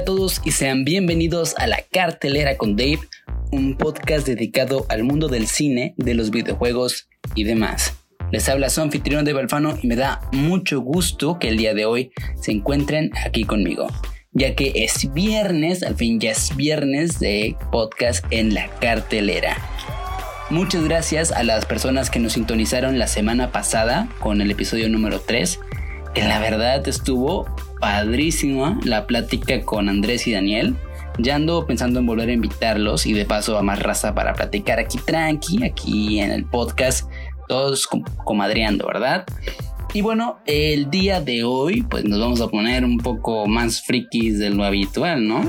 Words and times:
A 0.00 0.04
todos 0.04 0.40
y 0.44 0.52
sean 0.52 0.86
bienvenidos 0.86 1.54
a 1.58 1.66
La 1.66 1.82
Cartelera 1.82 2.56
con 2.56 2.74
Dave, 2.74 3.00
un 3.52 3.76
podcast 3.76 4.26
dedicado 4.26 4.86
al 4.88 5.04
mundo 5.04 5.28
del 5.28 5.46
cine, 5.46 5.92
de 5.98 6.14
los 6.14 6.30
videojuegos 6.30 7.06
y 7.34 7.44
demás. 7.44 7.98
Les 8.32 8.48
habla 8.48 8.70
su 8.70 8.80
anfitrión 8.80 9.26
de 9.26 9.34
Balfano 9.34 9.78
y 9.82 9.86
me 9.86 9.96
da 9.96 10.22
mucho 10.32 10.80
gusto 10.80 11.38
que 11.38 11.48
el 11.48 11.58
día 11.58 11.74
de 11.74 11.84
hoy 11.84 12.12
se 12.40 12.50
encuentren 12.50 13.10
aquí 13.26 13.44
conmigo, 13.44 13.88
ya 14.32 14.54
que 14.54 14.72
es 14.74 15.12
viernes, 15.12 15.82
al 15.82 15.96
fin 15.96 16.18
ya 16.18 16.30
es 16.30 16.56
viernes 16.56 17.20
de 17.20 17.54
podcast 17.70 18.24
en 18.30 18.54
la 18.54 18.70
cartelera. 18.80 19.58
Muchas 20.48 20.82
gracias 20.82 21.30
a 21.30 21.42
las 21.42 21.66
personas 21.66 22.08
que 22.08 22.20
nos 22.20 22.32
sintonizaron 22.32 22.98
la 22.98 23.06
semana 23.06 23.52
pasada 23.52 24.08
con 24.18 24.40
el 24.40 24.50
episodio 24.50 24.88
número 24.88 25.20
3, 25.20 25.60
que 26.14 26.22
la 26.22 26.38
verdad 26.38 26.88
estuvo 26.88 27.54
padrísima 27.80 28.78
la 28.84 29.06
plática 29.06 29.60
con 29.62 29.88
Andrés 29.88 30.26
y 30.26 30.32
Daniel. 30.32 30.76
Ya 31.18 31.34
ando 31.34 31.66
pensando 31.66 31.98
en 31.98 32.06
volver 32.06 32.28
a 32.28 32.32
invitarlos 32.32 33.06
y 33.06 33.12
de 33.12 33.24
paso 33.24 33.58
a 33.58 33.62
más 33.62 33.80
raza 33.80 34.14
para 34.14 34.32
platicar 34.32 34.78
aquí 34.78 34.98
tranqui, 35.04 35.64
aquí 35.64 36.20
en 36.20 36.30
el 36.30 36.44
podcast, 36.44 37.10
todos 37.48 37.88
comadreando, 38.24 38.86
¿verdad? 38.86 39.26
Y 39.92 40.02
bueno, 40.02 40.38
el 40.46 40.88
día 40.88 41.20
de 41.20 41.42
hoy 41.42 41.82
pues 41.82 42.04
nos 42.04 42.20
vamos 42.20 42.40
a 42.40 42.48
poner 42.48 42.84
un 42.84 42.98
poco 42.98 43.46
más 43.46 43.82
frikis 43.82 44.38
de 44.38 44.50
lo 44.50 44.64
habitual, 44.64 45.26
¿no? 45.26 45.42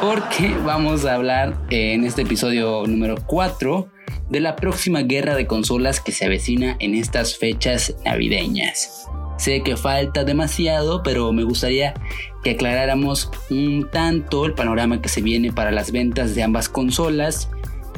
Porque 0.00 0.52
vamos 0.64 1.04
a 1.04 1.14
hablar 1.14 1.56
en 1.70 2.04
este 2.04 2.22
episodio 2.22 2.84
número 2.88 3.14
4 3.24 3.88
de 4.30 4.40
la 4.40 4.56
próxima 4.56 5.02
guerra 5.02 5.36
de 5.36 5.46
consolas 5.46 6.00
que 6.00 6.10
se 6.10 6.24
avecina 6.24 6.76
en 6.80 6.96
estas 6.96 7.38
fechas 7.38 7.94
navideñas. 8.04 9.06
Sé 9.42 9.64
que 9.64 9.76
falta 9.76 10.22
demasiado, 10.22 11.02
pero 11.02 11.32
me 11.32 11.42
gustaría 11.42 11.94
que 12.44 12.50
aclaráramos 12.52 13.28
un 13.50 13.88
tanto 13.90 14.46
el 14.46 14.54
panorama 14.54 15.02
que 15.02 15.08
se 15.08 15.20
viene 15.20 15.52
para 15.52 15.72
las 15.72 15.90
ventas 15.90 16.36
de 16.36 16.44
ambas 16.44 16.68
consolas 16.68 17.48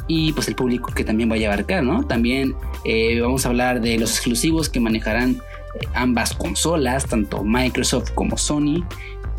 y 0.08 0.32
pues 0.32 0.48
el 0.48 0.54
público 0.54 0.90
que 0.94 1.04
también 1.04 1.28
vaya 1.28 1.50
a 1.50 1.52
abarcar, 1.52 1.82
¿no? 1.82 2.06
También 2.06 2.54
eh, 2.86 3.20
vamos 3.20 3.44
a 3.44 3.50
hablar 3.50 3.82
de 3.82 3.98
los 3.98 4.12
exclusivos 4.12 4.70
que 4.70 4.80
manejarán 4.80 5.32
eh, 5.32 5.86
ambas 5.92 6.32
consolas, 6.32 7.04
tanto 7.04 7.44
Microsoft 7.44 8.12
como 8.14 8.38
Sony, 8.38 8.82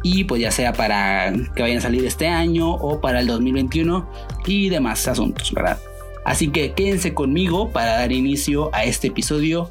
y 0.03 0.25
pues 0.25 0.43
ya 0.43 0.51
sea 0.51 0.73
para 0.73 1.33
que 1.55 1.63
vayan 1.63 1.79
a 1.79 1.81
salir 1.81 2.05
este 2.05 2.27
año 2.27 2.71
o 2.71 3.01
para 3.01 3.19
el 3.19 3.25
2021 3.25 4.07
y 4.45 4.69
demás 4.69 5.07
asuntos, 5.07 5.51
¿verdad? 5.51 5.79
Así 6.23 6.49
que 6.49 6.73
quédense 6.73 7.15
conmigo 7.15 7.71
para 7.71 7.97
dar 7.97 8.11
inicio 8.11 8.69
a 8.73 8.83
este 8.83 9.07
episodio 9.07 9.69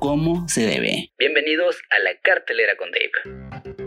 como 0.00 0.48
se 0.48 0.62
debe. 0.62 1.12
Bienvenidos 1.18 1.76
a 1.90 1.98
la 2.00 2.18
cartelera 2.22 2.72
con 2.76 2.90
Dave. 2.90 3.79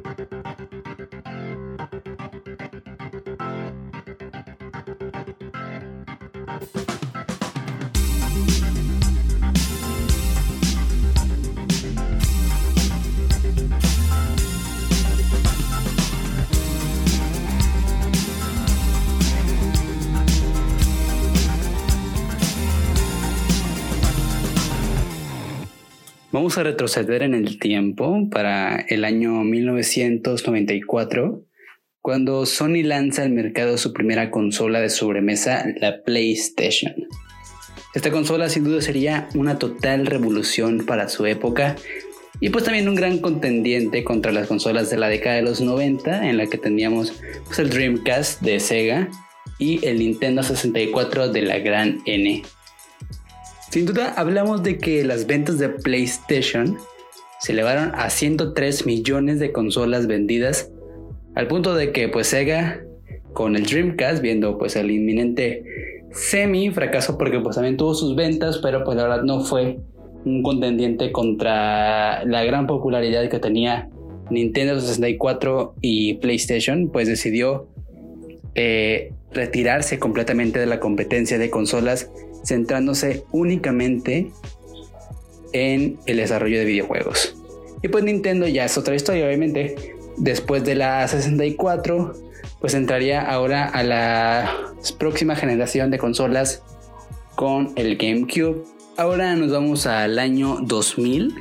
Vamos 26.33 26.57
a 26.57 26.63
retroceder 26.63 27.21
en 27.21 27.35
el 27.35 27.59
tiempo 27.59 28.27
para 28.31 28.77
el 28.89 29.05
año 29.05 29.43
1994, 29.43 31.45
cuando 32.01 32.47
Sony 32.47 32.81
lanza 32.81 33.21
al 33.21 33.29
mercado 33.29 33.77
su 33.77 33.93
primera 33.93 34.31
consola 34.31 34.81
de 34.81 34.89
sobremesa, 34.89 35.63
la 35.79 36.01
PlayStation. 36.01 36.91
Esta 37.93 38.09
consola 38.09 38.49
sin 38.49 38.63
duda 38.63 38.81
sería 38.81 39.29
una 39.35 39.59
total 39.59 40.07
revolución 40.07 40.87
para 40.87 41.07
su 41.07 41.27
época 41.27 41.75
y 42.39 42.49
pues 42.49 42.63
también 42.63 42.89
un 42.89 42.95
gran 42.95 43.19
contendiente 43.19 44.03
contra 44.03 44.31
las 44.31 44.47
consolas 44.47 44.89
de 44.89 44.97
la 44.97 45.09
década 45.09 45.35
de 45.35 45.43
los 45.43 45.61
90 45.61 46.27
en 46.27 46.37
la 46.37 46.47
que 46.47 46.57
teníamos 46.57 47.13
pues, 47.45 47.59
el 47.59 47.69
Dreamcast 47.69 48.41
de 48.41 48.59
Sega 48.59 49.07
y 49.59 49.85
el 49.85 49.99
Nintendo 49.99 50.41
64 50.41 51.31
de 51.31 51.41
la 51.43 51.59
gran 51.59 52.01
N. 52.07 52.41
Sin 53.73 53.87
duda 53.87 54.13
hablamos 54.17 54.61
de 54.61 54.77
que 54.77 55.03
las 55.03 55.25
ventas 55.25 55.57
de 55.57 55.67
PlayStation 55.67 56.77
se 57.39 57.53
elevaron 57.53 57.91
a 57.95 58.11
103 58.11 58.85
millones 58.85 59.39
de 59.39 59.51
consolas 59.51 60.05
vendidas, 60.05 60.71
al 61.33 61.47
punto 61.47 61.73
de 61.73 61.91
que 61.91 62.07
pues 62.07 62.27
Sega 62.27 62.83
con 63.33 63.55
el 63.55 63.65
Dreamcast 63.65 64.21
viendo 64.21 64.59
pues 64.59 64.75
el 64.75 64.91
inminente 64.91 65.63
semi 66.11 66.69
fracaso 66.69 67.17
porque 67.17 67.39
pues 67.39 67.55
también 67.55 67.75
tuvo 67.75 67.95
sus 67.95 68.15
ventas, 68.15 68.59
pero 68.59 68.83
pues 68.83 68.95
la 68.95 69.07
verdad 69.07 69.23
no 69.23 69.43
fue 69.43 69.79
un 70.23 70.43
contendiente 70.43 71.11
contra 71.11 72.23
la 72.25 72.43
gran 72.43 72.67
popularidad 72.67 73.27
que 73.27 73.39
tenía 73.39 73.89
Nintendo 74.29 74.79
64 74.79 75.73
y 75.81 76.13
PlayStation, 76.19 76.91
pues 76.91 77.07
decidió 77.07 77.69
eh, 78.53 79.13
retirarse 79.31 79.97
completamente 79.97 80.59
de 80.59 80.67
la 80.67 80.79
competencia 80.79 81.39
de 81.39 81.49
consolas 81.49 82.11
centrándose 82.43 83.25
únicamente 83.31 84.31
en 85.53 85.99
el 86.05 86.17
desarrollo 86.17 86.59
de 86.59 86.65
videojuegos. 86.65 87.35
Y 87.81 87.87
pues 87.89 88.03
Nintendo 88.03 88.47
ya 88.47 88.65
es 88.65 88.77
otra 88.77 88.95
historia, 88.95 89.25
obviamente. 89.25 89.95
Después 90.17 90.63
de 90.63 90.75
la 90.75 91.07
64, 91.07 92.13
pues 92.59 92.73
entraría 92.73 93.21
ahora 93.21 93.65
a 93.65 93.83
la 93.83 94.73
próxima 94.97 95.35
generación 95.35 95.91
de 95.91 95.97
consolas 95.97 96.63
con 97.35 97.73
el 97.75 97.97
GameCube. 97.97 98.63
Ahora 98.95 99.35
nos 99.35 99.51
vamos 99.51 99.85
al 99.87 100.19
año 100.19 100.59
2000 100.61 101.35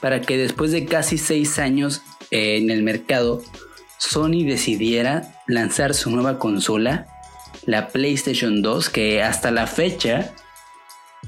para 0.00 0.20
que 0.20 0.38
después 0.38 0.70
de 0.72 0.86
casi 0.86 1.18
6 1.18 1.58
años 1.58 2.02
en 2.30 2.70
el 2.70 2.82
mercado, 2.82 3.42
Sony 3.98 4.44
decidiera 4.46 5.34
lanzar 5.46 5.94
su 5.94 6.10
nueva 6.10 6.38
consola 6.38 7.06
la 7.70 7.88
PlayStation 7.88 8.62
2, 8.62 8.90
que 8.90 9.22
hasta 9.22 9.52
la 9.52 9.66
fecha 9.66 10.32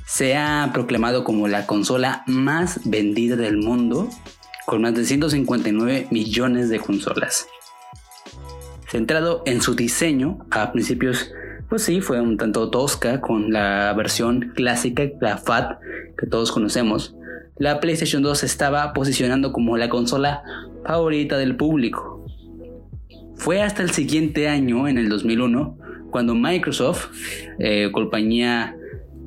se 0.07 0.37
ha 0.37 0.71
proclamado 0.75 1.23
como 1.23 1.47
la 1.47 1.67
consola 1.67 2.25
más 2.27 2.81
vendida 2.85 3.37
del 3.37 3.59
mundo, 3.59 4.09
con 4.67 4.83
más 4.83 4.95
de 4.95 5.05
159 5.05 6.09
millones 6.11 6.69
de 6.69 6.81
consolas. 6.81 7.47
Centrado 8.89 9.43
en 9.47 9.63
su 9.63 9.75
diseño, 9.75 10.45
a 10.51 10.73
principios, 10.73 11.31
pues 11.69 11.85
sí, 11.85 12.01
fue 12.01 12.21
un 12.21 12.37
tanto 12.37 12.71
tosca 12.71 13.21
con 13.21 13.53
la 13.53 13.93
versión 13.95 14.53
clásica, 14.55 15.05
la 15.21 15.39
FAT, 15.39 15.79
que 16.19 16.27
todos 16.27 16.51
conocemos. 16.51 17.15
La 17.57 17.79
PlayStation 17.79 18.23
2 18.23 18.43
estaba 18.43 18.93
posicionando 18.93 19.53
como 19.53 19.77
la 19.77 19.89
consola 19.89 20.43
favorita 20.85 21.39
del 21.39 21.57
público. 21.57 22.27
Fue 23.37 23.63
hasta 23.63 23.83
el 23.83 23.91
siguiente 23.91 24.49
año, 24.49 24.89
en 24.89 24.99
el 24.99 25.09
2001, 25.09 25.79
cuando 26.13 26.37
Microsoft, 26.37 27.09
eh, 27.59 27.91
compañía 27.91 28.77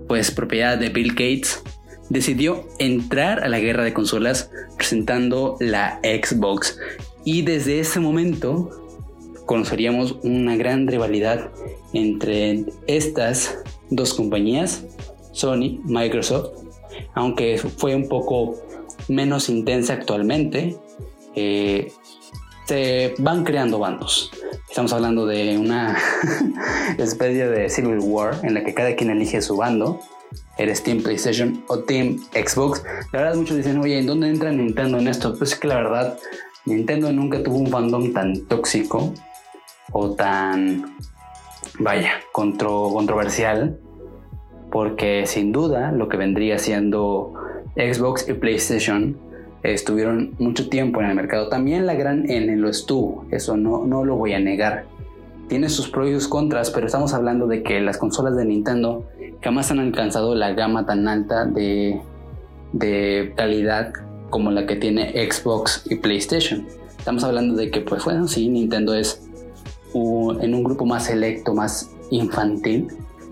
pues 0.08 0.32
propiedad 0.32 0.78
de 0.78 0.90
Bill 0.90 1.10
Gates, 1.10 1.62
decidió 2.10 2.68
entrar 2.80 3.44
a 3.44 3.50
la 3.50 3.60
guerra 3.60 3.84
de 3.84 3.92
consolas 3.92 4.52
presentando 4.78 5.58
la 5.60 6.00
Xbox. 6.04 6.80
Y 7.26 7.42
desde 7.42 7.80
ese 7.80 8.00
momento 8.00 8.70
conoceríamos 9.46 10.18
una 10.24 10.56
gran 10.56 10.88
rivalidad 10.88 11.52
entre 11.94 12.66
estas 12.88 13.58
dos 13.90 14.14
compañías, 14.14 14.86
Sony, 15.32 15.82
Microsoft, 15.84 16.66
aunque 17.14 17.58
fue 17.58 17.96
un 17.96 18.08
poco 18.08 18.56
menos 19.08 19.50
intensa 19.50 19.94
actualmente, 19.94 20.78
eh, 21.36 21.92
se 22.66 23.14
van 23.20 23.44
creando 23.44 23.80
bandos. 23.80 24.32
Estamos 24.68 24.92
hablando 24.94 25.26
de 25.26 25.58
una 25.58 25.98
especie 26.98 27.48
de 27.48 27.70
Civil 27.70 28.00
War 28.02 28.40
en 28.44 28.56
la 28.56 28.64
que 28.64 28.74
cada 28.74 28.96
quien 28.96 29.10
elige 29.12 29.42
su 29.42 29.56
bando. 29.58 30.00
Eres 30.58 30.84
Team 30.84 31.02
PlayStation 31.02 31.64
o 31.68 31.80
Team 31.80 32.20
Xbox. 32.34 32.84
La 33.12 33.22
verdad, 33.22 33.36
muchos 33.36 33.58
dicen, 33.58 33.80
oye, 33.80 34.00
¿en 34.00 34.08
dónde 34.08 34.30
entra 34.30 34.52
Nintendo 34.52 34.98
en 34.98 35.08
esto? 35.08 35.38
Pues 35.38 35.54
es 35.54 35.60
que 35.60 35.68
la 35.68 35.76
verdad, 35.76 36.18
Nintendo 36.66 37.12
nunca 37.12 37.44
tuvo 37.44 37.58
un 37.58 37.68
fandom 37.68 38.14
tan 38.14 38.46
tóxico 38.48 39.14
o 39.92 40.12
tan, 40.12 40.98
vaya, 41.80 42.14
controversial. 42.32 43.80
Porque 44.72 45.26
sin 45.26 45.52
duda 45.52 45.92
lo 45.92 46.10
que 46.10 46.18
vendría 46.18 46.58
siendo 46.58 47.34
Xbox 47.76 48.28
y 48.28 48.34
PlayStation 48.34 49.18
estuvieron 49.74 50.36
mucho 50.40 50.70
tiempo 50.70 51.02
en 51.02 51.08
el 51.08 51.16
mercado. 51.16 51.50
También 51.50 51.86
la 51.86 51.96
gran 51.96 52.30
N 52.30 52.56
lo 52.58 52.70
estuvo, 52.70 53.26
eso 53.32 53.58
no, 53.58 53.86
no 53.86 54.06
lo 54.06 54.16
voy 54.16 54.34
a 54.34 54.40
negar. 54.40 54.86
Tiene 55.48 55.70
sus 55.70 55.90
pros 55.90 56.10
y 56.10 56.14
sus 56.14 56.28
contras, 56.28 56.72
pero 56.72 56.88
estamos 56.88 57.14
hablando 57.14 57.48
de 57.48 57.64
que 57.64 57.80
las 57.80 57.98
consolas 57.98 58.36
de 58.36 58.46
Nintendo 58.46 59.06
jamás 59.42 59.70
han 59.72 59.80
alcanzado 59.80 60.34
la 60.34 60.54
gama 60.54 60.86
tan 60.86 61.08
alta 61.08 61.46
de, 61.46 62.02
de 62.74 63.34
calidad 63.36 63.94
como 64.30 64.52
la 64.52 64.66
que 64.66 64.76
tiene 64.76 65.14
Xbox 65.32 65.86
y 65.90 65.96
PlayStation. 65.96 66.66
Estamos 66.98 67.24
hablando 67.24 67.56
de 67.56 67.70
que, 67.70 67.82
pues 67.82 68.04
bueno, 68.04 68.28
sí, 68.28 68.50
Nintendo 68.50 68.96
es 68.96 69.22
en 69.94 70.54
un 70.56 70.64
grupo 70.64 70.86
más 70.86 71.06
selecto, 71.06 71.54
más 71.54 71.92
infantil. 72.10 72.88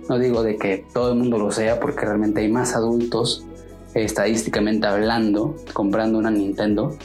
No 0.08 0.20
digo 0.20 0.44
de 0.44 0.58
que 0.58 0.86
todo 0.94 1.14
el 1.14 1.18
mundo 1.18 1.38
lo 1.38 1.52
sea, 1.52 1.80
porque 1.80 2.06
realmente 2.06 2.42
hay 2.42 2.52
más 2.52 2.76
adultos, 2.76 3.46
estadísticamente 3.94 4.88
hablando, 4.88 5.56
comprando 5.74 6.18
una 6.18 6.32
Nintendo, 6.32 6.98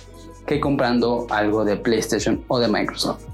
que 0.46 0.60
comprando 0.60 1.26
algo 1.30 1.64
de 1.64 1.76
PlayStation 1.76 2.44
o 2.48 2.58
de 2.58 2.68
Microsoft. 2.68 3.24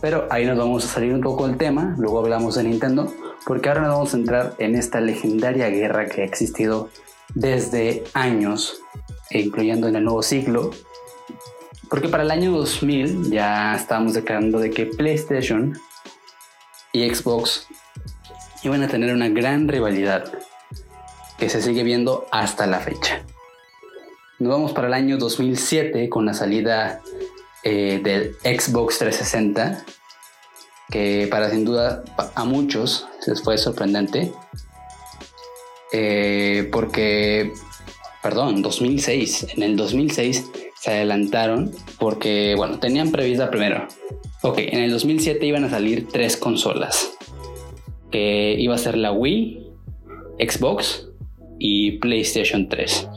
Pero 0.00 0.26
ahí 0.30 0.44
nos 0.46 0.58
vamos 0.58 0.84
a 0.84 0.88
salir 0.88 1.12
un 1.12 1.20
poco 1.20 1.46
del 1.46 1.56
tema, 1.56 1.94
luego 1.98 2.20
hablamos 2.20 2.56
de 2.56 2.64
Nintendo, 2.64 3.12
porque 3.46 3.68
ahora 3.68 3.82
nos 3.82 3.90
vamos 3.90 4.14
a 4.14 4.16
entrar 4.16 4.54
en 4.58 4.74
esta 4.74 5.00
legendaria 5.00 5.68
guerra 5.70 6.06
que 6.06 6.22
ha 6.22 6.24
existido 6.24 6.88
desde 7.34 8.04
años, 8.14 8.80
e 9.30 9.40
incluyendo 9.40 9.88
en 9.88 9.96
el 9.96 10.04
nuevo 10.04 10.22
siglo, 10.22 10.70
porque 11.90 12.08
para 12.08 12.22
el 12.22 12.30
año 12.30 12.52
2000 12.52 13.30
ya 13.30 13.74
estábamos 13.74 14.14
declarando 14.14 14.58
de 14.58 14.70
que 14.70 14.86
PlayStation 14.86 15.78
y 16.92 17.08
Xbox 17.08 17.66
iban 18.62 18.82
a 18.82 18.88
tener 18.88 19.14
una 19.14 19.28
gran 19.28 19.68
rivalidad 19.68 20.32
que 21.38 21.48
se 21.48 21.62
sigue 21.62 21.84
viendo 21.84 22.26
hasta 22.30 22.66
la 22.66 22.80
fecha. 22.80 23.24
Nos 24.38 24.52
vamos 24.52 24.72
para 24.72 24.88
el 24.88 24.94
año 24.94 25.18
2007 25.18 26.08
con 26.08 26.26
la 26.26 26.34
salida 26.34 27.00
eh, 27.64 28.00
del 28.02 28.34
Xbox 28.42 28.98
360, 28.98 29.84
que 30.90 31.28
para 31.30 31.50
sin 31.50 31.64
duda 31.64 32.04
a 32.34 32.44
muchos 32.44 33.06
les 33.26 33.42
fue 33.42 33.56
sorprendente, 33.58 34.32
eh, 35.92 36.68
porque, 36.70 37.52
perdón, 38.22 38.62
2006, 38.62 39.48
en 39.56 39.62
el 39.62 39.76
2006 39.76 40.50
se 40.80 40.90
adelantaron 40.90 41.72
porque, 41.98 42.54
bueno, 42.56 42.78
tenían 42.78 43.10
prevista 43.10 43.50
primero. 43.50 43.88
Ok, 44.42 44.58
en 44.58 44.80
el 44.80 44.90
2007 44.92 45.44
iban 45.46 45.64
a 45.64 45.70
salir 45.70 46.06
tres 46.12 46.36
consolas. 46.36 47.12
Que 48.12 48.54
iba 48.58 48.74
a 48.74 48.78
ser 48.78 48.96
la 48.96 49.12
Wii, 49.12 49.66
Xbox 50.38 51.07
y 51.58 51.92
PlayStation 51.98 52.68
3. 52.68 53.08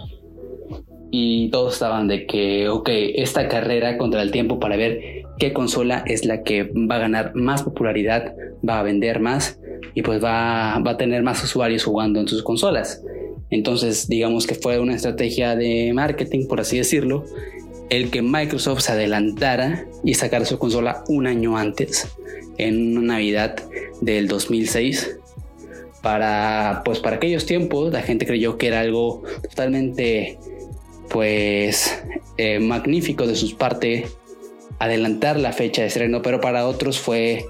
Y 1.12 1.50
todos 1.50 1.74
estaban 1.74 2.08
de 2.08 2.26
que, 2.26 2.70
ok, 2.70 2.90
esta 3.16 3.48
carrera 3.48 3.98
contra 3.98 4.22
el 4.22 4.32
tiempo 4.32 4.60
para 4.60 4.78
ver 4.78 5.24
qué 5.40 5.54
consola 5.54 6.04
es 6.08 6.26
la 6.26 6.44
que 6.44 6.64
va 6.64 6.96
a 6.96 7.00
ganar 7.00 7.36
más 7.36 7.64
popularidad, 7.64 8.34
va 8.68 8.80
a 8.80 8.84
vender 8.84 9.20
más 9.20 9.60
y 9.94 10.04
pues 10.04 10.24
va, 10.24 10.80
va 10.80 10.92
a 10.92 10.98
tener 10.98 11.24
más 11.24 11.44
usuarios 11.44 11.84
jugando 11.84 12.20
en 12.20 12.28
sus 12.28 12.44
consolas. 12.44 13.04
Entonces, 13.50 14.08
digamos 14.08 14.48
que 14.48 14.56
fue 14.56 14.80
una 14.80 14.96
estrategia 14.96 15.56
de 15.56 15.92
marketing, 15.94 16.48
por 16.48 16.62
así 16.62 16.78
decirlo, 16.78 17.26
el 17.90 18.10
que 18.10 18.22
Microsoft 18.22 18.80
se 18.80 18.94
adelantara 18.94 19.86
y 20.06 20.14
sacara 20.14 20.46
su 20.46 20.58
consola 20.58 21.04
un 21.10 21.28
año 21.28 21.58
antes, 21.58 22.08
en 22.58 22.98
una 22.98 23.16
Navidad 23.16 23.58
del 24.00 24.30
2006. 24.30 25.18
Para, 26.02 26.82
pues 26.84 27.00
para 27.00 27.18
aquellos 27.18 27.46
tiempos, 27.46 27.92
la 27.92 28.02
gente 28.02 28.26
creyó 28.26 28.58
que 28.58 28.68
era 28.68 28.80
algo 28.80 29.24
totalmente, 29.44 30.40
pues, 31.10 32.04
eh, 32.38 32.60
magnífico 32.60 33.28
de 33.28 33.36
su 33.36 33.56
parte 33.56 34.08
adelantar 34.80 35.40
la 35.40 35.54
fecha 35.54 35.84
de 35.84 35.90
estreno, 35.90 36.24
pero 36.24 36.42
para 36.42 36.66
otros 36.66 37.00
fue 37.00 37.46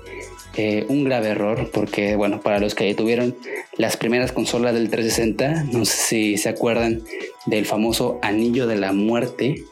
eh, 0.58 0.86
un 0.90 1.06
grave 1.06 1.30
error 1.30 1.72
porque, 1.72 2.18
bueno, 2.18 2.42
para 2.42 2.60
los 2.60 2.76
que 2.76 2.94
tuvieron 2.94 3.38
las 3.78 3.96
primeras 3.96 4.34
consolas 4.34 4.74
del 4.74 4.90
360, 4.90 5.64
no 5.72 5.86
sé 5.86 5.96
si 5.96 6.38
se 6.38 6.50
acuerdan 6.50 7.04
del 7.46 7.66
famoso 7.66 8.20
anillo 8.22 8.68
de 8.68 8.76
la 8.76 8.92
muerte, 8.92 9.64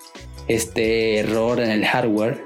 este 0.48 1.18
error 1.18 1.60
en 1.60 1.70
el 1.70 1.86
hardware 1.86 2.46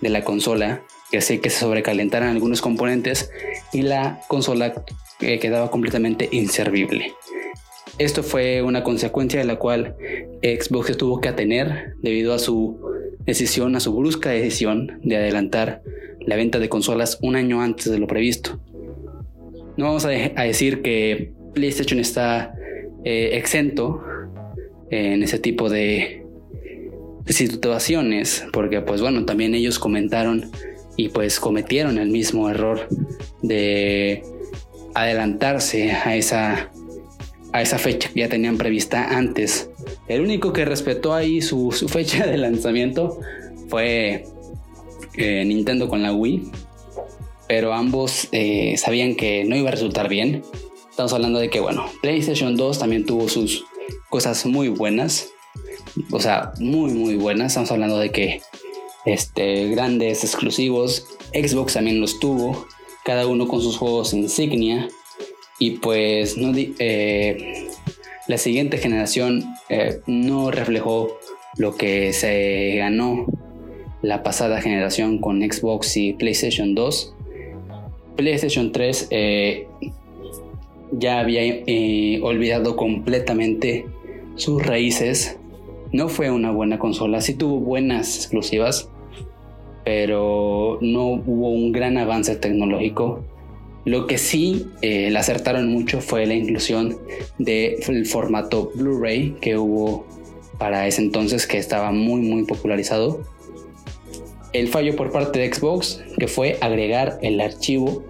de 0.00 0.08
la 0.08 0.24
consola 0.24 0.82
que 1.10 1.18
hacía 1.18 1.42
que 1.42 1.50
se 1.50 1.60
sobrecalentaran 1.60 2.30
algunos 2.30 2.62
componentes 2.62 3.30
y 3.72 3.82
la 3.82 4.22
consola 4.28 4.72
quedaba 5.40 5.70
completamente 5.70 6.28
inservible. 6.32 7.12
Esto 7.98 8.22
fue 8.22 8.62
una 8.62 8.82
consecuencia 8.82 9.38
de 9.38 9.46
la 9.46 9.56
cual 9.56 9.96
Xbox 10.42 10.96
tuvo 10.96 11.20
que 11.20 11.28
atener 11.28 11.94
debido 12.02 12.34
a 12.34 12.38
su 12.38 12.78
decisión, 13.24 13.76
a 13.76 13.80
su 13.80 13.94
brusca 13.94 14.30
decisión 14.30 15.00
de 15.02 15.16
adelantar 15.16 15.82
la 16.20 16.36
venta 16.36 16.58
de 16.58 16.68
consolas 16.68 17.18
un 17.22 17.36
año 17.36 17.60
antes 17.60 17.90
de 17.90 17.98
lo 17.98 18.06
previsto. 18.06 18.58
No 19.76 19.86
vamos 19.86 20.04
a, 20.04 20.08
decir 20.08 20.82
que 20.82 21.32
PlayStation 21.52 22.00
está 22.00 22.54
eh, 23.04 23.30
exento 23.34 24.02
en 24.90 25.22
ese 25.22 25.38
tipo 25.38 25.68
de, 25.68 26.24
situaciones, 27.26 28.44
porque 28.52 28.82
pues 28.82 29.00
bueno, 29.00 29.24
también 29.24 29.54
ellos 29.54 29.78
comentaron 29.78 30.50
y 30.96 31.08
pues 31.08 31.40
cometieron 31.40 31.98
el 31.98 32.10
mismo 32.10 32.50
error 32.50 32.86
de 33.42 34.22
adelantarse 34.94 35.92
a 35.92 36.16
esa 36.16 36.70
a 37.54 37.62
esa 37.62 37.78
fecha 37.78 38.10
que 38.12 38.18
ya 38.18 38.28
tenían 38.28 38.58
prevista 38.58 39.16
antes. 39.16 39.70
El 40.08 40.22
único 40.22 40.52
que 40.52 40.64
respetó 40.64 41.14
ahí 41.14 41.40
su, 41.40 41.70
su 41.70 41.88
fecha 41.88 42.26
de 42.26 42.36
lanzamiento 42.36 43.20
fue 43.68 44.24
eh, 45.16 45.44
Nintendo 45.44 45.88
con 45.88 46.02
la 46.02 46.12
Wii, 46.12 46.50
pero 47.46 47.72
ambos 47.72 48.26
eh, 48.32 48.74
sabían 48.76 49.14
que 49.14 49.44
no 49.44 49.54
iba 49.54 49.68
a 49.68 49.70
resultar 49.70 50.08
bien. 50.08 50.42
Estamos 50.90 51.12
hablando 51.12 51.38
de 51.38 51.48
que, 51.48 51.60
bueno, 51.60 51.86
PlayStation 52.02 52.56
2 52.56 52.80
también 52.80 53.06
tuvo 53.06 53.28
sus 53.28 53.64
cosas 54.10 54.44
muy 54.46 54.68
buenas, 54.68 55.30
o 56.10 56.18
sea, 56.18 56.52
muy, 56.58 56.92
muy 56.92 57.14
buenas. 57.14 57.52
Estamos 57.52 57.70
hablando 57.70 58.00
de 58.00 58.10
que 58.10 58.42
este, 59.04 59.68
grandes 59.68 60.24
exclusivos, 60.24 61.06
Xbox 61.32 61.74
también 61.74 62.00
los 62.00 62.18
tuvo, 62.18 62.66
cada 63.04 63.26
uno 63.26 63.48
con 63.48 63.60
sus 63.60 63.76
juegos 63.76 64.14
insignia. 64.14 64.88
Y 65.58 65.72
pues 65.72 66.36
eh, 66.78 67.68
la 68.26 68.38
siguiente 68.38 68.78
generación 68.78 69.44
no 70.06 70.50
reflejó 70.50 71.18
lo 71.56 71.76
que 71.76 72.12
se 72.12 72.76
ganó 72.76 73.26
la 74.04 74.22
pasada 74.22 74.60
generación 74.60 75.18
con 75.18 75.40
Xbox 75.40 75.96
y 75.96 76.12
PlayStation 76.12 76.74
2. 76.74 77.14
PlayStation 78.16 78.70
3 78.70 79.08
eh, 79.10 79.66
ya 80.92 81.20
había 81.20 81.42
eh, 81.42 82.20
olvidado 82.22 82.76
completamente 82.76 83.86
sus 84.36 84.64
raíces. 84.64 85.38
No 85.92 86.08
fue 86.08 86.30
una 86.30 86.50
buena 86.50 86.78
consola, 86.78 87.20
sí 87.20 87.34
tuvo 87.34 87.60
buenas 87.60 88.16
exclusivas, 88.16 88.90
pero 89.84 90.78
no 90.80 91.06
hubo 91.26 91.50
un 91.50 91.72
gran 91.72 91.96
avance 91.98 92.36
tecnológico. 92.36 93.24
Lo 93.84 94.06
que 94.06 94.16
sí 94.16 94.66
eh, 94.80 95.10
le 95.10 95.18
acertaron 95.18 95.68
mucho 95.68 96.00
fue 96.00 96.24
la 96.26 96.34
inclusión 96.34 96.96
del 97.38 98.06
formato 98.06 98.72
Blu-ray 98.74 99.36
que 99.40 99.58
hubo 99.58 100.06
para 100.58 100.86
ese 100.86 101.02
entonces 101.02 101.46
que 101.46 101.58
estaba 101.58 101.90
muy 101.90 102.22
muy 102.22 102.44
popularizado 102.44 103.20
el 104.54 104.68
fallo 104.68 104.94
por 104.96 105.10
parte 105.10 105.40
de 105.40 105.52
Xbox, 105.52 106.00
que 106.16 106.28
fue 106.28 106.56
agregar 106.60 107.18
el 107.22 107.40
archivo, 107.40 108.04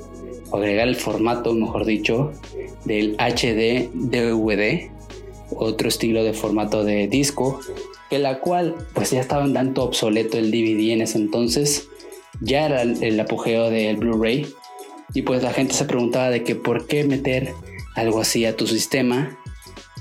o 0.51 0.59
agregar 0.59 0.87
el 0.87 0.95
formato, 0.95 1.55
mejor 1.55 1.87
dicho, 1.87 2.33
del 2.85 3.17
HD 3.19 3.89
DVD, 3.95 4.91
otro 5.51 5.89
estilo 5.89 6.23
de 6.23 6.35
formato 6.35 6.85
de 6.85 7.09
disco, 7.09 7.61
la 8.19 8.41
cual 8.41 8.75
pues 8.95 9.11
ya 9.11 9.21
estaba 9.21 9.45
un 9.45 9.55
tanto 9.55 9.85
obsoleto 9.85 10.39
el 10.39 10.51
DVD 10.51 10.93
en 10.93 11.03
ese 11.03 11.19
entonces, 11.19 11.89
ya 12.41 12.67
era 12.67 12.83
el, 12.83 13.19
apogeo 13.21 13.71
del 13.71 13.97
Blu-ray, 13.97 14.47
y 15.13 15.23
pues 15.23 15.43
la 15.43 15.53
gente 15.53 15.75
se 15.75 15.85
preguntaba 15.85 16.31
de 16.31 16.43
que 16.43 16.55
por 16.55 16.87
qué 16.87 17.05
meter 17.05 17.53
algo 17.95 18.21
así 18.21 18.45
a 18.45 18.57
tu 18.57 18.67
sistema. 18.67 19.39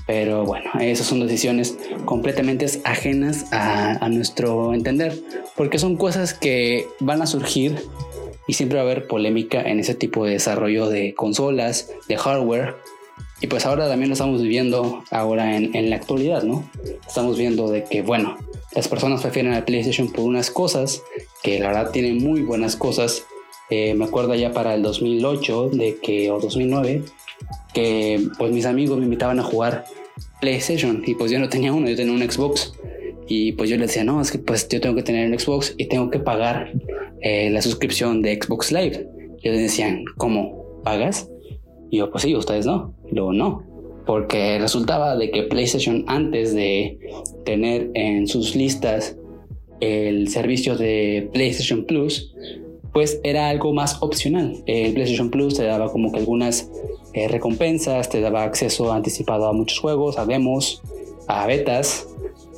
Pero 0.06 0.44
bueno, 0.44 0.70
esas 0.80 1.06
son 1.06 1.20
decisiones 1.20 1.78
completamente 2.04 2.66
ajenas 2.84 3.46
a, 3.52 4.06
nuestro 4.10 4.74
entender, 4.74 5.18
porque 5.56 5.78
son 5.78 5.96
cosas 5.96 6.34
que 6.34 6.86
van 7.00 7.22
a 7.22 7.26
surgir 7.26 7.78
y 8.46 8.52
siempre 8.52 8.76
va 8.76 8.82
a 8.82 8.84
haber 8.84 9.06
polémica 9.06 9.62
en 9.62 9.80
ese 9.80 9.94
tipo 9.94 10.26
de 10.26 10.32
desarrollo 10.32 10.90
de 10.90 11.14
consolas, 11.14 11.90
de 12.06 12.18
hardware. 12.18 12.74
Y 13.40 13.46
pues 13.46 13.66
ahora 13.66 13.88
también 13.88 14.08
lo 14.08 14.14
estamos 14.14 14.40
viviendo 14.40 15.04
ahora 15.10 15.56
en, 15.56 15.90
la 15.90 15.96
actualidad, 15.96 16.42
¿no? 16.44 16.68
Estamos 17.06 17.36
viendo 17.36 17.70
de 17.70 17.84
que, 17.84 18.02
bueno, 18.02 18.36
las 18.74 18.88
personas 18.88 19.22
prefieren 19.22 19.52
al 19.52 19.64
PlayStation 19.64 20.10
por 20.10 20.24
unas 20.24 20.50
cosas, 20.50 21.02
que 21.42 21.58
la 21.58 21.68
verdad 21.68 21.90
tienen 21.90 22.18
muy 22.18 22.42
buenas 22.42 22.76
cosas. 22.76 23.24
Eh, 23.70 23.94
me 23.94 24.04
acuerdo 24.04 24.34
ya 24.34 24.52
para 24.52 24.74
el 24.74 24.82
2008 24.82 25.70
de 25.70 25.98
que, 26.00 26.30
o 26.30 26.38
2009, 26.38 27.02
que 27.72 28.28
pues 28.38 28.52
mis 28.52 28.66
amigos 28.66 28.98
me 28.98 29.04
invitaban 29.04 29.40
a 29.40 29.42
jugar 29.42 29.84
PlayStation 30.40 31.02
y 31.04 31.14
pues 31.14 31.30
yo 31.30 31.38
no 31.38 31.48
tenía 31.48 31.72
uno, 31.72 31.88
yo 31.88 31.96
tenía 31.96 32.12
un 32.12 32.30
Xbox 32.30 32.72
y 33.26 33.52
pues 33.52 33.70
yo 33.70 33.76
les 33.76 33.88
decía, 33.88 34.04
no, 34.04 34.20
es 34.20 34.30
que 34.30 34.38
pues 34.38 34.68
yo 34.68 34.80
tengo 34.80 34.94
que 34.94 35.02
tener 35.02 35.30
un 35.30 35.38
Xbox 35.38 35.74
y 35.76 35.86
tengo 35.86 36.10
que 36.10 36.18
pagar 36.18 36.72
eh, 37.20 37.50
la 37.50 37.62
suscripción 37.62 38.22
de 38.22 38.38
Xbox 38.40 38.70
Live. 38.70 39.08
Y 39.42 39.48
ellos 39.48 39.60
decían, 39.60 40.04
¿cómo? 40.16 40.82
¿Pagas? 40.84 41.28
Y 41.94 41.98
yo, 41.98 42.10
pues 42.10 42.24
sí, 42.24 42.34
ustedes 42.34 42.66
no. 42.66 42.92
Y 43.08 43.14
luego 43.14 43.32
no, 43.32 43.62
porque 44.04 44.58
resultaba 44.58 45.16
de 45.16 45.30
que 45.30 45.44
PlayStation 45.44 46.04
antes 46.08 46.52
de 46.52 46.98
tener 47.44 47.92
en 47.94 48.26
sus 48.26 48.56
listas 48.56 49.16
el 49.78 50.26
servicio 50.26 50.76
de 50.76 51.30
PlayStation 51.32 51.84
Plus, 51.84 52.34
pues 52.92 53.20
era 53.22 53.48
algo 53.48 53.72
más 53.72 54.02
opcional. 54.02 54.56
El 54.66 54.92
PlayStation 54.92 55.30
Plus 55.30 55.54
te 55.54 55.62
daba 55.62 55.92
como 55.92 56.10
que 56.10 56.18
algunas 56.18 56.68
eh, 57.12 57.28
recompensas, 57.28 58.08
te 58.08 58.20
daba 58.20 58.42
acceso 58.42 58.92
anticipado 58.92 59.46
a 59.46 59.52
muchos 59.52 59.78
juegos, 59.78 60.18
a 60.18 60.26
demos, 60.26 60.82
a 61.28 61.46
betas 61.46 62.08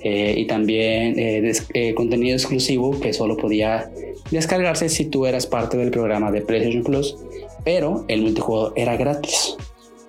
eh, 0.00 0.32
y 0.34 0.46
también 0.46 1.14
eh, 1.18 1.94
contenido 1.94 2.34
exclusivo 2.34 2.98
que 3.00 3.12
solo 3.12 3.36
podía 3.36 3.90
descargarse 4.30 4.88
si 4.88 5.04
tú 5.04 5.26
eras 5.26 5.46
parte 5.46 5.76
del 5.76 5.90
programa 5.90 6.30
de 6.30 6.40
PlayStation 6.40 6.82
Plus, 6.82 7.18
pero 7.66 8.04
el 8.06 8.22
multijugador 8.22 8.72
era 8.76 8.96
gratis. 8.96 9.56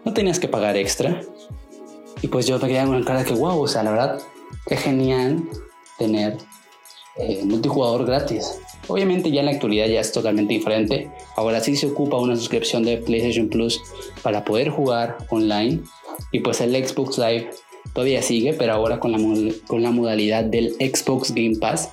No 0.06 0.14
tenías 0.14 0.40
que 0.40 0.48
pagar 0.48 0.78
extra. 0.78 1.24
Y 2.22 2.28
pues 2.28 2.46
yo 2.46 2.60
me 2.60 2.68
quedé 2.68 2.86
con 2.86 3.00
la 3.00 3.06
cara 3.06 3.24
de 3.24 3.26
que, 3.26 3.34
wow, 3.34 3.60
o 3.60 3.68
sea, 3.68 3.82
la 3.82 3.90
verdad, 3.90 4.20
qué 4.68 4.78
genial 4.78 5.44
tener 5.98 6.38
multijugador 7.46 8.06
gratis. 8.06 8.60
Obviamente 8.88 9.32
ya 9.32 9.40
en 9.40 9.48
la 9.48 9.54
actualidad 9.54 9.88
ya 9.88 10.02
es 10.02 10.12
totalmente 10.12 10.54
diferente. 10.54 11.10
Ahora 11.36 11.60
sí 11.60 11.76
se 11.76 11.88
ocupa 11.88 12.18
una 12.18 12.36
suscripción 12.36 12.84
de 12.84 12.98
PlayStation 12.98 13.50
Plus 13.50 13.82
para 14.22 14.46
poder 14.46 14.70
jugar 14.70 15.18
online. 15.32 15.82
Y 16.32 16.42
pues 16.42 16.62
el 16.62 16.76
Xbox 16.76 17.18
Live 17.18 17.50
todavía 17.92 18.22
sigue, 18.22 18.54
pero 18.54 18.74
ahora 18.74 19.00
con 19.00 19.12
la, 19.14 19.18
con 19.66 19.82
la 19.82 19.90
modalidad 19.90 20.44
del 20.44 20.74
Xbox 20.74 21.34
Game 21.34 21.56
Pass. 21.60 21.90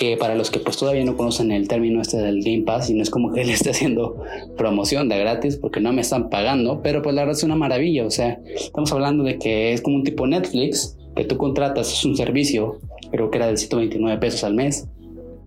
Que 0.00 0.16
para 0.16 0.34
los 0.34 0.50
que 0.50 0.58
pues 0.58 0.76
todavía 0.76 1.04
no 1.04 1.16
conocen 1.16 1.52
el 1.52 1.68
término 1.68 2.00
este 2.00 2.16
del 2.16 2.42
Game 2.42 2.62
Pass 2.62 2.90
y 2.90 2.94
no 2.94 3.02
es 3.04 3.10
como 3.10 3.32
que 3.32 3.44
le 3.44 3.52
esté 3.52 3.70
haciendo 3.70 4.16
promoción 4.56 5.08
de 5.08 5.18
gratis 5.18 5.56
porque 5.56 5.78
no 5.78 5.92
me 5.92 6.00
están 6.00 6.28
pagando, 6.28 6.80
pero 6.82 7.02
pues 7.02 7.14
la 7.14 7.22
verdad 7.22 7.36
es 7.36 7.44
una 7.44 7.54
maravilla, 7.54 8.04
o 8.04 8.10
sea, 8.10 8.40
estamos 8.56 8.90
hablando 8.90 9.22
de 9.22 9.38
que 9.38 9.72
es 9.72 9.80
como 9.80 9.96
un 9.96 10.02
tipo 10.02 10.26
Netflix 10.26 10.96
que 11.14 11.24
tú 11.24 11.36
contratas, 11.36 11.92
es 11.92 12.04
un 12.04 12.16
servicio, 12.16 12.80
creo 13.12 13.30
que 13.30 13.38
era 13.38 13.46
de 13.46 13.56
129 13.56 14.18
pesos 14.18 14.42
al 14.42 14.54
mes 14.54 14.88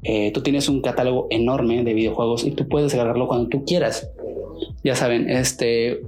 eh, 0.03 0.31
tú 0.33 0.41
tienes 0.41 0.67
un 0.67 0.81
catálogo 0.81 1.27
enorme 1.29 1.83
de 1.83 1.93
videojuegos 1.93 2.43
y 2.45 2.51
tú 2.51 2.67
puedes 2.67 2.93
agarrarlo 2.93 3.27
cuando 3.27 3.47
tú 3.47 3.63
quieras. 3.65 4.09
Ya 4.83 4.95
saben, 4.95 5.29
este, 5.29 6.01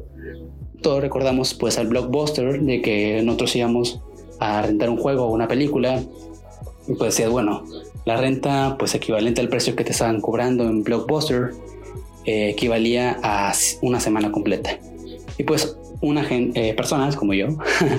todos 0.82 1.02
recordamos 1.02 1.54
pues 1.54 1.78
al 1.78 1.88
blockbuster 1.88 2.62
de 2.62 2.82
que 2.82 3.22
nosotros 3.24 3.56
íbamos 3.56 4.02
a 4.40 4.62
rentar 4.62 4.90
un 4.90 4.98
juego 4.98 5.26
o 5.26 5.34
una 5.34 5.48
película 5.48 6.04
y 6.88 6.94
pues 6.94 7.16
decías, 7.16 7.32
bueno, 7.32 7.64
la 8.06 8.18
renta 8.18 8.76
pues 8.78 8.96
equivalente 8.96 9.42
al 9.42 9.50
precio 9.50 9.76
que 9.76 9.84
te 9.84 9.92
estaban 9.92 10.22
cobrando 10.22 10.64
en 10.64 10.84
blockbuster 10.84 11.52
eh, 12.26 12.50
equivalía 12.50 13.20
a 13.22 13.54
una 13.82 14.00
semana 14.00 14.32
completa. 14.32 14.80
Y 15.38 15.44
pues 15.44 15.78
una 16.02 16.26
eh, 16.30 16.74
personas 16.74 17.16
como 17.16 17.34
yo 17.34 17.48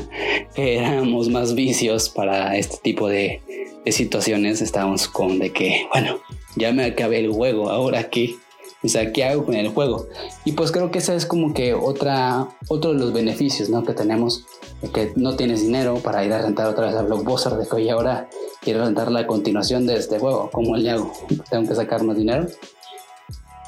éramos 0.57 1.29
más 1.29 1.55
vicios 1.55 2.09
para 2.09 2.57
este 2.57 2.77
tipo 2.83 3.09
de, 3.09 3.41
situaciones. 3.87 4.63
Estábamos 4.63 5.07
con 5.07 5.39
de 5.39 5.53
que, 5.53 5.87
bueno, 5.93 6.19
ya 6.57 6.73
me 6.73 6.85
acabé 6.85 7.21
el 7.21 7.31
juego, 7.31 7.71
ahora 7.71 8.11
qué. 8.11 8.35
O 8.83 8.89
sea, 8.89 9.13
¿qué 9.13 9.25
hago 9.25 9.45
con 9.45 9.55
el 9.55 9.69
juego? 9.69 10.07
Y 10.45 10.53
pues 10.53 10.71
creo 10.71 10.91
que 10.91 10.99
ese 10.99 11.17
es 11.17 11.27
como 11.27 11.55
que 11.55 11.75
otra, 11.75 12.49
otro 12.69 12.93
de 12.93 12.99
los 12.99 13.13
beneficios 13.13 13.69
¿no? 13.69 13.85
que 13.85 13.95
tenemos, 13.95 14.45
que 14.93 15.13
no 15.17 15.35
tienes 15.35 15.63
dinero 15.63 15.97
para 15.97 16.25
ir 16.25 16.33
a 16.33 16.43
rentar 16.43 16.69
otra 16.69 16.87
vez 16.87 16.95
a 16.95 17.03
Blockbuster, 17.03 17.55
de 17.55 17.67
que 17.67 17.77
hoy 17.77 17.89
ahora 17.89 18.29
quiero 18.61 18.85
rentar 18.85 19.11
la 19.11 19.27
continuación 19.27 19.87
de 19.87 19.97
este 19.97 20.19
juego. 20.19 20.51
¿Cómo 20.53 20.77
le 20.77 20.91
hago? 20.91 21.13
Tengo 21.51 21.69
que 21.69 21.75
sacar 21.75 22.05
más 22.05 22.17
dinero. 22.17 22.47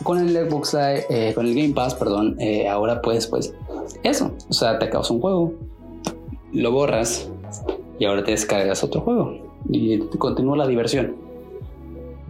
Con 0.04 0.18
el 0.18 0.48
Xbox 0.48 0.76
eh, 0.78 1.32
con 1.34 1.46
el 1.46 1.54
Game 1.54 1.74
Pass, 1.74 1.94
perdón, 1.94 2.36
eh, 2.38 2.68
ahora 2.68 3.02
puedes, 3.02 3.26
pues, 3.26 3.52
eso. 4.04 4.30
O 4.48 4.52
sea, 4.52 4.78
te 4.78 4.84
acabas 4.84 5.10
un 5.10 5.20
juego, 5.20 5.54
lo 6.52 6.70
borras 6.70 7.28
y 7.98 8.04
ahora 8.04 8.22
te 8.22 8.30
descargas 8.30 8.84
otro 8.84 9.00
juego 9.00 9.48
y 9.68 9.98
continúa 10.18 10.56
la 10.56 10.66
diversión. 10.66 11.27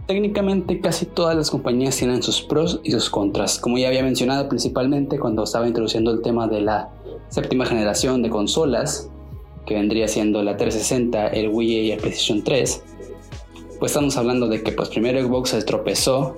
Técnicamente 0.09 0.81
casi 0.81 1.05
todas 1.05 1.35
las 1.35 1.51
compañías 1.51 1.95
tienen 1.95 2.23
sus 2.23 2.41
pros 2.41 2.79
y 2.83 2.89
sus 2.93 3.11
contras. 3.11 3.59
Como 3.59 3.77
ya 3.77 3.89
había 3.89 4.01
mencionado 4.01 4.49
principalmente 4.49 5.19
cuando 5.19 5.43
estaba 5.43 5.67
introduciendo 5.67 6.09
el 6.09 6.23
tema 6.23 6.47
de 6.47 6.61
la 6.61 6.89
séptima 7.27 7.67
generación 7.67 8.23
de 8.23 8.31
consolas, 8.31 9.11
que 9.67 9.75
vendría 9.75 10.07
siendo 10.07 10.41
la 10.41 10.57
360, 10.57 11.27
el 11.27 11.49
Wii 11.49 11.81
y 11.81 11.91
el 11.91 11.99
PlayStation 11.99 12.43
3, 12.43 12.83
pues 13.77 13.91
estamos 13.91 14.17
hablando 14.17 14.47
de 14.47 14.63
que 14.63 14.71
pues 14.71 14.89
primero 14.89 15.21
Xbox 15.21 15.51
se 15.51 15.61
tropezó 15.61 16.37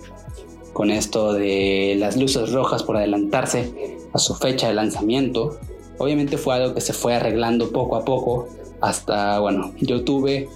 con 0.74 0.92
esto 0.92 1.32
de 1.32 1.96
las 1.98 2.18
luces 2.18 2.52
rojas 2.52 2.84
por 2.84 2.98
adelantarse 2.98 3.98
a 4.12 4.18
su 4.18 4.36
fecha 4.36 4.68
de 4.68 4.74
lanzamiento. 4.74 5.58
Obviamente 5.98 6.38
fue 6.38 6.56
algo 6.56 6.74
que 6.74 6.82
se 6.82 6.92
fue 6.92 7.16
arreglando 7.16 7.72
poco 7.72 7.96
a 7.96 8.04
poco 8.04 8.50
hasta, 8.82 9.40
bueno, 9.40 9.72
yo 9.80 10.04
tuve 10.04 10.50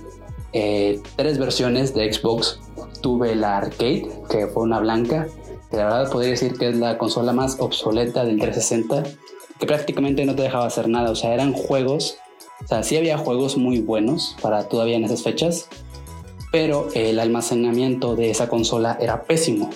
eh, 0.52 1.00
tres 1.16 1.38
versiones 1.38 1.94
de 1.94 2.12
Xbox. 2.12 2.60
Tuve 3.06 3.36
la 3.36 3.58
arcade, 3.58 4.10
que 4.32 4.48
fue 4.48 4.64
una 4.64 4.80
blanca, 4.80 5.28
que 5.70 5.78
la 5.78 5.84
verdad 5.84 6.12
podría 6.12 6.32
decir 6.32 6.58
que 6.58 6.70
es 6.70 6.76
la 6.76 6.98
consola 6.98 7.34
más 7.34 7.58
obsoleta 7.60 8.26
del 8.26 8.40
360, 8.40 9.04
que 9.60 9.68
prácticamente 9.68 10.26
no 10.26 10.34
te 10.34 10.42
dejaba 10.42 10.66
hacer 10.66 10.90
nada, 10.90 11.12
o 11.12 11.16
sea, 11.16 11.32
eran 11.36 11.54
juegos, 11.54 12.18
o 12.64 12.68
sea, 12.68 12.82
sí 12.82 12.98
había 12.98 13.20
juegos 13.20 13.58
muy 13.58 13.80
buenos 13.80 14.36
para 14.42 14.68
todavía 14.70 14.96
en 14.96 15.04
esas 15.04 15.22
fechas, 15.22 15.70
pero 16.52 16.88
el 16.96 17.20
almacenamiento 17.20 18.16
de 18.16 18.32
esa 18.32 18.50
consola 18.50 18.98
era 19.00 19.26
pésimo. 19.26 19.70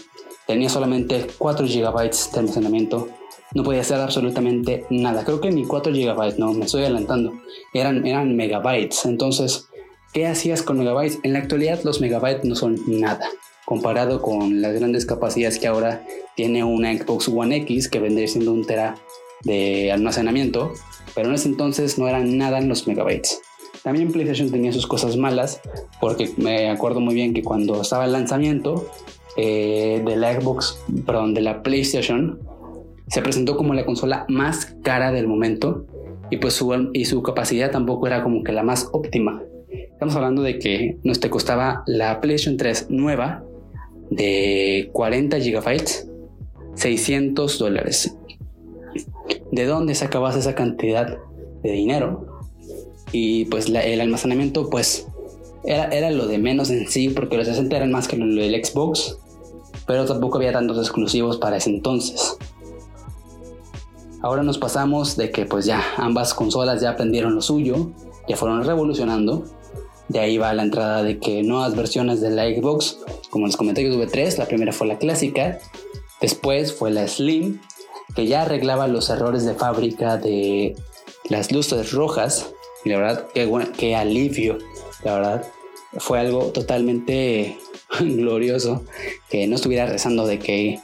Tenía 0.47 0.69
solamente 0.69 1.27
4 1.37 1.67
GB 1.67 2.31
de 2.31 2.39
almacenamiento 2.39 3.09
no 3.53 3.63
podía 3.63 3.81
hacer 3.81 3.99
absolutamente 3.99 4.85
nada. 4.89 5.23
Creo 5.23 5.41
que 5.41 5.51
ni 5.51 5.65
4 5.65 5.91
GB, 5.91 6.37
no, 6.37 6.53
me 6.53 6.65
estoy 6.65 6.81
adelantando. 6.81 7.33
Eran, 7.73 8.05
eran 8.05 8.35
megabytes. 8.35 9.05
Entonces, 9.05 9.68
¿qué 10.13 10.27
hacías 10.27 10.63
con 10.63 10.77
megabytes? 10.77 11.19
En 11.23 11.33
la 11.33 11.39
actualidad 11.39 11.83
los 11.83 12.01
megabytes 12.01 12.45
no 12.45 12.55
son 12.55 12.79
nada. 12.87 13.27
Comparado 13.65 14.21
con 14.21 14.61
las 14.61 14.73
grandes 14.73 15.05
capacidades 15.05 15.59
que 15.59 15.67
ahora 15.67 16.03
tiene 16.35 16.63
una 16.63 16.95
Xbox 16.95 17.27
One 17.27 17.55
X, 17.57 17.87
que 17.87 17.99
vendría 17.99 18.27
siendo 18.27 18.51
un 18.51 18.65
tera 18.65 18.95
de 19.43 19.91
almacenamiento. 19.91 20.73
Pero 21.13 21.29
en 21.29 21.35
ese 21.35 21.49
entonces 21.49 21.97
no 21.97 22.07
eran 22.07 22.37
nada 22.37 22.61
los 22.61 22.87
megabytes. 22.87 23.41
También 23.83 24.11
PlayStation 24.11 24.51
tenía 24.51 24.73
sus 24.73 24.87
cosas 24.87 25.15
malas, 25.15 25.61
porque 26.01 26.31
me 26.37 26.69
acuerdo 26.69 26.99
muy 26.99 27.15
bien 27.15 27.33
que 27.33 27.43
cuando 27.43 27.81
estaba 27.81 28.05
el 28.05 28.11
lanzamiento 28.11 28.89
eh, 29.37 30.01
de 30.05 30.15
la 30.17 30.39
Xbox, 30.39 30.83
perdón, 31.05 31.33
de 31.33 31.41
la 31.41 31.61
PlayStation, 31.61 32.39
se 33.07 33.21
presentó 33.21 33.55
como 33.55 33.73
la 33.73 33.85
consola 33.85 34.25
más 34.27 34.75
cara 34.83 35.11
del 35.11 35.27
momento 35.27 35.85
y 36.29 36.37
pues 36.37 36.53
su, 36.53 36.89
y 36.93 37.05
su 37.05 37.23
capacidad 37.23 37.71
tampoco 37.71 38.07
era 38.07 38.23
como 38.23 38.43
que 38.43 38.51
la 38.51 38.63
más 38.63 38.89
óptima. 38.91 39.41
Estamos 39.71 40.15
hablando 40.15 40.41
de 40.41 40.57
que 40.59 40.97
nos 41.03 41.19
te 41.19 41.29
costaba 41.29 41.83
la 41.85 42.21
PlayStation 42.21 42.57
3 42.57 42.87
nueva 42.89 43.43
de 44.09 44.89
40 44.93 45.37
GB, 45.37 45.83
600 46.75 47.59
dólares. 47.59 48.15
¿De 49.51 49.65
dónde 49.65 49.93
sacabas 49.95 50.35
esa 50.35 50.55
cantidad 50.55 51.17
de 51.61 51.71
dinero? 51.71 52.39
Y 53.11 53.45
pues 53.45 53.67
el 53.69 54.01
almacenamiento 54.01 54.69
pues 54.69 55.07
era, 55.63 55.85
era 55.89 56.09
lo 56.09 56.27
de 56.27 56.37
menos 56.37 56.69
en 56.69 56.87
sí 56.87 57.09
porque 57.09 57.37
los 57.37 57.47
60 57.47 57.75
eran 57.75 57.91
más 57.91 58.07
que 58.07 58.17
lo 58.17 58.41
del 58.41 58.63
Xbox, 58.63 59.17
pero 59.85 60.05
tampoco 60.05 60.37
había 60.37 60.53
tantos 60.53 60.77
exclusivos 60.77 61.37
para 61.37 61.57
ese 61.57 61.69
entonces. 61.69 62.37
Ahora 64.21 64.43
nos 64.43 64.57
pasamos 64.57 65.15
de 65.15 65.31
que 65.31 65.45
pues 65.45 65.65
ya 65.65 65.81
ambas 65.97 66.33
consolas 66.33 66.81
ya 66.81 66.91
aprendieron 66.91 67.35
lo 67.35 67.41
suyo, 67.41 67.91
ya 68.27 68.35
fueron 68.35 68.63
revolucionando. 68.65 69.45
De 70.09 70.19
ahí 70.19 70.37
va 70.37 70.53
la 70.53 70.63
entrada 70.63 71.03
de 71.03 71.19
que 71.19 71.43
nuevas 71.43 71.75
versiones 71.75 72.19
de 72.19 72.31
la 72.31 72.45
Xbox, 72.45 72.97
como 73.29 73.45
les 73.45 73.55
comenté 73.55 73.83
que 73.83 73.91
tuve 73.91 74.07
tres, 74.07 74.37
la 74.37 74.47
primera 74.47 74.73
fue 74.73 74.87
la 74.87 74.97
clásica, 74.97 75.59
después 76.19 76.73
fue 76.73 76.91
la 76.91 77.07
Slim, 77.07 77.61
que 78.15 78.25
ya 78.25 78.41
arreglaba 78.41 78.87
los 78.87 79.09
errores 79.09 79.45
de 79.45 79.53
fábrica 79.53 80.17
de 80.17 80.75
las 81.29 81.51
luces 81.51 81.91
rojas, 81.91 82.51
y 82.83 82.89
la 82.89 82.97
verdad, 82.97 83.27
qué, 83.33 83.49
qué 83.77 83.95
alivio, 83.95 84.57
la 85.03 85.13
verdad, 85.13 85.45
fue 85.97 86.19
algo 86.19 86.45
totalmente 86.45 87.57
glorioso 87.99 88.83
que 89.29 89.47
no 89.47 89.55
estuviera 89.55 89.85
rezando 89.85 90.25
de 90.25 90.39
que 90.39 90.79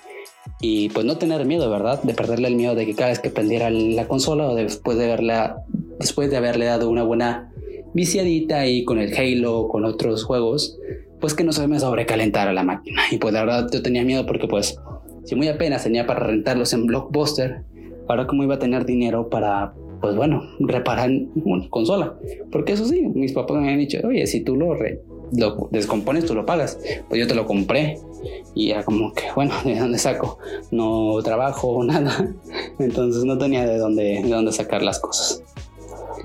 y 0.61 0.89
pues 0.89 1.05
no 1.05 1.17
tener 1.17 1.45
miedo, 1.45 1.69
¿verdad? 1.69 2.01
De 2.03 2.13
perderle 2.13 2.47
el 2.47 2.55
miedo 2.55 2.75
de 2.75 2.85
que 2.85 2.95
cada 2.95 3.09
vez 3.09 3.19
que 3.19 3.29
prendiera 3.29 3.69
la 3.69 4.07
consola 4.07 4.47
o 4.47 4.55
después 4.55 4.97
de 4.97 5.07
verla, 5.07 5.63
después 5.99 6.29
de 6.29 6.37
haberle 6.37 6.65
dado 6.65 6.89
una 6.89 7.03
buena 7.03 7.51
viciadita 7.95 8.59
ahí 8.59 8.83
con 8.83 8.99
el 8.99 9.15
Halo 9.15 9.67
con 9.69 9.85
otros 9.85 10.25
juegos, 10.25 10.77
pues 11.19 11.33
que 11.33 11.43
no 11.43 11.53
se 11.53 11.67
me 11.67 11.79
sobrecalentara 11.79 12.53
la 12.53 12.63
máquina. 12.63 13.01
Y 13.09 13.17
pues 13.17 13.33
la 13.33 13.45
verdad 13.45 13.69
yo 13.71 13.81
tenía 13.81 14.03
miedo 14.03 14.25
porque 14.27 14.47
pues 14.47 14.77
si 15.23 15.35
muy 15.35 15.47
apenas 15.47 15.83
tenía 15.83 16.05
para 16.05 16.19
rentarlos 16.19 16.73
en 16.73 16.85
Blockbuster, 16.85 17.63
ahora 18.07 18.27
como 18.27 18.43
iba 18.43 18.55
a 18.55 18.59
tener 18.59 18.85
dinero 18.85 19.29
para 19.29 19.73
pues 20.01 20.15
bueno, 20.15 20.43
reparar 20.59 21.09
una 21.35 21.69
consola. 21.69 22.15
Porque 22.51 22.73
eso 22.73 22.85
sí, 22.85 23.01
mis 23.15 23.31
papás 23.31 23.57
me 23.57 23.63
habían 23.63 23.79
dicho, 23.79 23.97
oye, 24.05 24.27
si 24.27 24.41
tú 24.41 24.55
lo, 24.55 24.75
lo 24.75 25.69
descompones, 25.71 26.25
tú 26.25 26.35
lo 26.35 26.45
pagas. 26.45 26.77
Pues 27.07 27.19
yo 27.19 27.27
te 27.27 27.33
lo 27.33 27.45
compré 27.45 27.97
y 28.53 28.71
era 28.71 28.83
como 28.83 29.13
que, 29.13 29.23
bueno, 29.35 29.53
¿de 29.63 29.79
dónde 29.79 29.97
saco? 29.97 30.37
No 30.69 31.21
trabajo, 31.23 31.83
nada. 31.85 32.35
Entonces 32.77 33.23
no 33.23 33.37
tenía 33.37 33.65
de 33.65 33.77
dónde, 33.77 34.21
de 34.21 34.29
dónde 34.29 34.51
sacar 34.51 34.83
las 34.83 34.99
cosas. 34.99 35.41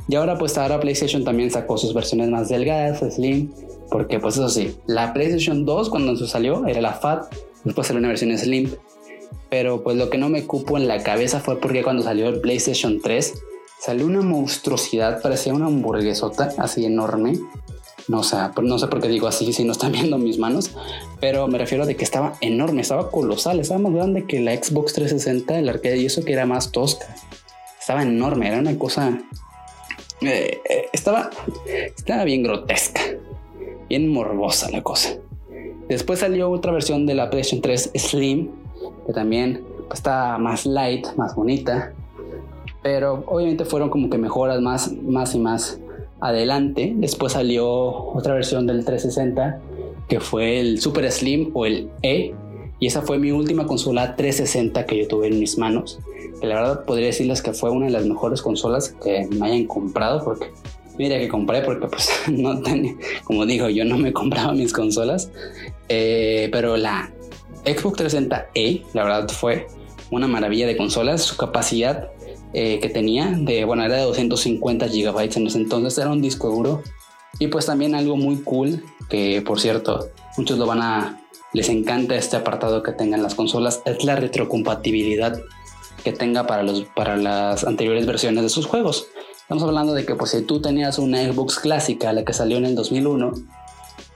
Y 0.08 0.14
ahora 0.14 0.38
pues 0.38 0.56
ahora 0.58 0.80
PlayStation 0.80 1.24
también 1.24 1.50
sacó 1.50 1.78
sus 1.78 1.94
versiones 1.94 2.28
más 2.28 2.48
delgadas, 2.48 3.00
Slim, 3.14 3.50
porque 3.90 4.18
pues 4.18 4.36
eso 4.36 4.48
sí, 4.48 4.76
la 4.86 5.12
PlayStation 5.12 5.64
2 5.64 5.90
cuando 5.90 6.16
salió 6.16 6.66
era 6.66 6.80
la 6.80 6.94
Fat, 6.94 7.32
Después 7.64 7.86
salió 7.86 7.98
una 7.98 8.08
versión 8.08 8.36
Slim. 8.36 8.70
Pero 9.48 9.82
pues 9.82 9.96
lo 9.96 10.10
que 10.10 10.18
no 10.18 10.28
me 10.28 10.46
cupo 10.46 10.76
en 10.76 10.86
la 10.86 11.02
cabeza 11.02 11.40
fue 11.40 11.60
porque 11.60 11.82
cuando 11.82 12.02
salió 12.02 12.28
el 12.28 12.40
PlayStation 12.40 13.00
3 13.00 13.34
salió 13.80 14.06
una 14.06 14.20
monstruosidad, 14.20 15.20
parecía 15.22 15.54
una 15.54 15.66
hamburguesota 15.66 16.50
así 16.58 16.84
enorme. 16.84 17.38
No, 18.08 18.22
sé, 18.22 18.36
no 18.62 18.78
sé 18.78 18.86
por 18.86 19.00
qué 19.00 19.08
digo 19.08 19.26
así 19.26 19.52
si 19.52 19.64
no 19.64 19.72
están 19.72 19.92
viendo 19.92 20.18
mis 20.18 20.38
manos, 20.38 20.72
pero 21.20 21.48
me 21.48 21.58
refiero 21.58 21.86
de 21.86 21.96
que 21.96 22.04
estaba 22.04 22.34
enorme, 22.40 22.82
estaba 22.82 23.10
colosal, 23.10 23.60
estaba 23.60 23.80
más 23.80 23.92
grande 23.92 24.24
que 24.24 24.40
la 24.40 24.52
Xbox 24.52 24.94
360, 24.94 25.58
el 25.58 25.68
arcade 25.68 25.98
y 25.98 26.06
eso 26.06 26.24
que 26.24 26.32
era 26.32 26.46
más 26.46 26.72
tosca. 26.72 27.14
Estaba 27.78 28.02
enorme, 28.02 28.48
era 28.48 28.58
una 28.58 28.78
cosa... 28.78 29.20
Eh, 30.22 30.60
eh, 30.68 30.88
estaba, 30.92 31.30
estaba 31.96 32.24
bien 32.24 32.42
grotesca, 32.42 33.00
bien 33.88 34.08
morbosa 34.08 34.70
la 34.70 34.82
cosa. 34.82 35.16
Después 35.88 36.20
salió 36.20 36.50
otra 36.50 36.72
versión 36.72 37.06
de 37.06 37.14
la 37.14 37.30
PlayStation 37.30 37.62
3 37.62 37.92
Slim, 37.96 38.50
que 39.06 39.12
también 39.12 39.64
pues, 39.88 40.00
está 40.00 40.38
más 40.38 40.66
light, 40.66 41.06
más 41.16 41.34
bonita. 41.34 41.92
Pero 42.82 43.24
obviamente 43.26 43.64
fueron 43.64 43.90
como 43.90 44.08
que 44.08 44.18
mejoras 44.18 44.60
más, 44.60 44.92
más 44.92 45.34
y 45.34 45.38
más 45.38 45.80
adelante. 46.20 46.92
Después 46.96 47.32
salió 47.32 47.66
otra 47.68 48.34
versión 48.34 48.66
del 48.66 48.84
360 48.84 49.60
que 50.10 50.20
fue 50.20 50.60
el 50.60 50.80
Super 50.80 51.10
Slim 51.10 51.50
o 51.54 51.64
el 51.64 51.88
E. 52.02 52.34
Y 52.78 52.86
esa 52.86 53.02
fue 53.02 53.18
mi 53.18 53.30
última 53.30 53.66
consola 53.66 54.16
360 54.16 54.84
que 54.86 54.98
yo 54.98 55.08
tuve 55.08 55.28
en 55.28 55.38
mis 55.38 55.56
manos. 55.56 55.98
Que 56.40 56.46
la 56.46 56.56
verdad 56.56 56.84
podría 56.84 57.06
decirles 57.06 57.42
que 57.42 57.52
fue 57.52 57.70
una 57.70 57.86
de 57.86 57.92
las 57.92 58.06
mejores 58.06 58.42
consolas 58.42 58.94
que 59.02 59.28
me 59.30 59.46
hayan 59.46 59.66
comprado. 59.66 60.24
Porque 60.24 60.50
mira 60.98 61.18
que 61.18 61.28
compré 61.28 61.62
porque 61.62 61.86
pues 61.86 62.10
no 62.28 62.60
tenía, 62.62 62.94
como 63.24 63.46
digo, 63.46 63.68
yo 63.68 63.84
no 63.84 63.98
me 63.98 64.12
compraba 64.12 64.52
mis 64.52 64.72
consolas. 64.72 65.30
Eh, 65.88 66.48
pero 66.52 66.76
la 66.76 67.12
Xbox 67.64 68.00
360E, 68.00 68.84
la 68.94 69.04
verdad 69.04 69.28
fue 69.28 69.66
una 70.10 70.26
maravilla 70.26 70.66
de 70.66 70.76
consolas. 70.76 71.22
Su 71.22 71.36
capacidad 71.36 72.10
eh, 72.52 72.80
que 72.80 72.88
tenía 72.88 73.32
de, 73.38 73.64
bueno, 73.64 73.84
era 73.84 73.96
de 73.96 74.02
250 74.02 74.88
gigabytes 74.88 75.36
en 75.36 75.46
ese 75.46 75.58
entonces, 75.58 75.98
era 75.98 76.10
un 76.10 76.20
disco 76.20 76.50
duro. 76.50 76.82
Y 77.38 77.46
pues 77.46 77.66
también 77.66 77.94
algo 77.94 78.16
muy 78.16 78.42
cool, 78.42 78.82
que 79.08 79.40
por 79.42 79.60
cierto, 79.60 80.08
muchos 80.36 80.58
lo 80.58 80.66
van 80.66 80.82
a, 80.82 81.22
les 81.52 81.68
encanta 81.68 82.16
este 82.16 82.36
apartado 82.36 82.82
que 82.82 82.92
tengan 82.92 83.22
las 83.22 83.34
consolas, 83.34 83.82
es 83.84 84.04
la 84.04 84.16
retrocompatibilidad 84.16 85.40
que 86.02 86.12
tenga 86.12 86.46
para, 86.46 86.62
los, 86.62 86.84
para 86.94 87.16
las 87.16 87.64
anteriores 87.64 88.06
versiones 88.06 88.42
de 88.42 88.48
sus 88.48 88.66
juegos. 88.66 89.08
Estamos 89.40 89.62
hablando 89.62 89.94
de 89.94 90.04
que 90.06 90.14
pues 90.14 90.30
si 90.30 90.42
tú 90.42 90.60
tenías 90.60 90.98
una 90.98 91.22
Xbox 91.22 91.58
clásica, 91.58 92.12
la 92.12 92.24
que 92.24 92.32
salió 92.32 92.56
en 92.56 92.66
el 92.66 92.74
2001, 92.74 93.32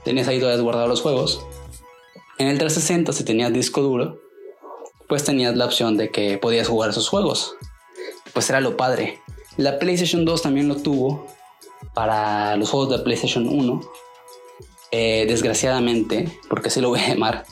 tenías 0.03 0.27
ahí 0.27 0.39
todavía 0.39 0.61
guardado 0.61 0.87
los 0.87 1.01
juegos. 1.01 1.45
En 2.37 2.47
el 2.47 2.57
360, 2.57 3.13
si 3.13 3.23
tenías 3.23 3.51
disco 3.51 3.81
duro, 3.81 4.19
pues 5.07 5.23
tenías 5.23 5.55
la 5.55 5.65
opción 5.65 5.97
de 5.97 6.09
que 6.09 6.37
podías 6.37 6.67
jugar 6.67 6.89
esos 6.89 7.09
juegos 7.09 7.55
pues 8.35 8.49
era 8.49 8.59
lo 8.59 8.77
padre. 8.77 9.21
La 9.57 9.79
PlayStation 9.79 10.25
2 10.25 10.41
también 10.41 10.67
lo 10.67 10.75
tuvo 10.75 11.25
para 11.95 12.57
los 12.57 12.69
juegos 12.69 12.89
de 12.89 13.03
PlayStation 13.03 13.47
1. 13.47 13.81
Eh, 14.91 15.25
desgraciadamente, 15.27 16.39
porque 16.49 16.67
así 16.67 16.81
lo 16.81 16.89
voy 16.89 16.99
a 16.99 17.07
llamar, 17.07 17.45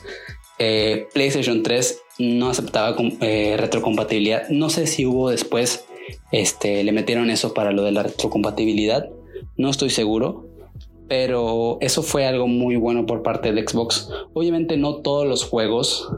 eh, 0.58 1.08
PlayStation 1.12 1.62
3 1.62 2.00
no 2.18 2.48
aceptaba 2.48 2.96
eh, 3.20 3.56
retrocompatibilidad. 3.58 4.48
No 4.48 4.70
sé 4.70 4.86
si 4.86 5.06
hubo 5.06 5.30
después, 5.30 5.84
este, 6.32 6.84
le 6.84 6.92
metieron 6.92 7.30
eso 7.30 7.54
para 7.54 7.72
lo 7.72 7.82
de 7.82 7.92
la 7.92 8.02
retrocompatibilidad. 8.02 9.08
No 9.56 9.70
estoy 9.70 9.90
seguro, 9.90 10.46
pero 11.08 11.78
eso 11.80 12.02
fue 12.02 12.26
algo 12.26 12.46
muy 12.46 12.76
bueno 12.76 13.06
por 13.06 13.22
parte 13.22 13.52
de 13.52 13.66
Xbox. 13.66 14.10
Obviamente 14.32 14.76
no 14.76 14.96
todos 14.96 15.26
los 15.26 15.44
juegos. 15.44 16.10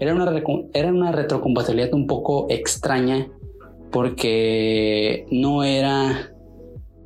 Era 0.00 0.14
una, 0.14 0.42
era 0.74 0.88
una 0.88 1.12
retrocompatibilidad 1.12 1.92
un 1.92 2.06
poco 2.06 2.46
extraña 2.50 3.28
porque 3.90 5.26
no 5.30 5.64
era 5.64 6.32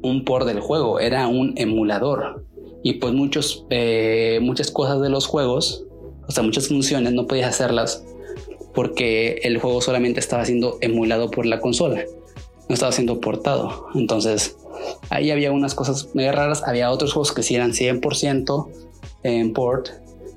un 0.03 0.25
por 0.25 0.45
del 0.45 0.61
juego, 0.61 1.01
era 1.01 1.27
un 1.29 1.55
emulador. 1.57 2.45
Y 2.83 2.95
pues 2.95 3.15
muchos, 3.15 3.65
eh, 3.71 4.41
muchas 4.43 4.71
cosas 4.71 5.01
de 5.01 5.09
los 5.09 5.27
juegos, 5.27 5.87
o 6.27 6.33
sea, 6.33 6.43
muchas 6.43 6.69
funciones 6.69 7.13
no 7.13 7.27
podías 7.27 7.49
hacerlas 7.49 8.05
porque 8.75 9.41
el 9.43 9.59
juego 9.59 9.81
solamente 9.81 10.21
estaba 10.21 10.45
siendo 10.45 10.79
emulado 10.81 11.31
por 11.31 11.47
la 11.47 11.61
consola, 11.61 12.05
no 12.69 12.75
estaba 12.75 12.93
siendo 12.93 13.21
portado. 13.21 13.87
Entonces, 13.95 14.57
ahí 15.11 15.31
había 15.31 15.53
unas 15.53 15.75
cosas 15.75 16.15
medio 16.15 16.33
raras, 16.33 16.63
había 16.67 16.91
otros 16.91 17.13
juegos 17.13 17.33
que 17.33 17.43
sí 17.43 17.55
eran 17.55 17.73
100% 17.73 18.69
en 19.25 19.53
port 19.53 19.89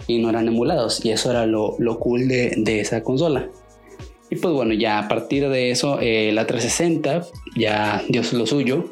y 0.07 0.19
no 0.19 0.29
eran 0.29 0.47
emulados, 0.47 1.03
y 1.03 1.11
eso 1.11 1.31
era 1.31 1.45
lo, 1.45 1.77
cool 1.99 2.27
de 2.27 2.79
esa 2.79 3.03
consola. 3.03 3.49
Y 4.29 4.37
pues 4.37 4.53
bueno, 4.53 4.73
ya 4.73 4.99
a 4.99 5.07
partir 5.07 5.47
de 5.49 5.71
eso, 5.71 5.99
eh, 6.01 6.31
la 6.33 6.47
360 6.47 7.27
ya 7.55 8.03
dio 8.09 8.21
lo 8.33 8.45
suyo. 8.45 8.85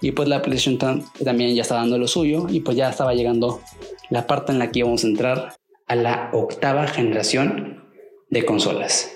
Y 0.00 0.12
pues 0.12 0.28
la 0.28 0.42
PlayStation 0.42 1.04
también 1.24 1.54
ya 1.54 1.62
está 1.62 1.76
dando 1.76 1.96
lo 1.96 2.08
suyo. 2.08 2.46
Y 2.48 2.60
pues 2.60 2.76
ya 2.76 2.90
estaba 2.90 3.14
llegando 3.14 3.60
la 4.10 4.26
parte 4.26 4.52
en 4.52 4.58
la 4.58 4.70
que 4.70 4.80
íbamos 4.80 5.04
a 5.04 5.06
entrar 5.06 5.56
a 5.86 5.94
la 5.94 6.30
octava 6.32 6.86
generación 6.86 7.83
de 8.30 8.44
consolas. 8.44 9.10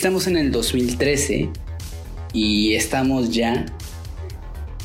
Estamos 0.00 0.26
en 0.26 0.38
el 0.38 0.50
2013 0.50 1.50
y 2.32 2.72
estamos 2.72 3.28
ya 3.30 3.66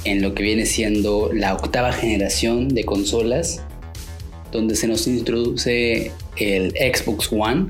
en 0.05 0.21
lo 0.21 0.33
que 0.33 0.43
viene 0.43 0.65
siendo 0.65 1.31
la 1.33 1.53
octava 1.53 1.91
generación 1.91 2.69
de 2.69 2.85
consolas, 2.85 3.61
donde 4.51 4.75
se 4.75 4.87
nos 4.87 5.07
introduce 5.07 6.11
el 6.37 6.71
Xbox 6.71 7.29
One 7.31 7.67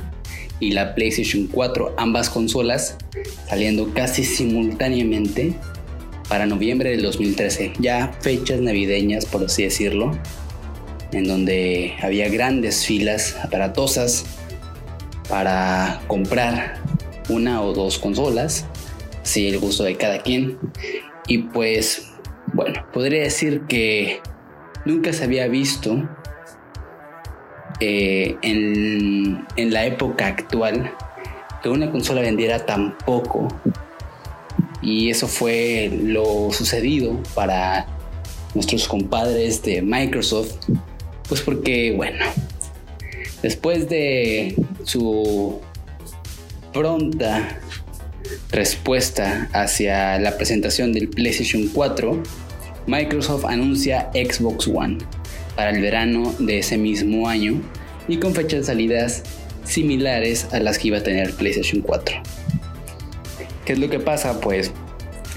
y 0.59 0.71
la 0.71 0.93
PlayStation 0.95 1.47
4, 1.47 1.95
ambas 1.97 2.29
consolas 2.29 2.97
saliendo 3.49 3.93
casi 3.93 4.23
simultáneamente 4.23 5.53
para 6.29 6.45
noviembre 6.45 6.91
del 6.91 7.01
2013, 7.01 7.73
ya 7.79 8.15
fechas 8.21 8.59
navideñas 8.59 9.25
por 9.25 9.43
así 9.43 9.63
decirlo, 9.63 10.11
en 11.11 11.27
donde 11.27 11.93
había 12.01 12.29
grandes 12.29 12.85
filas 12.85 13.35
aparatosas 13.41 14.25
para 15.29 16.01
comprar 16.07 16.81
una 17.29 17.61
o 17.61 17.73
dos 17.73 17.97
consolas, 17.97 18.65
si 19.23 19.47
el 19.47 19.59
gusto 19.59 19.83
de 19.83 19.95
cada 19.95 20.21
quien. 20.21 20.57
Y 21.27 21.39
pues, 21.39 22.11
bueno, 22.55 22.85
podría 22.93 23.23
decir 23.23 23.63
que 23.67 24.21
nunca 24.85 25.11
se 25.11 25.25
había 25.25 25.47
visto 25.49 26.07
eh, 27.81 28.37
en, 28.41 29.45
en 29.57 29.73
la 29.73 29.85
época 29.85 30.27
actual 30.27 30.89
que 31.61 31.67
una 31.67 31.91
consola 31.91 32.21
vendiera 32.21 32.65
tan 32.65 32.97
poco. 32.99 33.49
Y 34.81 35.09
eso 35.09 35.27
fue 35.27 35.91
lo 36.01 36.49
sucedido 36.53 37.21
para 37.33 37.87
nuestros 38.53 38.87
compadres 38.87 39.61
de 39.61 39.81
Microsoft. 39.81 40.55
Pues 41.27 41.41
porque, 41.41 41.93
bueno, 41.93 42.23
después 43.41 43.89
de 43.89 44.55
su 44.83 45.59
pronta 46.71 47.59
respuesta 48.51 49.49
hacia 49.51 50.19
la 50.19 50.37
presentación 50.37 50.93
del 50.93 51.09
PlayStation 51.09 51.67
4, 51.73 52.23
Microsoft 52.87 53.45
anuncia 53.45 54.09
Xbox 54.13 54.67
One 54.67 54.97
para 55.55 55.71
el 55.71 55.81
verano 55.81 56.35
de 56.39 56.59
ese 56.59 56.77
mismo 56.77 57.27
año 57.27 57.61
y 58.07 58.17
con 58.17 58.35
fechas 58.35 58.61
de 58.61 58.63
salidas 58.65 59.23
similares 59.63 60.47
a 60.51 60.59
las 60.59 60.77
que 60.77 60.89
iba 60.89 60.99
a 60.99 61.03
tener 61.03 61.33
PlayStation 61.33 61.81
4. 61.81 62.15
¿Qué 63.65 63.73
es 63.73 63.79
lo 63.79 63.89
que 63.89 63.99
pasa? 63.99 64.39
Pues 64.39 64.71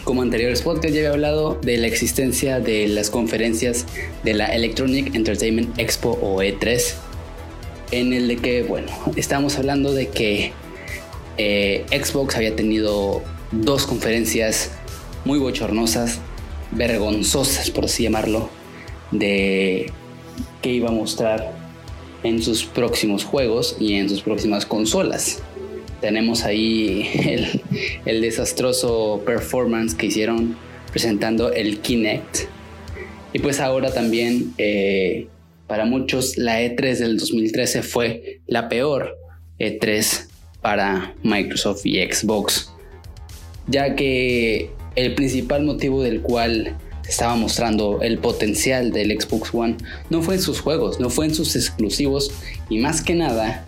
como 0.05 0.23
anteriores 0.23 0.63
podcasts 0.63 0.95
ya 0.95 1.01
había 1.01 1.11
hablado 1.11 1.59
de 1.63 1.77
la 1.79 1.87
existencia 1.87 2.61
de 2.61 2.89
las 2.89 3.11
conferencias 3.11 3.87
de 4.25 4.35
la 4.35 4.47
Electronic 4.47 5.15
Entertainment 5.15 5.79
Expo 5.79 6.19
o 6.23 6.43
E3, 6.43 6.95
en 7.91 8.13
el 8.13 8.29
de 8.29 8.37
que, 8.37 8.63
bueno, 8.63 8.89
estamos 9.17 9.59
hablando 9.59 9.95
de 9.95 10.09
que 10.09 10.53
eh, 11.39 11.87
Xbox 11.91 12.37
había 12.37 12.55
tenido 12.55 13.23
dos 13.53 13.87
conferencias 13.87 14.71
muy 15.25 15.39
bochornosas, 15.39 16.21
vergonzosas 16.73 17.71
por 17.71 17.87
así 17.87 18.05
llamarlo, 18.05 18.51
de 19.11 19.91
qué 20.63 20.73
iba 20.73 20.89
a 20.89 20.93
mostrar 20.93 21.53
en 22.23 22.43
sus 22.43 22.65
próximos 22.65 23.25
juegos 23.25 23.77
y 23.79 23.95
en 23.95 24.09
sus 24.09 24.23
próximas 24.23 24.67
consolas. 24.67 25.43
Tenemos 26.01 26.45
ahí 26.45 27.09
el, 28.05 28.21
desastroso 28.21 29.23
performance 29.25 29.95
que 29.95 30.07
hicieron 30.07 30.57
presentando 30.91 31.53
el 31.53 31.81
Kinect. 31.81 32.49
Y 33.33 33.41
pues 33.41 33.61
ahora 33.61 33.93
también 33.93 34.55
eh, 34.59 35.29
para 35.67 35.85
muchos 35.85 36.39
la 36.39 36.63
E3 36.63 36.97
del 36.97 37.19
2013 37.19 37.83
fue 37.83 38.41
la 38.47 38.69
peor 38.69 39.17
E3 39.59 40.29
para 40.63 41.15
Microsoft 41.23 41.85
y 41.85 42.01
Xbox, 42.01 42.73
ya 43.67 43.95
que 43.95 44.71
el 44.99 45.15
principal 45.15 45.63
motivo 45.63 46.03
del 46.03 46.23
cual 46.23 46.77
estaba 47.09 47.37
mostrando 47.37 48.03
el 48.03 48.19
potencial 48.19 48.91
del 48.91 49.19
Xbox 49.19 49.55
One 49.55 49.77
no 50.11 50.23
fue 50.23 50.35
en 50.35 50.43
sus 50.43 50.61
juegos, 50.61 50.99
no 50.99 51.09
fue 51.09 51.27
en 51.27 51.35
sus 51.35 51.55
exclusivos 51.55 52.33
y 52.69 52.79
más 52.79 53.01
que 53.01 53.15
nada 53.15 53.65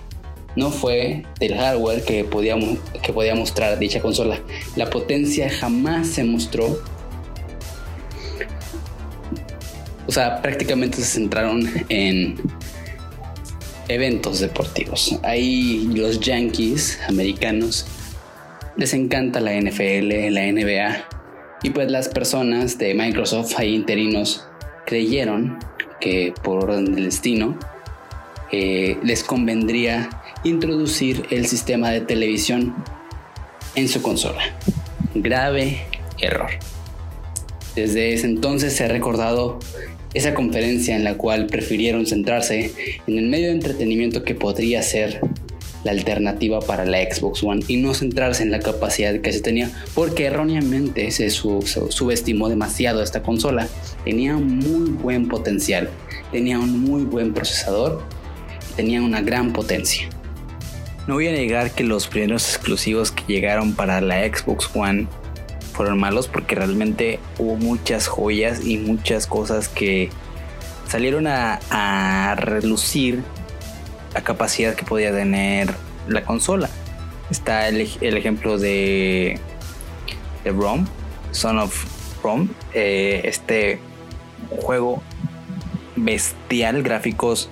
no 0.57 0.73
fue 0.73 1.25
del 1.39 1.55
hardware 1.55 2.03
que 2.03 2.25
podía, 2.25 2.57
que 3.01 3.13
podía 3.13 3.37
mostrar 3.37 3.79
dicha 3.79 4.01
consola. 4.01 4.41
La 4.75 4.91
potencia 4.91 5.49
jamás 5.49 6.09
se 6.09 6.25
mostró. 6.25 6.83
O 10.09 10.13
sea, 10.13 10.43
prácticamente 10.43 10.97
se 10.97 11.05
centraron 11.05 11.71
en 11.89 12.35
eventos 13.87 14.41
deportivos. 14.41 15.17
Ahí 15.23 15.89
los 15.95 16.19
Yankees 16.19 16.99
americanos 17.07 17.87
les 18.77 18.93
encanta 18.93 19.41
la 19.41 19.53
NFL, 19.55 20.33
la 20.33 20.51
NBA. 20.51 21.20
Y 21.63 21.71
pues 21.71 21.91
las 21.91 22.09
personas 22.09 22.79
de 22.79 22.95
Microsoft, 22.95 23.55
ahí 23.59 23.75
interinos, 23.75 24.45
creyeron 24.87 25.59
que 26.01 26.33
por 26.43 26.65
orden 26.65 26.95
del 26.95 27.05
destino 27.05 27.59
eh, 28.51 28.97
les 29.03 29.23
convendría 29.23 30.09
introducir 30.43 31.27
el 31.31 31.47
sistema 31.47 31.91
de 31.91 32.01
televisión 32.01 32.75
en 33.75 33.89
su 33.89 34.03
consola. 34.03 34.43
Grave 35.15 35.83
error. 36.21 36.51
Desde 37.77 38.15
ese 38.15 38.27
entonces 38.27 38.75
se 38.75 38.85
ha 38.85 38.89
recordado 38.89 39.59
esa 40.15 40.35
conferencia 40.35 40.97
en 40.97 41.05
la 41.05 41.17
cual 41.17 41.47
prefirieron 41.47 42.07
centrarse 42.07 42.73
en 43.07 43.19
el 43.19 43.29
medio 43.29 43.47
de 43.49 43.53
entretenimiento 43.53 44.25
que 44.25 44.35
podría 44.35 44.83
ser 44.83 45.21
la 45.85 45.93
alternativa 45.93 46.61
para 46.61 46.85
la 46.85 46.99
Xbox 46.99 47.43
One 47.43 47.63
y 47.69 47.77
no 47.79 47.95
centrarse 47.95 48.43
en 48.43 48.51
la 48.51 48.61
capacidad 48.61 49.19
que 49.21 49.33
se 49.33 49.41
tenía 49.41 49.71
porque 49.95 50.27
erróneamente 50.27 51.11
se 51.11 51.31
subestimó 51.31 52.49
demasiado 52.49 53.03
esta 53.03 53.23
consola. 53.23 53.69
Tenía 54.05 54.37
muy 54.37 54.91
buen 54.91 55.29
potencial, 55.29 55.91
tenía 56.33 56.59
un 56.59 56.81
muy 56.81 57.05
buen 57.05 57.33
procesador, 57.33 58.03
tenía 58.77 59.03
una 59.03 59.23
gran 59.23 59.53
potencia. 59.53 60.09
No 61.07 61.15
voy 61.15 61.29
a 61.29 61.33
negar 61.33 61.73
que 61.73 61.83
los 61.83 62.07
primeros 62.07 62.49
exclusivos 62.49 63.11
que 63.11 63.25
llegaron 63.27 63.75
para 63.75 64.01
la 64.01 64.23
Xbox 64.25 64.71
One 64.75 65.09
fueron 65.73 65.99
malos 65.99 66.29
porque 66.29 66.55
realmente 66.55 67.19
hubo 67.39 67.57
muchas 67.57 68.07
joyas 68.07 68.67
y 68.67 68.77
muchas 68.77 69.27
cosas 69.27 69.69
que 69.69 70.11
salieron 70.87 71.27
a, 71.27 72.37
relucir 72.37 73.23
la 74.15 74.23
capacidad 74.23 74.75
que 74.75 74.85
podía 74.85 75.13
tener 75.13 75.75
la 76.09 76.25
consola. 76.25 76.69
Está 77.31 77.69
el, 77.69 77.81
ejemplo 77.81 78.59
de, 78.59 79.39
de 80.45 80.51
Rom, 80.51 80.87
Son 81.31 81.59
of 81.59 81.85
Rom, 82.23 82.49
eh, 82.75 83.23
este 83.25 83.79
juego 84.51 85.03
bestial, 85.97 86.83
gráficos 86.83 87.49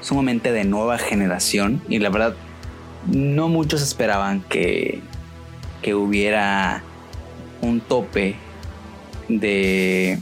sumamente 0.00 0.52
de 0.52 0.64
nueva 0.64 0.98
generación 0.98 1.80
y 1.88 1.98
la 1.98 2.10
verdad 2.10 2.34
no 3.06 3.48
muchos 3.48 3.82
esperaban 3.82 4.42
que, 4.42 5.00
que 5.80 5.94
hubiera 5.94 6.82
un 7.60 7.80
tope 7.80 8.36
de 9.28 10.18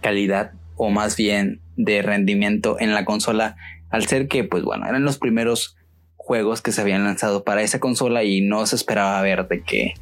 calidad 0.00 0.52
o 0.76 0.90
más 0.90 1.16
bien 1.16 1.60
de 1.76 2.02
rendimiento 2.02 2.76
en 2.80 2.94
la 2.94 3.04
consola 3.04 3.56
al 3.90 4.06
ser 4.06 4.28
que 4.28 4.44
pues 4.44 4.64
bueno 4.64 4.86
eran 4.86 5.04
los 5.04 5.18
primeros 5.18 5.76
juegos 6.16 6.62
que 6.62 6.72
se 6.72 6.80
habían 6.80 7.04
lanzado 7.04 7.44
para 7.44 7.62
esa 7.62 7.80
consola 7.80 8.24
y 8.24 8.40
no 8.40 8.66
se 8.66 8.76
esperaba 8.76 9.20
ver 9.22 9.46
de 9.48 9.62
que 9.62 9.94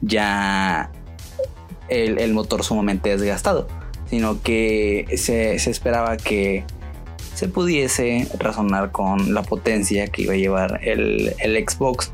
ya 0.00 0.90
el, 1.88 2.18
el 2.18 2.32
motor 2.32 2.62
sumamente 2.62 3.10
desgastado 3.10 3.68
sino 4.08 4.40
que 4.42 5.06
se, 5.16 5.58
se 5.58 5.70
esperaba 5.70 6.16
que 6.16 6.64
se 7.34 7.48
pudiese 7.48 8.28
razonar 8.38 8.92
con 8.92 9.34
la 9.34 9.42
potencia 9.42 10.06
que 10.06 10.22
iba 10.22 10.34
a 10.34 10.36
llevar 10.36 10.80
el, 10.82 11.34
Xbox 11.68 12.12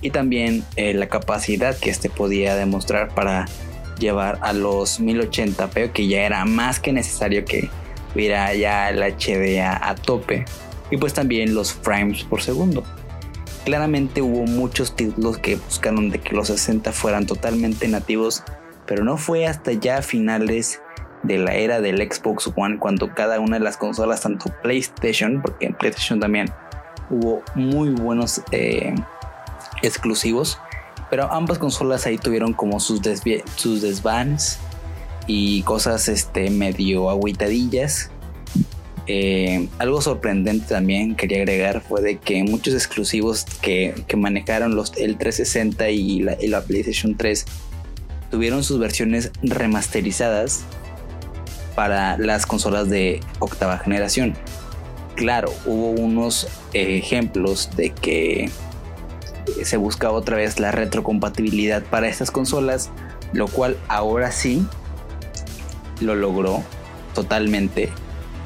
y 0.00 0.10
también 0.10 0.64
eh, 0.76 0.94
la 0.94 1.08
capacidad 1.08 1.76
que 1.76 1.90
este 1.90 2.08
podía 2.08 2.54
demostrar 2.54 3.14
para 3.14 3.46
llevar 3.98 4.38
a 4.40 4.52
los 4.52 5.00
1080p 5.00 5.92
que 5.92 6.06
ya 6.06 6.22
era 6.22 6.44
más 6.44 6.80
que 6.80 6.92
necesario 6.92 7.44
que 7.44 7.70
hubiera 8.14 8.54
ya 8.54 8.90
el 8.90 9.02
HD 9.02 9.60
a, 9.60 9.94
tope. 9.94 10.44
Y 10.90 10.96
pues 10.96 11.14
también 11.14 11.54
los 11.54 11.72
frames 11.72 12.24
por 12.24 12.42
segundo. 12.42 12.84
Claramente 13.64 14.22
hubo 14.22 14.44
muchos 14.44 14.94
títulos 14.96 15.38
que 15.38 15.56
buscaron 15.56 16.10
de 16.10 16.18
que 16.18 16.34
los 16.34 16.48
60 16.48 16.92
fueran 16.92 17.26
totalmente 17.26 17.88
nativos 17.88 18.42
pero 18.86 19.04
no 19.04 19.16
fue 19.16 19.46
hasta 19.46 19.72
ya 19.72 20.02
finales 20.02 20.80
de 21.22 21.38
la 21.38 21.54
era 21.54 21.80
del 21.80 21.98
Xbox 21.98 22.50
One 22.54 22.78
cuando 22.78 23.14
cada 23.14 23.38
una 23.40 23.58
de 23.58 23.64
las 23.64 23.76
consolas, 23.76 24.22
tanto 24.22 24.52
PlayStation, 24.62 25.40
porque 25.40 25.66
en 25.66 25.74
PlayStation 25.74 26.20
también 26.20 26.52
hubo 27.10 27.42
muy 27.54 27.90
buenos 27.90 28.42
eh, 28.50 28.94
exclusivos, 29.82 30.58
pero 31.10 31.32
ambas 31.32 31.58
consolas 31.58 32.06
ahí 32.06 32.18
tuvieron 32.18 32.52
como 32.52 32.80
sus, 32.80 33.00
sus 33.56 33.80
y 35.26 35.62
cosas 35.62 36.08
este, 36.08 36.50
medio 36.50 37.10
aguitadillas. 37.10 38.10
Eh, 39.06 39.68
algo 39.78 40.00
sorprendente 40.00 40.66
también 40.68 41.16
quería 41.16 41.38
agregar 41.38 41.80
fue 41.80 42.00
de 42.02 42.18
que 42.18 42.44
muchos 42.44 42.74
exclusivos 42.74 43.44
que, 43.60 43.94
manejaron 44.16 44.76
los, 44.76 44.92
el 44.96 45.18
360 45.18 45.90
y 45.90 46.20
la, 46.20 46.36
y 46.40 46.46
la 46.46 46.62
PlayStation 46.62 47.16
3 47.16 47.44
tuvieron 48.30 48.62
sus 48.62 48.78
versiones 48.78 49.32
remasterizadas 49.42 50.64
para 51.74 52.16
las 52.18 52.46
consolas 52.46 52.88
de 52.88 53.20
octava 53.40 53.78
generación. 53.78 54.34
Claro, 55.16 55.52
hubo 55.66 55.90
unos 55.90 56.48
ejemplos 56.72 57.70
de 57.76 57.90
que 57.90 58.50
se 59.62 59.76
buscaba 59.76 60.14
otra 60.14 60.36
vez 60.36 60.58
la 60.58 60.70
retrocompatibilidad 60.70 61.82
para 61.82 62.08
estas 62.08 62.30
consolas, 62.30 62.90
lo 63.32 63.48
cual 63.48 63.76
ahora 63.88 64.32
sí 64.32 64.66
lo 66.00 66.14
logró 66.14 66.62
totalmente 67.14 67.90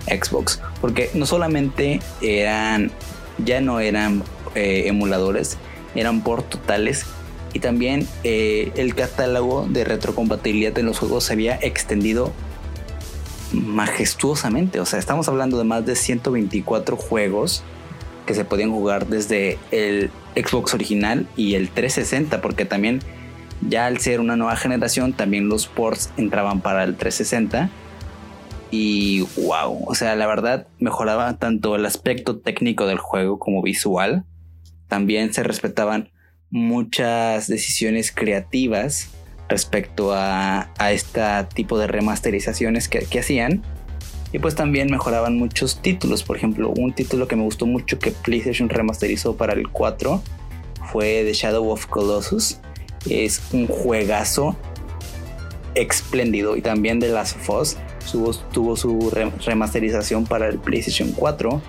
Xbox, 0.07 0.61
porque 0.81 1.11
no 1.15 1.27
solamente 1.27 2.01
eran, 2.21 2.91
ya 3.39 3.61
no 3.61 3.81
eran 3.81 4.23
eh, 4.55 4.85
emuladores, 4.87 5.59
eran 5.95 6.23
por 6.23 6.43
totales 6.43 7.07
y 7.53 7.59
también 7.59 8.07
eh, 8.23 8.71
el 8.77 8.95
catálogo 8.95 9.67
de 9.69 9.85
retrocompatibilidad 9.85 10.73
de 10.73 10.83
los 10.83 10.99
juegos 10.99 11.25
se 11.25 11.33
había 11.33 11.57
extendido 11.57 12.33
majestuosamente. 13.53 14.79
O 14.81 14.85
sea, 14.85 14.99
estamos 14.99 15.29
hablando 15.29 15.57
de 15.57 15.65
más 15.65 15.87
de 15.87 15.97
124 15.97 16.97
juegos 16.97 17.63
que 18.27 18.35
se 18.35 18.45
podían 18.45 18.73
jugar 18.73 19.07
desde 19.07 19.59
el 19.71 20.11
Xbox 20.35 20.75
original 20.75 21.27
y 21.37 21.55
el 21.55 21.71
360, 21.71 22.43
porque 22.43 22.65
también 22.67 23.01
ya 23.63 23.87
al 23.87 23.99
ser 23.99 24.21
una 24.21 24.37
nueva 24.37 24.57
generación, 24.57 25.13
también 25.13 25.49
los 25.49 25.67
ports 25.67 26.11
entraban 26.17 26.61
para 26.61 26.85
el 26.85 26.97
360. 26.97 27.71
Y 28.71 29.21
wow, 29.37 29.85
o 29.87 29.95
sea, 29.95 30.17
la 30.17 30.27
verdad 30.27 30.67
mejoraba 30.79 31.39
tanto 31.39 31.77
el 31.77 31.87
aspecto 31.87 32.39
técnico 32.39 32.87
del 32.87 32.99
juego 32.99 33.39
como 33.39 33.63
visual. 33.63 34.25
También 34.89 35.33
se 35.33 35.43
respetaban 35.43 36.11
muchas 36.51 37.47
decisiones 37.49 38.13
creativas 38.13 39.11
respecto 39.49 40.13
a, 40.13 40.69
este 40.91 41.23
tipo 41.55 41.79
de 41.79 41.87
remasterizaciones 41.87 42.89
que, 42.89 43.19
hacían. 43.19 43.63
Y 44.33 44.39
pues 44.41 44.55
también 44.55 44.91
mejoraban 44.91 45.39
muchos 45.39 45.81
títulos. 45.81 46.23
Por 46.25 46.37
ejemplo, 46.37 46.71
un 46.71 46.93
título 46.93 47.29
que 47.29 47.37
me 47.37 47.43
gustó 47.43 47.67
mucho 47.67 47.99
que 47.99 48.11
PlayStation 48.11 48.69
remasterizó 48.69 49.37
para 49.37 49.53
el 49.53 49.69
4 49.69 50.23
fue 50.91 51.23
The 51.25 51.33
Shadow 51.33 51.71
of 51.71 51.87
Colossus. 51.87 52.59
Es 53.11 53.43
un 53.53 53.67
juegazo 53.67 54.57
espléndido. 55.75 56.57
Y 56.57 56.63
también 56.63 57.01
The 57.01 57.09
Last 57.09 57.37
of 57.37 57.51
Us 57.51 57.77
tuvo, 58.53 58.77
su 58.77 59.13
remasterización 59.45 60.25
para 60.25 60.49
el 60.49 60.59
PlayStation 60.59 61.13
4. 61.13 61.61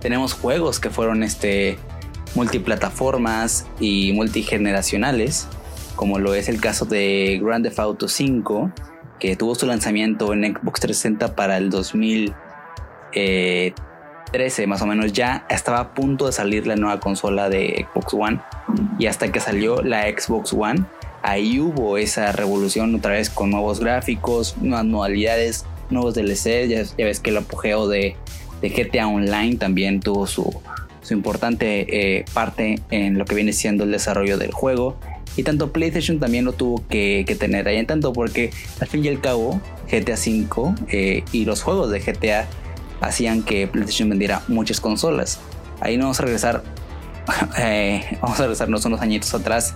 Tenemos 0.00 0.32
juegos 0.32 0.80
que 0.80 0.90
fueron 0.90 1.22
este, 1.22 1.78
multiplataformas 2.34 3.66
y 3.78 4.12
multigeneracionales 4.12 5.48
como 5.96 6.18
lo 6.18 6.34
es 6.34 6.48
el 6.48 6.60
caso 6.60 6.84
de 6.84 7.40
Grand 7.42 7.64
Theft 7.64 7.78
Auto 7.78 8.08
5, 8.08 8.72
que 9.20 9.36
tuvo 9.36 9.54
su 9.54 9.66
lanzamiento 9.66 10.32
en 10.32 10.54
Xbox 10.54 10.80
360 10.80 11.36
para 11.36 11.58
el 11.58 11.70
2013, 11.70 13.74
más 14.66 14.82
o 14.82 14.86
menos 14.86 15.12
ya 15.12 15.46
estaba 15.50 15.80
a 15.80 15.94
punto 15.94 16.26
de 16.26 16.32
salir 16.32 16.66
la 16.66 16.76
nueva 16.76 17.00
consola 17.00 17.48
de 17.48 17.86
Xbox 17.92 18.14
One 18.14 18.40
y 18.98 19.06
hasta 19.06 19.30
que 19.30 19.40
salió 19.40 19.82
la 19.82 20.04
Xbox 20.04 20.52
One 20.52 20.84
ahí 21.22 21.60
hubo 21.60 21.96
esa 21.96 22.32
revolución 22.32 22.94
otra 22.94 23.12
vez 23.12 23.30
con 23.30 23.50
nuevos 23.50 23.80
gráficos, 23.80 24.56
nuevas 24.58 24.84
modalidades, 24.84 25.64
nuevos 25.90 26.14
DLC. 26.14 26.68
Ya, 26.68 26.84
ves 27.04 27.20
que 27.20 27.30
el 27.30 27.38
apogeo 27.38 27.88
de, 27.88 28.16
GTA 28.60 29.08
Online 29.08 29.56
también 29.56 30.00
tuvo 30.00 30.26
su, 30.26 30.60
importante 31.10 32.18
eh, 32.18 32.24
parte 32.32 32.80
en 32.90 33.18
lo 33.18 33.24
que 33.24 33.34
viene 33.34 33.52
siendo 33.52 33.84
el 33.84 33.90
desarrollo 33.90 34.38
del 34.38 34.52
juego. 34.52 34.96
Y 35.36 35.44
tanto 35.44 35.72
PlayStation 35.72 36.20
también 36.20 36.44
lo 36.44 36.52
tuvo 36.52 36.86
que, 36.88 37.24
tener 37.38 37.66
ahí 37.66 37.78
en 37.78 37.86
tanto 37.86 38.12
porque 38.12 38.50
al 38.80 38.86
fin 38.86 39.04
y 39.04 39.08
al 39.08 39.20
cabo 39.20 39.60
GTA 39.90 40.14
V 40.14 40.74
eh, 40.88 41.24
y 41.32 41.44
los 41.44 41.62
juegos 41.62 41.90
de 41.90 42.00
GTA 42.00 42.46
hacían 43.02 43.42
que 43.42 43.66
PlayStation 43.66 44.08
vendiera 44.08 44.42
muchas 44.48 44.80
consolas. 44.80 45.40
Ahí 45.80 45.96
no 45.96 46.04
vamos 46.04 46.20
a 46.20 46.22
regresar, 46.22 46.62
eh, 47.58 48.18
vamos 48.22 48.38
a 48.38 48.42
regresarnos 48.42 48.84
unos 48.84 49.00
añitos 49.00 49.34
atrás. 49.34 49.74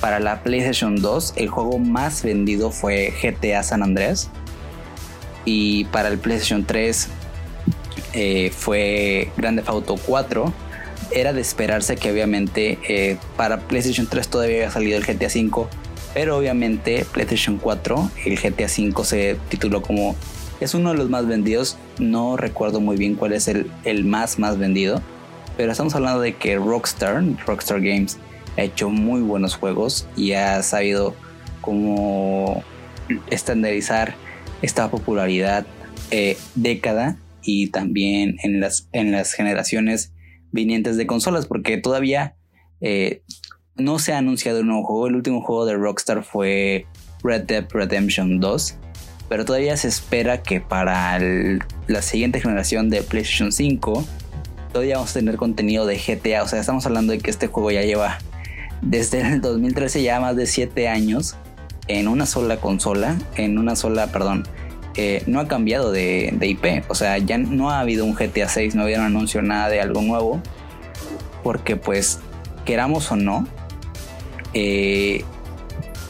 Para 0.00 0.18
la 0.18 0.42
PlayStation 0.42 0.96
2 0.96 1.34
el 1.36 1.48
juego 1.48 1.78
más 1.78 2.22
vendido 2.22 2.72
fue 2.72 3.14
GTA 3.22 3.62
San 3.62 3.82
Andreas. 3.82 4.30
Y 5.44 5.84
para 5.86 6.08
el 6.08 6.18
PlayStation 6.18 6.64
3 6.64 7.08
eh, 8.14 8.50
fue 8.56 9.30
Grande 9.36 9.62
Auto 9.66 9.96
4 9.96 10.52
era 11.14 11.32
de 11.32 11.40
esperarse 11.40 11.96
que 11.96 12.10
obviamente 12.10 12.78
eh, 12.88 13.16
para 13.36 13.60
PlayStation 13.60 14.06
3 14.06 14.28
todavía 14.28 14.56
había 14.56 14.70
salido 14.70 14.98
el 14.98 15.04
GTA 15.04 15.26
V, 15.26 15.68
pero 16.14 16.36
obviamente 16.36 17.04
PlayStation 17.12 17.58
4, 17.58 18.10
el 18.24 18.38
GTA 18.38 18.66
V 18.66 19.04
se 19.04 19.36
tituló 19.48 19.82
como 19.82 20.16
es 20.62 20.74
uno 20.74 20.90
de 20.90 20.96
los 20.96 21.10
más 21.10 21.26
vendidos, 21.26 21.76
no 21.98 22.36
recuerdo 22.36 22.80
muy 22.80 22.96
bien 22.96 23.14
cuál 23.14 23.32
es 23.32 23.48
el, 23.48 24.04
más 24.04 24.38
más 24.38 24.58
vendido, 24.58 25.02
pero 25.56 25.72
estamos 25.72 25.94
hablando 25.94 26.20
de 26.20 26.34
que 26.34 26.56
Rockstar, 26.56 27.22
Rockstar 27.46 27.80
Games, 27.80 28.18
ha 28.56 28.62
hecho 28.62 28.90
muy 28.90 29.22
buenos 29.22 29.56
juegos 29.56 30.06
y 30.16 30.32
ha 30.32 30.62
sabido 30.62 31.14
cómo 31.60 32.62
estandarizar 33.30 34.14
esta 34.60 34.90
popularidad 34.90 35.66
eh, 36.10 36.36
década 36.54 37.16
y 37.42 37.68
también 37.68 38.36
en 38.42 38.60
las, 38.60 38.88
en 38.92 39.10
las 39.12 39.32
generaciones 39.32 40.12
vinientes 40.52 40.96
de 40.96 41.06
consolas, 41.06 41.46
porque 41.46 41.78
todavía 41.78 42.36
eh, 42.80 43.22
no 43.76 43.98
se 43.98 44.12
ha 44.12 44.18
anunciado 44.18 44.60
un 44.60 44.68
nuevo 44.68 44.84
juego. 44.84 45.06
El 45.06 45.16
último 45.16 45.40
juego 45.40 45.66
de 45.66 45.74
Rockstar 45.74 46.22
fue 46.24 46.86
Red 47.22 47.42
Dead 47.44 47.66
Redemption 47.70 48.40
2, 48.40 48.76
pero 49.28 49.44
todavía 49.44 49.76
se 49.76 49.88
espera 49.88 50.42
que 50.42 50.60
para 50.60 51.18
la 51.18 52.02
siguiente 52.02 52.40
generación 52.40 52.90
de 52.90 53.02
PlayStation 53.02 53.52
5 53.52 54.04
todavía 54.72 54.96
vamos 54.96 55.10
a 55.10 55.14
tener 55.14 55.36
contenido 55.36 55.86
de 55.86 55.96
GTA. 55.96 56.42
O 56.42 56.48
sea, 56.48 56.60
estamos 56.60 56.86
hablando 56.86 57.12
de 57.12 57.18
que 57.18 57.30
este 57.30 57.46
juego 57.46 57.70
ya 57.70 57.82
lleva 57.82 58.18
desde 58.80 59.20
el 59.20 59.40
2013 59.40 60.02
ya 60.02 60.20
más 60.20 60.36
de 60.36 60.46
7 60.46 60.88
años 60.88 61.36
en 61.88 62.08
una 62.08 62.26
sola 62.26 62.56
consola, 62.58 63.16
en 63.36 63.58
una 63.58 63.76
sola, 63.76 64.08
perdón, 64.08 64.44
eh, 64.96 65.22
no 65.26 65.40
ha 65.40 65.48
cambiado 65.48 65.92
de, 65.92 66.36
IP. 66.40 66.84
O 66.88 66.94
sea, 66.94 67.18
ya 67.18 67.38
no 67.38 67.70
ha 67.70 67.80
habido 67.80 68.04
un 68.04 68.14
GTA 68.14 68.48
6, 68.48 68.74
no 68.74 68.82
había 68.82 69.04
anuncio 69.04 69.42
nada 69.42 69.68
de 69.68 69.80
algo 69.80 70.02
nuevo. 70.02 70.40
Porque 71.42 71.76
pues, 71.76 72.20
queramos 72.64 73.10
o 73.10 73.16
no, 73.16 73.46
eh, 74.54 75.24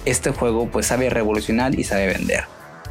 este 0.05 0.31
juego 0.31 0.69
pues 0.69 0.87
sabe 0.87 1.09
revolucionar 1.11 1.79
y 1.79 1.85
sabe 1.85 2.09
vender. 2.09 2.45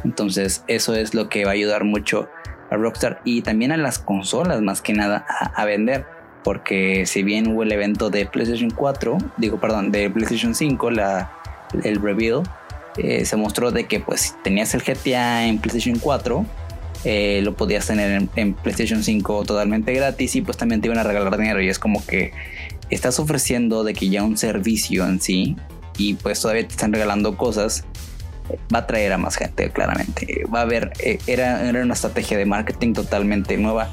Entonces 0.04 0.64
eso 0.66 0.94
es 0.94 1.14
lo 1.14 1.28
que 1.28 1.44
va 1.44 1.50
a 1.50 1.54
ayudar 1.54 1.84
mucho 1.84 2.28
a 2.70 2.76
Rockstar 2.76 3.20
y 3.24 3.42
también 3.42 3.72
a 3.72 3.76
las 3.76 3.98
consolas 3.98 4.60
más 4.62 4.80
que 4.80 4.92
nada 4.92 5.26
a, 5.54 5.64
vender. 5.64 6.06
Porque 6.42 7.06
si 7.06 7.22
bien 7.22 7.48
hubo 7.48 7.62
el 7.62 7.72
evento 7.72 8.10
de 8.10 8.26
PlayStation 8.26 8.70
4, 8.70 9.18
digo 9.36 9.60
perdón, 9.60 9.92
de 9.92 10.10
PlayStation 10.10 10.54
5, 10.54 10.90
la, 10.90 11.32
el 11.84 12.00
reveal, 12.00 12.42
eh, 12.96 13.24
se 13.24 13.36
mostró 13.36 13.70
de 13.70 13.84
que 13.84 14.00
pues 14.00 14.34
tenías 14.42 14.74
el 14.74 14.82
GTA 14.82 15.46
en 15.46 15.58
PlayStation 15.58 15.98
4, 15.98 16.44
eh, 17.04 17.40
lo 17.42 17.54
podías 17.54 17.86
tener 17.86 18.28
en, 18.36 18.54
PlayStation 18.54 19.02
5 19.02 19.44
totalmente 19.44 19.92
gratis 19.92 20.36
y 20.36 20.40
pues 20.40 20.56
también 20.56 20.80
te 20.80 20.86
iban 20.86 20.98
a 20.98 21.02
regalar 21.02 21.36
dinero 21.36 21.60
y 21.60 21.68
es 21.68 21.78
como 21.78 22.04
que 22.04 22.32
estás 22.90 23.18
ofreciendo 23.18 23.82
de 23.82 23.94
que 23.94 24.08
ya 24.08 24.22
un 24.22 24.36
servicio 24.36 25.04
en 25.06 25.20
sí 25.20 25.56
y 25.96 26.14
pues 26.14 26.40
todavía 26.40 26.62
te 26.62 26.70
están 26.72 26.92
regalando 26.92 27.36
cosas 27.36 27.84
va 28.74 28.80
a 28.80 28.86
traer 28.86 29.12
a 29.12 29.18
más 29.18 29.36
gente 29.36 29.70
claramente 29.70 30.44
va 30.52 30.60
a 30.60 30.62
haber 30.62 30.92
eh, 31.00 31.18
era, 31.26 31.68
era 31.68 31.82
una 31.82 31.94
estrategia 31.94 32.36
de 32.38 32.46
marketing 32.46 32.92
totalmente 32.92 33.56
nueva 33.56 33.90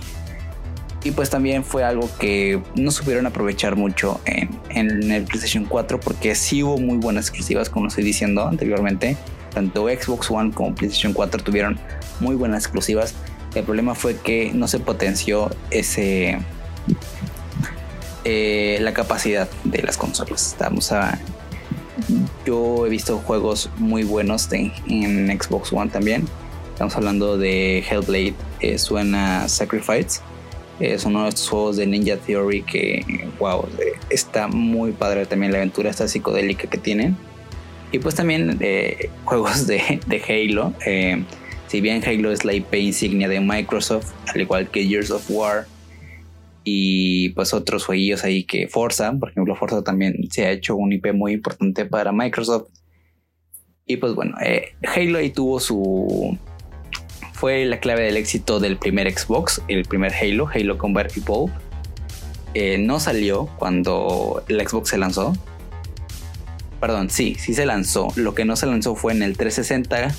y 1.03 1.11
pues 1.11 1.29
también 1.29 1.63
fue 1.63 1.83
algo 1.83 2.09
que 2.19 2.61
no 2.75 2.91
supieron 2.91 3.25
aprovechar 3.25 3.77
mucho 3.77 4.19
en, 4.25 4.49
en, 4.69 5.11
el 5.11 5.23
PlayStation 5.23 5.63
4 5.63 5.99
porque 5.99 6.35
sí 6.35 6.61
hubo 6.61 6.77
muy 6.77 6.97
buenas 6.97 7.27
exclusivas, 7.27 7.69
como 7.69 7.87
estoy 7.87 8.03
diciendo 8.03 8.45
anteriormente. 8.45 9.15
Tanto 9.53 9.87
Xbox 9.87 10.29
One 10.29 10.51
como 10.51 10.75
PlayStation 10.75 11.13
4 11.13 11.41
tuvieron 11.41 11.79
muy 12.19 12.35
buenas 12.35 12.65
exclusivas. 12.65 13.15
El 13.55 13.63
problema 13.63 13.95
fue 13.95 14.17
que 14.17 14.51
no 14.53 14.67
se 14.67 14.79
potenció 14.79 15.49
ese 15.71 16.39
eh, 18.25 18.77
la 18.81 18.93
capacidad 18.93 19.49
de 19.63 19.81
las 19.81 19.97
consolas. 19.97 20.47
Estamos 20.47 20.91
a 20.91 21.17
yo 22.45 22.85
he 22.85 22.89
visto 22.89 23.17
juegos 23.19 23.69
muy 23.77 24.03
buenos 24.03 24.49
en 24.51 25.41
Xbox 25.41 25.71
One 25.73 25.89
también. 25.89 26.25
Estamos 26.73 26.95
hablando 26.95 27.37
de 27.37 27.79
Hellblade, 27.89 28.35
eh, 28.61 28.77
suena 28.77 29.47
Sacrifice 29.47 30.21
es 30.79 31.05
uno 31.05 31.23
de 31.23 31.29
estos 31.29 31.49
juegos 31.49 31.77
de 31.77 31.85
Ninja 31.85 32.17
Theory 32.17 32.61
que, 32.61 33.27
wow, 33.37 33.67
está 34.09 34.47
muy 34.47 34.91
padre 34.91 35.25
también 35.25 35.51
la 35.51 35.57
aventura, 35.57 35.89
esta 35.89 36.07
psicodélica 36.07 36.69
que 36.69 36.77
tienen. 36.77 37.17
Y 37.91 37.99
pues 37.99 38.15
también 38.15 38.57
eh, 38.61 39.09
juegos 39.25 39.67
de, 39.67 39.99
de 40.05 40.23
Halo. 40.23 40.73
Eh, 40.85 41.23
si 41.67 41.81
bien 41.81 42.03
Halo 42.03 42.31
es 42.31 42.45
la 42.45 42.53
IP 42.53 42.73
insignia 42.75 43.27
de 43.27 43.39
Microsoft, 43.41 44.11
al 44.33 44.41
igual 44.41 44.69
que 44.69 44.87
Years 44.87 45.11
of 45.11 45.25
War 45.29 45.67
y 46.71 47.29
pues 47.29 47.53
otros 47.53 47.86
jueguillos 47.86 48.23
ahí 48.23 48.43
que 48.43 48.67
Forza, 48.67 49.12
por 49.13 49.32
ejemplo, 49.32 49.55
Forza 49.55 49.84
también 49.84 50.15
se 50.29 50.45
ha 50.45 50.51
hecho 50.51 50.75
un 50.75 50.93
IP 50.93 51.13
muy 51.13 51.34
importante 51.34 51.86
para 51.86 52.12
Microsoft. 52.12 52.67
Y 53.88 53.97
pues 53.97 54.13
bueno, 54.13 54.36
eh, 54.39 54.73
Halo 54.84 55.17
ahí 55.17 55.32
tuvo 55.32 55.60
su, 55.60 56.38
fue 57.34 57.65
la 57.65 57.79
clave 57.79 58.03
del 58.03 58.17
éxito 58.17 58.60
del 58.60 58.77
primer 58.77 59.12
Xbox, 59.12 59.63
el 59.67 59.84
primer 59.86 60.13
Halo, 60.13 60.47
Halo 60.47 60.77
Combat 60.77 61.15
Evolved. 61.17 61.53
Eh, 62.53 62.77
no 62.77 62.99
salió 62.99 63.47
cuando 63.58 64.43
el 64.47 64.67
Xbox 64.67 64.89
se 64.89 64.99
lanzó. 64.99 65.34
Perdón, 66.79 67.10
sí, 67.10 67.36
sí 67.36 67.55
se 67.55 67.65
lanzó. 67.65 68.10
Lo 68.15 68.36
que 68.36 68.45
no 68.45 68.55
se 68.55 68.67
lanzó 68.67 68.93
fue 68.93 69.13
en 69.13 69.23
el 69.23 69.38
360. 69.38 70.13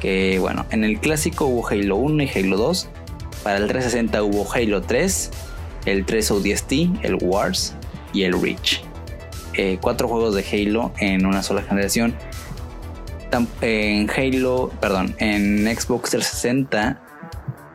Que 0.00 0.38
bueno, 0.38 0.64
en 0.70 0.84
el 0.84 1.00
clásico 1.00 1.44
hubo 1.46 1.68
Halo 1.68 1.96
1 1.96 2.22
y 2.22 2.28
Halo 2.28 2.56
2. 2.56 2.88
Para 3.42 3.58
el 3.58 3.66
360 3.66 4.22
hubo 4.22 4.50
Halo 4.52 4.82
3, 4.82 5.30
el 5.84 6.04
3 6.04 6.30
ODST, 6.30 6.72
el 7.02 7.18
Wars 7.20 7.74
y 8.12 8.24
el 8.24 8.40
Reach. 8.40 8.82
Eh, 9.54 9.78
cuatro 9.80 10.08
juegos 10.08 10.34
de 10.34 10.44
Halo 10.50 10.92
en 10.98 11.26
una 11.26 11.42
sola 11.42 11.62
generación 11.62 12.14
en 13.60 14.10
Halo, 14.10 14.70
perdón, 14.80 15.14
en 15.18 15.64
Xbox 15.64 16.10
360, 16.10 17.00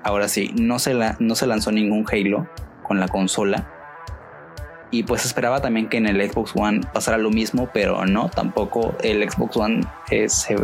ahora 0.04 0.28
sí, 0.28 0.52
no 0.56 0.80
se, 0.80 0.94
la, 0.94 1.16
no 1.20 1.36
se 1.36 1.48
lanzó 1.48 1.72
ningún 1.72 2.06
Halo 2.12 2.48
con 2.84 3.00
la 3.00 3.08
consola. 3.08 3.74
Y 4.90 5.04
pues 5.04 5.26
esperaba 5.26 5.62
también 5.62 5.90
que 5.90 5.98
en 5.98 6.08
el 6.08 6.30
Xbox 6.30 6.54
One 6.56 6.82
pasara 6.94 7.18
lo 7.18 7.30
mismo, 7.30 7.70
pero 7.74 8.06
no, 8.06 8.30
tampoco 8.30 8.96
el 9.04 9.30
Xbox 9.30 9.58
One 9.58 9.82
eh, 10.12 10.30
se 10.30 10.56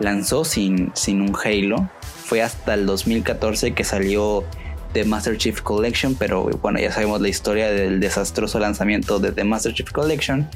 lanzó 0.00 0.44
sin, 0.44 0.90
sin 0.94 1.22
un 1.22 1.34
Halo. 1.42 1.88
Fue 2.02 2.42
hasta 2.42 2.74
el 2.74 2.84
2014 2.86 3.72
que 3.72 3.84
salió 3.84 4.44
The 4.92 5.04
Master 5.04 5.36
Chief 5.36 5.60
Collection, 5.60 6.14
pero 6.14 6.44
bueno, 6.60 6.78
ya 6.78 6.92
sabemos 6.92 7.20
la 7.20 7.28
historia 7.28 7.70
del 7.70 8.00
desastroso 8.00 8.58
lanzamiento 8.58 9.18
de 9.18 9.32
The 9.32 9.44
Master 9.44 9.72
Chief 9.74 9.90
Collection 9.90 10.48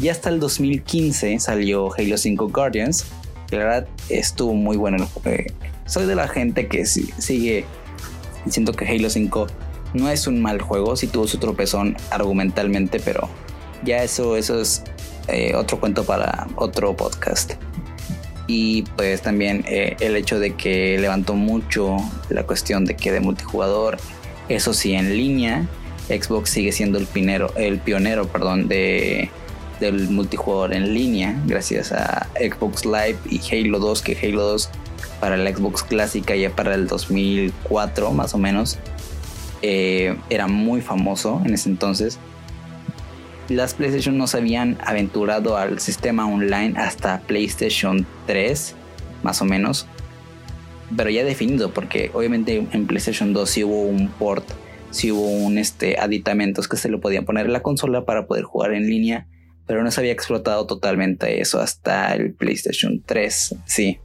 y 0.00 0.08
hasta 0.08 0.28
el 0.28 0.38
2015 0.38 1.40
salió 1.40 1.90
Halo 1.96 2.16
5 2.16 2.48
Guardians. 2.48 3.06
Que 3.48 3.56
la 3.56 3.64
verdad 3.64 3.88
estuvo 4.08 4.54
muy 4.54 4.76
bueno. 4.76 5.08
soy 5.86 6.06
de 6.06 6.14
la 6.14 6.28
gente 6.28 6.68
que 6.68 6.84
sigue 6.86 7.64
diciendo 8.44 8.72
que 8.72 8.86
Halo 8.86 9.10
5 9.10 9.46
no 9.94 10.08
es 10.08 10.26
un 10.26 10.40
mal 10.40 10.60
juego. 10.60 10.96
Sí 10.96 11.06
tuvo 11.06 11.26
su 11.26 11.38
tropezón 11.38 11.96
argumentalmente, 12.10 13.00
pero 13.00 13.28
ya 13.84 14.02
eso, 14.02 14.36
eso 14.36 14.60
es 14.60 14.84
eh, 15.28 15.54
otro 15.54 15.80
cuento 15.80 16.04
para 16.04 16.46
otro 16.56 16.96
podcast. 16.96 17.54
Y 18.48 18.82
pues 18.96 19.22
también 19.22 19.64
eh, 19.68 19.94
el 20.00 20.16
hecho 20.16 20.40
de 20.40 20.54
que 20.54 20.98
levantó 20.98 21.34
mucho 21.34 21.96
la 22.30 22.42
cuestión 22.44 22.84
de 22.84 22.96
que 22.96 23.12
de 23.12 23.20
multijugador, 23.20 23.98
eso 24.48 24.74
sí, 24.74 24.94
en 24.94 25.16
línea, 25.16 25.68
Xbox 26.08 26.50
sigue 26.50 26.72
siendo 26.72 26.98
el, 26.98 27.06
pionero, 27.06 27.52
el 27.56 27.78
pionero 27.78 28.26
perdón, 28.26 28.66
de 28.66 29.30
del 29.80 30.08
multijugador 30.08 30.74
en 30.74 30.92
línea 30.92 31.40
gracias 31.46 31.92
a 31.92 32.26
Xbox 32.34 32.84
Live 32.84 33.18
y 33.30 33.40
Halo 33.50 33.78
2 33.78 34.02
que 34.02 34.18
Halo 34.20 34.42
2 34.42 34.70
para 35.20 35.36
la 35.36 35.54
Xbox 35.54 35.84
clásica 35.84 36.34
ya 36.34 36.50
para 36.50 36.74
el 36.74 36.88
2004 36.88 38.10
más 38.12 38.34
o 38.34 38.38
menos 38.38 38.78
eh, 39.62 40.16
era 40.30 40.46
muy 40.46 40.80
famoso 40.80 41.42
en 41.44 41.54
ese 41.54 41.68
entonces 41.68 42.18
las 43.48 43.74
PlayStation 43.74 44.18
no 44.18 44.26
se 44.26 44.38
habían 44.38 44.78
aventurado 44.84 45.56
al 45.56 45.80
sistema 45.80 46.26
online 46.26 46.78
hasta 46.78 47.20
PlayStation 47.20 48.06
3, 48.26 48.74
más 49.22 49.40
o 49.40 49.44
menos. 49.44 49.86
Pero 50.96 51.10
ya 51.10 51.24
definido, 51.24 51.72
porque 51.72 52.10
obviamente 52.14 52.66
en 52.72 52.86
PlayStation 52.86 53.32
2 53.32 53.50
sí 53.50 53.64
hubo 53.64 53.82
un 53.82 54.08
port, 54.08 54.44
sí 54.90 55.12
hubo 55.12 55.28
un 55.28 55.58
este, 55.58 55.98
aditamentos 55.98 56.68
que 56.68 56.76
se 56.76 56.90
le 56.90 56.98
podían 56.98 57.24
poner 57.24 57.46
en 57.46 57.52
la 57.52 57.60
consola 57.60 58.04
para 58.04 58.26
poder 58.26 58.44
jugar 58.44 58.72
en 58.72 58.86
línea, 58.86 59.26
pero 59.66 59.82
no 59.82 59.90
se 59.90 60.00
había 60.00 60.12
explotado 60.12 60.66
totalmente 60.66 61.40
eso 61.40 61.60
hasta 61.60 62.14
el 62.14 62.32
PlayStation 62.32 63.02
3, 63.04 63.56
sí. 63.66 63.98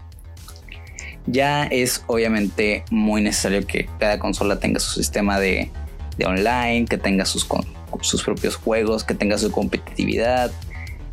Ya 1.26 1.64
es 1.64 2.04
obviamente 2.08 2.84
muy 2.92 3.22
necesario 3.22 3.66
que 3.66 3.88
cada 3.98 4.20
consola 4.20 4.60
tenga 4.60 4.82
su 4.82 5.00
sistema 5.00 5.40
de, 5.40 5.72
de 6.18 6.26
online, 6.26 6.86
que 6.86 6.98
tenga 6.98 7.24
sus, 7.24 7.46
sus 8.02 8.24
propios 8.24 8.56
juegos, 8.56 9.04
que 9.04 9.14
tenga 9.14 9.38
su 9.38 9.52
competitividad. 9.52 10.52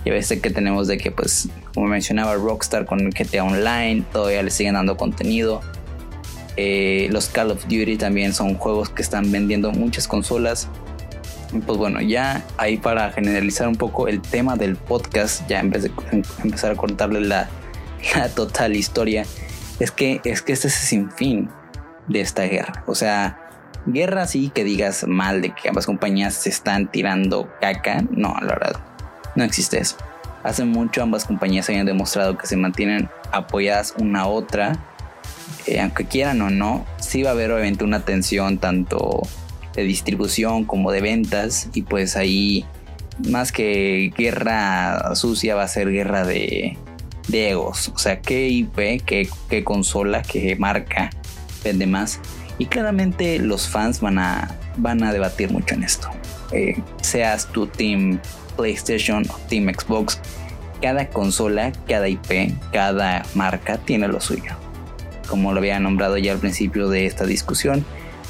Y 0.04 0.10
a 0.10 0.12
veces 0.12 0.40
que 0.40 0.50
tenemos 0.50 0.88
de 0.88 0.96
que, 0.96 1.10
pues, 1.10 1.48
como 1.74 1.86
mencionaba 1.86 2.34
Rockstar 2.34 2.86
con 2.86 3.00
el 3.00 3.12
GTA 3.12 3.44
Online, 3.44 4.02
todavía 4.12 4.42
le 4.42 4.50
siguen 4.50 4.74
dando 4.74 4.96
contenido. 4.96 5.60
Eh, 6.56 7.08
los 7.10 7.28
Call 7.28 7.50
of 7.50 7.64
Duty 7.64 7.96
también 7.96 8.32
son 8.32 8.54
juegos 8.54 8.88
que 8.88 9.02
están 9.02 9.30
vendiendo 9.30 9.72
muchas 9.72 10.08
consolas. 10.08 10.68
Pues 11.66 11.78
bueno, 11.78 12.00
ya 12.00 12.44
ahí 12.56 12.76
para 12.76 13.10
generalizar 13.10 13.66
un 13.68 13.76
poco 13.76 14.08
el 14.08 14.20
tema 14.20 14.56
del 14.56 14.76
podcast, 14.76 15.46
ya 15.48 15.60
en 15.60 15.70
vez 15.70 15.82
de 15.82 15.90
empezar 16.44 16.72
a 16.72 16.76
contarle 16.76 17.20
la, 17.20 17.48
la 18.16 18.28
total 18.28 18.76
historia, 18.76 19.26
es 19.80 19.90
que, 19.90 20.20
es 20.24 20.42
que 20.42 20.52
este 20.52 20.68
es 20.68 20.80
el 20.80 20.86
sinfín 20.86 21.50
de 22.08 22.20
esta 22.20 22.44
guerra. 22.44 22.84
O 22.86 22.94
sea, 22.94 23.49
guerra 23.86 24.26
sí 24.26 24.50
que 24.54 24.64
digas 24.64 25.06
mal 25.06 25.42
de 25.42 25.54
que 25.54 25.68
ambas 25.68 25.86
compañías 25.86 26.34
se 26.34 26.48
están 26.48 26.90
tirando 26.90 27.48
caca. 27.60 28.04
No, 28.10 28.34
la 28.40 28.54
verdad, 28.54 28.80
no 29.34 29.44
existe 29.44 29.78
eso. 29.78 29.96
Hace 30.42 30.64
mucho 30.64 31.02
ambas 31.02 31.24
compañías 31.24 31.68
habían 31.68 31.86
demostrado 31.86 32.38
que 32.38 32.46
se 32.46 32.56
mantienen 32.56 33.08
apoyadas 33.32 33.94
una 33.98 34.22
a 34.22 34.26
otra. 34.26 34.78
Eh, 35.66 35.80
aunque 35.80 36.06
quieran 36.06 36.40
o 36.40 36.50
no, 36.50 36.86
sí 36.98 37.22
va 37.22 37.30
a 37.30 37.32
haber 37.32 37.52
obviamente 37.52 37.84
una 37.84 38.04
tensión 38.04 38.58
tanto 38.58 39.22
de 39.74 39.82
distribución 39.82 40.64
como 40.64 40.92
de 40.92 41.02
ventas. 41.02 41.68
Y 41.74 41.82
pues 41.82 42.16
ahí, 42.16 42.64
más 43.28 43.52
que 43.52 44.12
guerra 44.16 45.14
sucia, 45.14 45.54
va 45.54 45.64
a 45.64 45.68
ser 45.68 45.90
guerra 45.90 46.24
de, 46.24 46.78
de 47.28 47.50
egos. 47.50 47.92
O 47.94 47.98
sea, 47.98 48.20
qué 48.20 48.48
IP, 48.48 49.04
qué, 49.04 49.28
qué 49.50 49.64
consola, 49.64 50.22
qué 50.22 50.56
marca 50.56 51.10
vende 51.62 51.86
más. 51.86 52.20
Y 52.61 52.66
claramente 52.66 53.40
los 53.40 53.68
fans 53.68 54.01
van 54.01 54.20
a, 54.20 54.57
van 54.77 55.03
a 55.03 55.12
debatir 55.12 55.51
mucho 55.51 55.75
en 55.75 55.83
esto. 55.83 56.09
Eh, 56.53 56.81
seas 57.03 57.46
tu 57.49 57.66
team 57.66 58.20
PlayStation 58.57 59.25
o 59.29 59.37
Team 59.49 59.73
Xbox, 59.75 60.20
cada 60.81 61.09
consola, 61.09 61.73
cada 61.88 62.09
IP, 62.09 62.53
cada 62.73 63.25
marca 63.35 63.79
tiene 63.79 64.07
lo 64.07 64.20
suyo. 64.20 64.53
Como 65.27 65.53
lo 65.53 65.59
había 65.59 65.81
nombrado 65.81 66.16
ya 66.18 66.33
al 66.33 66.38
principio 66.38 66.88
de 66.88 67.07
esta 67.07 67.25
discusión, 67.25 67.85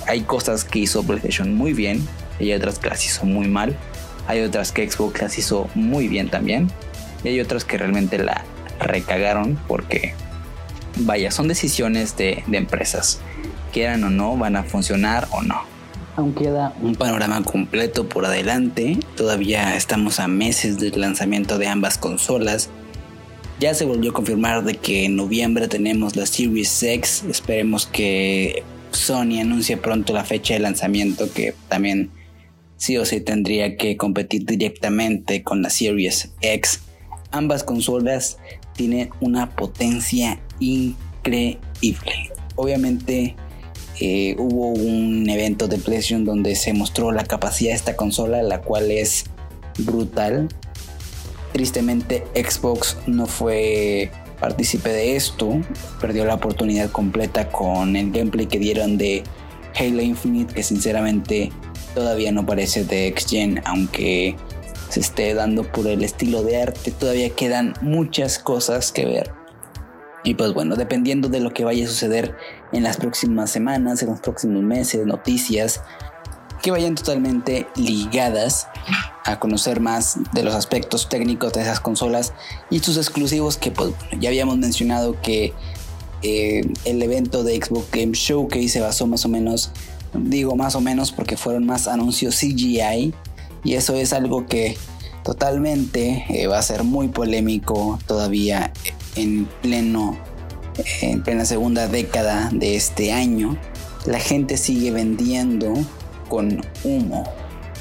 hay 0.07 0.23
cosas 0.23 0.65
que 0.65 0.79
hizo 0.79 1.03
PlayStation 1.03 1.55
muy 1.55 1.75
bien 1.75 2.07
hay 2.41 2.55
otras 2.55 2.79
que 2.79 2.89
las 2.89 3.05
hizo 3.05 3.27
muy 3.27 3.49
mal. 3.49 3.77
Hay 4.27 4.41
otras 4.41 4.73
que 4.73 4.91
Xbox 4.91 5.21
las 5.21 5.39
hizo 5.39 5.69
muy 5.75 6.09
bien 6.09 6.31
también. 6.31 6.71
Y 7.23 7.29
hay 7.29 7.41
otras 7.41 7.65
que 7.65 7.77
realmente 7.77 8.19
la 8.19 8.45
recagaron 8.79 9.59
porque, 9.69 10.15
vaya, 11.01 11.31
son 11.31 11.49
decisiones 11.49 12.17
de, 12.17 12.43
de 12.47 12.59
empresas 12.59 13.21
quieran 13.71 14.05
o 14.05 14.11
no, 14.11 14.37
van 14.37 14.57
a 14.57 14.63
funcionar 14.63 15.29
o 15.31 15.43
no. 15.43 15.63
Aún 16.17 16.35
queda 16.35 16.75
un 16.83 16.95
panorama 16.95 17.43
completo 17.43 18.09
por 18.09 18.27
adelante, 18.27 18.99
todavía 19.17 19.77
estamos 19.77 20.21
a 20.21 20.29
meses 20.29 20.79
del 20.79 21.01
lanzamiento 21.01 21.57
de 21.59 21.69
ambas 21.69 21.97
consolas. 21.99 22.69
Ya 23.59 23.75
se 23.75 23.85
volvió 23.85 24.11
a 24.11 24.15
confirmar 24.15 24.65
de 24.65 24.75
que 24.75 25.05
en 25.05 25.17
noviembre 25.17 25.69
tenemos 25.69 26.17
la 26.17 26.27
Series 26.27 26.83
X, 26.83 27.25
esperemos 27.29 27.87
que 27.87 28.65
Sony 28.91 29.41
anuncie 29.41 29.77
pronto 29.77 30.13
la 30.13 30.25
fecha 30.25 30.55
de 30.55 30.61
lanzamiento 30.61 31.33
que 31.33 31.55
también 31.69 32.11
sí 32.77 32.97
o 32.97 33.05
sí 33.05 33.21
tendría 33.21 33.77
que 33.77 33.97
competir 33.97 34.45
directamente 34.45 35.43
con 35.43 35.63
la 35.63 35.71
Series 35.71 36.33
X. 36.41 36.81
Ambas 37.31 37.63
consolas 37.63 38.39
tienen 38.75 39.11
una 39.21 39.51
potencia 39.51 40.41
increíble. 40.59 41.61
Obviamente 42.57 43.37
eh, 44.01 44.35
hubo 44.39 44.69
un 44.69 45.29
evento 45.29 45.69
de 45.69 45.77
PlayStation 45.77 46.25
donde 46.25 46.57
se 46.57 46.73
mostró 46.73 47.13
la 47.13 47.25
capacidad 47.25 47.71
de 47.71 47.77
esta 47.77 47.97
consola, 47.97 48.43
la 48.43 48.63
cual 48.63 48.91
es 48.91 49.25
brutal. 49.79 50.49
Tristemente 51.53 52.25
Xbox 52.35 52.97
no 53.07 53.27
fue 53.27 54.11
partícipe 54.41 54.89
de 54.89 55.17
esto, 55.17 55.61
perdió 56.01 56.25
la 56.25 56.35
oportunidad 56.35 56.91
completa 56.91 57.49
con 57.49 57.95
el 57.95 58.11
gameplay 58.11 58.47
que 58.47 58.59
dieron 58.59 58.97
de 58.97 59.23
Halo 59.79 60.01
Infinite, 60.01 60.55
que 60.55 60.63
sinceramente 60.63 61.53
todavía 61.95 62.33
no 62.33 62.47
parece 62.47 62.85
de 62.85 63.09
X-Gen, 63.09 63.61
aunque 63.67 64.35
se 64.89 65.01
esté 65.01 65.35
dando 65.35 65.63
por 65.65 65.87
el 65.87 66.03
estilo 66.03 66.43
de 66.43 66.63
arte, 66.63 66.91
todavía 66.91 67.31
quedan 67.31 67.75
muchas 67.83 68.39
cosas 68.39 68.93
que 68.93 69.05
ver. 69.05 69.40
Y 70.23 70.35
pues 70.35 70.53
bueno, 70.53 70.77
dependiendo 70.77 71.29
de 71.29 71.41
lo 71.41 71.53
que 71.53 71.65
vaya 71.65 71.85
a 71.85 71.89
suceder 71.89 72.37
en 72.73 72.83
las 72.83 72.99
próximas 72.99 73.51
semanas, 73.51 74.03
en 74.03 74.11
los 74.11 74.21
próximos 74.21 74.63
meses, 74.63 75.07
noticias 75.07 75.81
que 76.63 76.71
vayan 76.71 76.95
totalmente 76.95 77.67
ligadas 77.75 78.69
a 79.25 79.39
conocer 79.39 79.81
más 79.81 80.19
de 80.33 80.43
los 80.43 80.55
aspectos 80.55 81.09
técnicos 81.09 81.53
de 81.55 81.63
esas 81.63 81.81
consolas 81.81 82.33
y 82.71 82.81
sus 82.81 82.97
exclusivos 82.97 83.57
que 83.57 83.71
pues, 83.71 83.95
ya 84.19 84.29
habíamos 84.29 84.59
mencionado 84.59 85.21
que 85.23 85.55
eh, 86.23 86.63
el 86.85 87.03
evento 87.03 87.45
de 87.45 87.57
Xbox 87.57 87.91
Game 87.91 88.13
Showcase 88.13 88.69
se 88.69 88.81
basó 88.81 89.07
más 89.07 89.25
o 89.25 89.29
menos, 89.29 89.71
digo 90.13 90.55
más 90.55 90.75
o 90.75 90.81
menos 90.81 91.13
porque 91.13 91.37
fueron 91.37 91.65
más 91.65 91.89
anuncios 91.89 92.37
CGI 92.37 93.15
y 93.65 93.75
eso 93.75 93.95
es 93.95 94.13
algo 94.13 94.47
que 94.47 94.77
totalmente 95.25 96.25
eh, 96.29 96.47
va 96.47 96.59
a 96.59 96.63
ser 96.63 96.85
muy 96.85 97.09
polémico 97.09 97.99
todavía 98.07 98.73
en 99.17 99.47
pleno 99.63 100.19
en 101.03 101.23
plena 101.23 101.45
segunda 101.45 101.89
década 101.89 102.51
de 102.53 102.77
este 102.77 103.13
año, 103.13 103.57
la 104.07 104.19
gente 104.19 104.57
sigue 104.57 104.91
vendiendo 104.91 105.75
con 106.29 106.61
humo. 106.85 107.25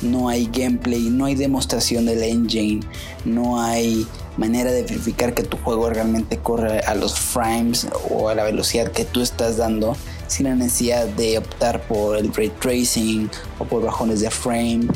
No 0.02 0.30
hay 0.30 0.50
gameplay, 0.52 1.10
no 1.10 1.26
hay 1.26 1.36
demostración 1.36 2.06
del 2.06 2.24
engine, 2.24 2.80
no 3.26 3.62
hay 3.62 4.08
manera 4.38 4.72
de 4.72 4.84
verificar 4.84 5.34
que 5.34 5.44
tu 5.44 5.58
juego 5.58 5.90
realmente 5.90 6.38
corre 6.38 6.80
a 6.80 6.96
los 6.96 7.20
frames 7.20 7.88
o 8.10 8.30
a 8.30 8.36
la 8.36 8.46
velocidad 8.46 8.92
que 8.92 9.04
tú 9.04 9.22
estás 9.22 9.58
dando 9.58 9.98
sin 10.28 10.46
la 10.46 10.56
necesidad 10.56 11.06
de 11.06 11.38
optar 11.38 11.82
por 11.88 12.18
el 12.18 12.34
ray 12.34 12.50
tracing 12.62 13.30
o 13.58 13.66
por 13.66 13.84
bajones 13.84 14.22
de 14.22 14.32
frame. 14.32 14.88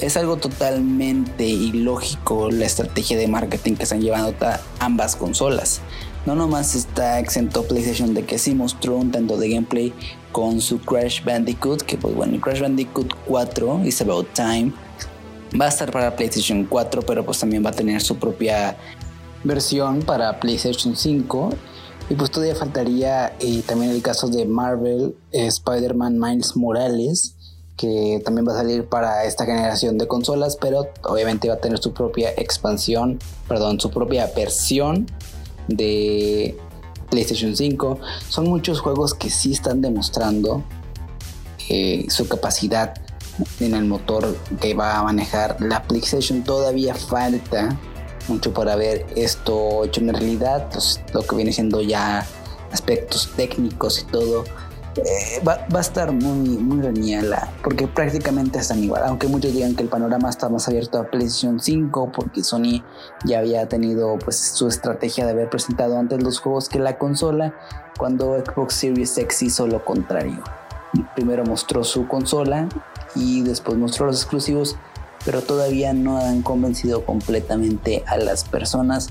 Es 0.00 0.16
algo 0.16 0.36
totalmente 0.36 1.46
ilógico 1.46 2.50
la 2.50 2.66
estrategia 2.66 3.16
de 3.16 3.28
marketing 3.28 3.74
que 3.74 3.84
están 3.84 4.00
llevando 4.00 4.34
ambas 4.78 5.16
consolas. 5.16 5.80
No 6.26 6.34
nomás 6.34 6.74
está 6.74 7.20
exento 7.20 7.62
PlayStation 7.62 8.12
de 8.12 8.24
que 8.24 8.38
sí 8.38 8.54
mostró 8.54 8.96
un 8.96 9.12
tanto 9.12 9.36
de 9.36 9.48
gameplay 9.48 9.92
con 10.32 10.60
su 10.60 10.80
Crash 10.80 11.22
Bandicoot, 11.24 11.82
que 11.82 11.96
pues 11.96 12.14
bueno, 12.14 12.40
Crash 12.40 12.60
Bandicoot 12.60 13.14
4 13.26 13.84
is 13.84 14.00
about 14.00 14.26
time. 14.34 14.72
Va 15.58 15.66
a 15.66 15.68
estar 15.68 15.90
para 15.92 16.16
PlayStation 16.16 16.64
4, 16.64 17.02
pero 17.02 17.24
pues 17.24 17.38
también 17.38 17.64
va 17.64 17.70
a 17.70 17.72
tener 17.72 18.00
su 18.02 18.16
propia 18.16 18.76
versión 19.44 20.00
para 20.00 20.40
PlayStation 20.40 20.96
5 20.96 21.50
y 22.08 22.14
pues 22.14 22.30
todavía 22.30 22.54
faltaría 22.54 23.36
y 23.40 23.60
también 23.62 23.92
el 23.92 24.02
caso 24.02 24.28
de 24.28 24.46
Marvel, 24.46 25.14
eh, 25.32 25.46
Spider-Man 25.46 26.18
Miles 26.18 26.56
Morales, 26.56 27.35
que 27.76 28.22
también 28.24 28.48
va 28.48 28.52
a 28.52 28.56
salir 28.56 28.86
para 28.86 29.24
esta 29.24 29.44
generación 29.44 29.98
de 29.98 30.08
consolas, 30.08 30.56
pero 30.56 30.88
obviamente 31.02 31.48
va 31.48 31.54
a 31.54 31.58
tener 31.58 31.78
su 31.78 31.92
propia 31.92 32.30
expansión, 32.30 33.18
perdón, 33.48 33.78
su 33.80 33.90
propia 33.90 34.30
versión 34.34 35.06
de 35.68 36.56
PlayStation 37.10 37.54
5. 37.54 38.00
Son 38.28 38.48
muchos 38.48 38.80
juegos 38.80 39.14
que 39.14 39.30
sí 39.30 39.52
están 39.52 39.82
demostrando 39.82 40.64
eh, 41.68 42.06
su 42.08 42.28
capacidad 42.28 42.94
en 43.60 43.74
el 43.74 43.84
motor 43.84 44.36
que 44.60 44.74
va 44.74 44.98
a 44.98 45.02
manejar 45.02 45.56
la 45.60 45.82
PlayStation. 45.82 46.42
Todavía 46.44 46.94
falta 46.94 47.78
mucho 48.28 48.52
para 48.52 48.76
ver 48.76 49.06
esto 49.14 49.84
hecho 49.84 50.00
en 50.00 50.12
realidad, 50.12 50.68
pues, 50.72 51.00
lo 51.12 51.22
que 51.22 51.36
viene 51.36 51.52
siendo 51.52 51.80
ya 51.80 52.26
aspectos 52.72 53.30
técnicos 53.36 54.00
y 54.00 54.04
todo. 54.06 54.44
Eh, 54.96 55.42
va, 55.46 55.66
a 55.72 55.80
estar 55.80 56.10
muy, 56.12 56.56
muy 56.56 56.80
reñida 56.80 57.52
porque 57.62 57.86
prácticamente 57.86 58.58
están 58.58 58.82
igual, 58.82 59.02
aunque 59.04 59.28
muchos 59.28 59.52
digan 59.52 59.74
que 59.74 59.82
el 59.82 59.88
panorama 59.88 60.30
está 60.30 60.48
más 60.48 60.68
abierto 60.68 60.98
a 60.98 61.10
PlayStation 61.10 61.60
5 61.60 62.12
porque 62.12 62.42
Sony 62.42 62.82
ya 63.24 63.40
había 63.40 63.68
tenido 63.68 64.18
pues 64.18 64.36
su 64.38 64.68
estrategia 64.68 65.26
de 65.26 65.32
haber 65.32 65.50
presentado 65.50 65.98
antes 65.98 66.22
los 66.22 66.40
juegos 66.40 66.68
que 66.68 66.78
la 66.78 66.96
consola, 66.98 67.54
cuando 67.98 68.38
Xbox 68.38 68.74
Series 68.74 69.16
X 69.18 69.42
hizo 69.42 69.66
lo 69.66 69.84
contrario. 69.84 70.42
Primero 71.14 71.44
mostró 71.44 71.84
su 71.84 72.08
consola 72.08 72.68
y 73.14 73.42
después 73.42 73.76
mostró 73.76 74.06
los 74.06 74.22
exclusivos 74.22 74.76
pero 75.26 75.42
todavía 75.42 75.92
no 75.92 76.18
han 76.18 76.40
convencido 76.40 77.04
completamente 77.04 78.04
a 78.06 78.16
las 78.16 78.44
personas 78.44 79.08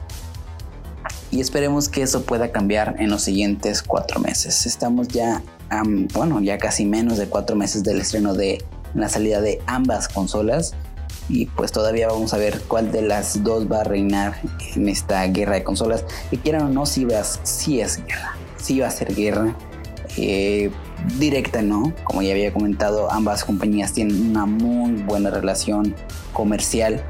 y 1.30 1.42
esperemos 1.42 1.90
que 1.90 2.02
eso 2.02 2.24
pueda 2.24 2.52
cambiar 2.52 2.96
en 3.00 3.10
los 3.10 3.24
siguientes 3.24 3.84
cuatro 3.84 4.22
meses. 4.22 4.66
Estamos 4.66 5.10
ya, 5.10 5.44
bueno, 5.84 6.42
ya 6.42 6.58
casi 6.58 6.86
menos 6.86 7.18
de 7.18 7.28
cuatro 7.28 7.56
meses 7.56 7.84
del 7.84 8.02
estreno 8.02 8.34
de 8.34 8.64
la 8.94 9.10
salida 9.10 9.42
de 9.42 9.62
ambas 9.66 10.08
consolas 10.08 10.74
y 11.28 11.48
pues 11.48 11.72
todavía 11.72 12.08
vamos 12.08 12.34
a 12.34 12.38
ver 12.38 12.62
cuál 12.68 12.92
de 12.92 13.02
las 13.02 13.44
dos 13.44 13.72
va 13.72 13.82
a 13.82 13.84
reinar 13.84 14.36
en 14.76 14.90
esta 14.90 15.26
guerra 15.28 15.56
de 15.56 15.64
consolas. 15.64 16.06
Y 16.32 16.38
quieran 16.38 16.64
o 16.64 16.70
no, 16.70 16.86
si, 16.86 17.08
si 17.44 17.82
es 17.82 18.06
guerra, 18.06 18.36
si 18.58 18.80
va 18.80 18.88
a 18.88 18.92
ser 18.92 19.16
guerra. 19.16 19.56
Eh, 20.18 20.72
directa 21.18 21.62
no, 21.62 21.94
como 22.04 22.22
ya 22.22 22.32
había 22.32 22.54
comentado, 22.54 23.12
ambas 23.12 23.44
compañías 23.44 23.92
tienen 23.92 24.30
una 24.30 24.46
muy 24.46 24.94
buena 25.02 25.30
relación 25.30 25.94
comercial, 26.32 27.04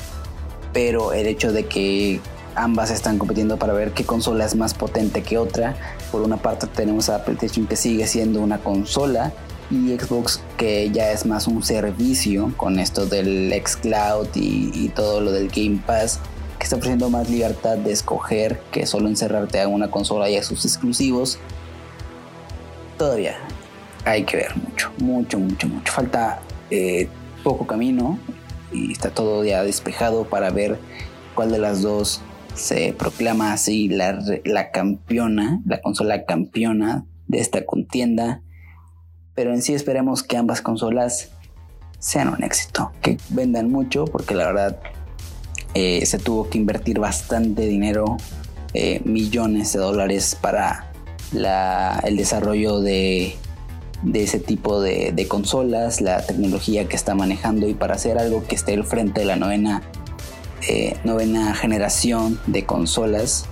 pero 0.74 1.14
el 1.14 1.28
hecho 1.28 1.52
de 1.52 1.66
que 1.66 2.20
ambas 2.56 2.92
están 2.92 3.18
compitiendo 3.18 3.58
para 3.58 3.74
ver 3.74 3.92
qué 3.92 4.06
consola 4.06 4.46
es 4.46 4.56
más 4.56 4.74
potente 4.74 5.22
que 5.22 5.38
otra, 5.38 5.76
por 6.12 6.22
una 6.22 6.38
parte 6.38 6.68
tenemos 6.68 7.10
a 7.10 7.24
PlayStation 7.24 7.68
que 7.68 7.76
sigue 7.76 8.08
siendo 8.08 8.42
una 8.42 8.60
consola 8.60 9.34
y 9.70 9.98
Xbox 9.98 10.42
que 10.58 10.90
ya 10.92 11.12
es 11.12 11.26
más 11.26 11.48
un 11.48 11.64
servicio 11.64 12.54
con 12.56 12.80
esto 12.80 13.06
del 13.06 13.52
xCloud 13.66 14.28
y, 14.36 14.72
y 14.74 14.90
todo 14.90 15.22
lo 15.22 15.32
del 15.32 15.50
Game 15.50 15.82
Pass 15.86 16.20
que 16.58 16.64
está 16.64 16.76
ofreciendo 16.76 17.10
más 17.10 17.30
libertad 17.30 17.78
de 17.78 17.92
escoger 17.92 18.62
que 18.72 18.86
solo 18.86 19.08
encerrarte 19.08 19.62
a 19.62 19.68
una 19.68 19.92
consola 19.92 20.30
y 20.30 20.38
a 20.38 20.44
sus 20.44 20.66
exclusivos. 20.66 21.38
Todavía 22.98 23.36
hay 24.06 24.24
que 24.24 24.38
ver 24.38 24.56
mucho, 24.56 24.92
mucho, 25.00 25.40
mucho, 25.40 25.68
mucho. 25.68 25.92
Falta 25.92 26.40
eh, 26.70 27.10
poco 27.44 27.68
camino 27.68 28.20
y 28.72 28.92
está 28.92 29.10
todo 29.10 29.44
ya 29.44 29.64
despejado 29.64 30.26
para 30.26 30.50
ver 30.52 30.80
cuál 31.34 31.52
de 31.52 31.60
las 31.60 31.82
dos 31.82 32.22
se 32.56 32.94
proclama 32.94 33.54
así 33.54 33.88
la, 33.88 34.20
la 34.44 34.72
campeona, 34.72 35.62
la 35.66 35.82
consola 35.82 36.26
campeona 36.26 37.06
de 37.28 37.40
esta 37.40 37.66
contienda. 37.66 38.42
Pero 39.34 39.54
en 39.54 39.62
sí 39.62 39.74
esperemos 39.74 40.24
que 40.24 40.38
ambas 40.38 40.62
consolas 40.62 41.32
sean 42.00 42.30
un 42.30 42.44
éxito, 42.44 42.92
que 43.02 43.18
vendan 43.30 43.72
mucho, 43.72 44.06
porque 44.06 44.36
la 44.36 44.48
verdad 44.48 44.80
eh, 45.74 46.06
se 46.06 46.20
tuvo 46.20 46.50
que 46.50 46.58
invertir 46.58 47.00
bastante 47.00 47.68
dinero, 47.68 48.18
eh, 48.74 49.02
millones 49.04 49.74
de 49.74 49.80
dólares 49.80 50.38
para 50.40 50.92
el 52.04 52.16
desarrollo 52.16 52.80
de, 52.80 53.36
ese 54.14 54.40
tipo 54.40 54.82
de, 54.82 55.26
consolas, 55.28 56.00
la 56.00 56.26
tecnología 56.26 56.88
que 56.88 56.96
está 56.96 57.16
manejando 57.16 57.68
y 57.68 57.74
para 57.74 57.96
hacer 57.96 58.18
algo 58.18 58.46
que 58.46 58.56
esté 58.56 58.74
al 58.74 58.86
frente 58.86 59.22
de 59.22 59.26
la 59.26 59.36
novena, 59.36 59.82
eh, 60.68 60.98
novena 61.04 61.54
generación 61.54 62.40
de 62.48 62.66
consolas 62.66 63.46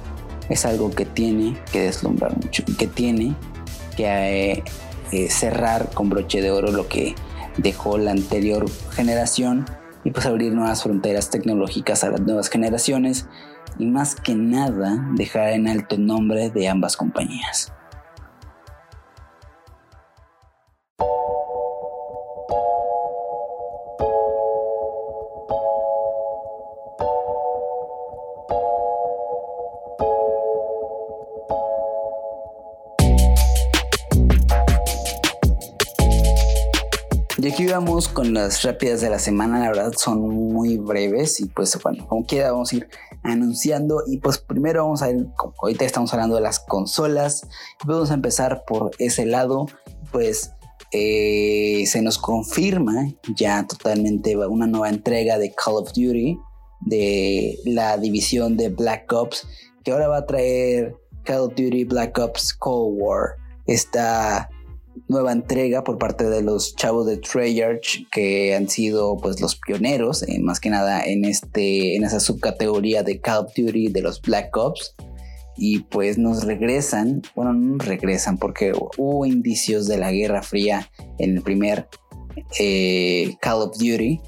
es 0.50 0.66
algo 0.66 0.92
que 0.92 1.06
tiene 1.06 1.58
que 1.72 1.82
deslumbrar 1.82 2.36
mucho 2.36 2.64
que 2.78 2.88
tiene 2.88 3.36
que 3.96 4.64
eh, 5.12 5.30
cerrar 5.30 5.92
con 5.94 6.10
broche 6.10 6.42
de 6.42 6.52
oro 6.52 6.72
lo 6.72 6.88
que 6.88 7.16
dejó 7.58 7.98
la 7.98 8.12
anterior 8.12 8.66
generación 8.92 9.66
y 10.04 10.12
pues 10.12 10.26
abrir 10.26 10.54
nuevas 10.54 10.84
fronteras 10.84 11.30
tecnológicas 11.30 12.04
a 12.04 12.10
las 12.10 12.22
nuevas 12.22 12.50
generaciones 12.50 13.28
y 13.80 13.86
más 13.86 14.16
que 14.16 14.36
nada 14.36 15.08
dejar 15.14 15.50
en 15.50 15.68
alto 15.68 15.96
el 15.96 16.06
nombre 16.06 16.50
de 16.50 16.68
ambas 16.68 16.98
compañías. 16.98 17.72
Y 37.44 37.52
aquí 37.52 37.66
vamos 37.66 38.08
con 38.08 38.34
las 38.34 38.64
rápidas 38.64 39.02
de 39.02 39.10
la 39.10 39.20
semana, 39.20 39.60
la 39.60 39.68
verdad 39.68 39.92
son 39.98 40.22
muy 40.30 40.78
breves 40.78 41.42
y 41.42 41.48
pues 41.48 41.78
bueno, 41.84 42.08
como 42.08 42.26
quiera 42.26 42.54
vamos 42.54 42.72
a 42.72 42.78
ir 42.78 42.88
anunciando 43.22 44.02
y 44.08 44.20
pues 44.20 44.38
primero 44.38 44.86
vamos 44.86 45.02
a 45.02 45.12
ir, 45.12 45.28
como 45.36 45.54
ahorita 45.62 45.84
estamos 45.84 46.14
hablando 46.14 46.38
de 46.38 46.42
las 46.42 46.62
consolas, 46.62 47.46
vamos 47.84 48.12
a 48.12 48.14
empezar 48.14 48.64
por 48.66 48.92
ese 48.98 49.26
lado, 49.26 49.66
pues 50.14 50.54
eh, 50.94 51.84
se 51.86 52.02
nos 52.02 52.18
confirma 52.18 53.10
ya 53.36 53.68
totalmente 53.68 54.38
una 54.38 54.66
nueva 54.66 54.88
entrega 54.88 55.38
de 55.38 55.54
Call 55.54 55.76
of 55.76 55.92
Duty 55.92 56.40
de 56.80 57.60
la 57.66 57.98
división 57.98 58.56
de 58.56 58.70
Black 58.70 59.12
Ops 59.12 59.46
que 59.84 59.92
ahora 59.92 60.08
va 60.08 60.20
a 60.20 60.26
traer 60.26 60.96
Call 61.26 61.42
of 61.42 61.56
Duty 61.56 61.84
Black 61.84 62.18
Ops 62.18 62.54
Cold 62.54 62.96
War. 63.02 63.36
Esta 63.68 64.50
nueva 65.08 65.32
entrega 65.32 65.84
por 65.84 65.98
parte 65.98 66.30
de 66.30 66.42
los 66.42 66.76
chavos 66.76 67.06
de 67.06 67.18
Treyarch 67.18 68.08
que 68.12 68.56
han 68.56 68.70
sido 68.70 69.18
pues 69.18 69.42
los 69.42 69.56
pioneros 69.56 70.24
eh, 70.24 70.40
más 70.40 70.60
que 70.60 70.70
nada 70.70 71.04
en 71.04 71.26
este 71.26 71.96
en 71.96 72.04
esa 72.04 72.20
subcategoría 72.20 73.04
de 73.04 73.20
Call 73.20 73.46
of 73.46 73.54
Duty 73.56 73.90
de 73.90 74.02
los 74.02 74.22
Black 74.22 74.56
Ops. 74.56 74.96
Y 75.56 75.82
pues 75.82 76.18
nos 76.18 76.46
regresan 76.46 77.22
bueno 77.36 77.54
no 77.54 77.78
regresan 77.78 78.38
porque 78.38 78.74
hubo 78.98 79.26
indicios 79.26 79.88
de 79.88 79.98
la 79.98 80.12
Guerra 80.12 80.42
Fría 80.42 80.90
en 81.20 81.38
el 81.38 81.44
primer 81.44 81.88
eh, 82.60 83.36
Call 83.40 83.62
of 83.62 83.78
Duty 83.78 84.20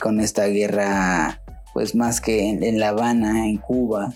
con 0.00 0.18
esta 0.20 0.46
guerra 0.48 1.40
pues 1.74 1.94
más 1.94 2.20
que 2.20 2.48
en 2.48 2.80
La 2.80 2.88
Habana 2.88 3.46
en 3.46 3.58
Cuba 3.58 4.12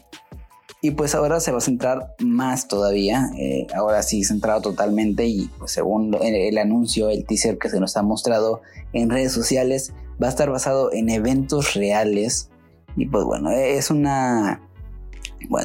y 0.85 0.91
pues 0.91 1.15
ahora 1.15 1.39
se 1.39 1.53
va 1.53 1.59
a 1.59 1.61
centrar 1.61 2.17
más 2.19 2.67
todavía, 2.67 3.31
eh, 3.39 3.69
ahora 3.73 4.03
sí 4.03 4.25
centrado 4.25 4.61
totalmente 4.61 5.27
y 5.27 5.49
pues 5.57 5.71
según 5.71 6.13
el, 6.21 6.59
anuncio, 6.59 7.09
el 7.09 7.25
teaser 7.25 7.57
que 7.57 7.71
se 7.71 7.79
nos 7.79 7.97
ha 7.97 8.03
mostrado 8.03 8.63
en 8.93 9.09
redes 9.09 9.31
sociales, 9.31 9.93
va 10.21 10.27
a 10.27 10.31
estar 10.31 10.51
basado 10.51 10.93
en 10.93 11.09
eventos 11.09 11.75
reales. 11.75 12.51
Y 12.97 13.07
pues 13.07 13.25
bueno, 13.25 13.53
es 13.53 13.93
una 13.93 14.61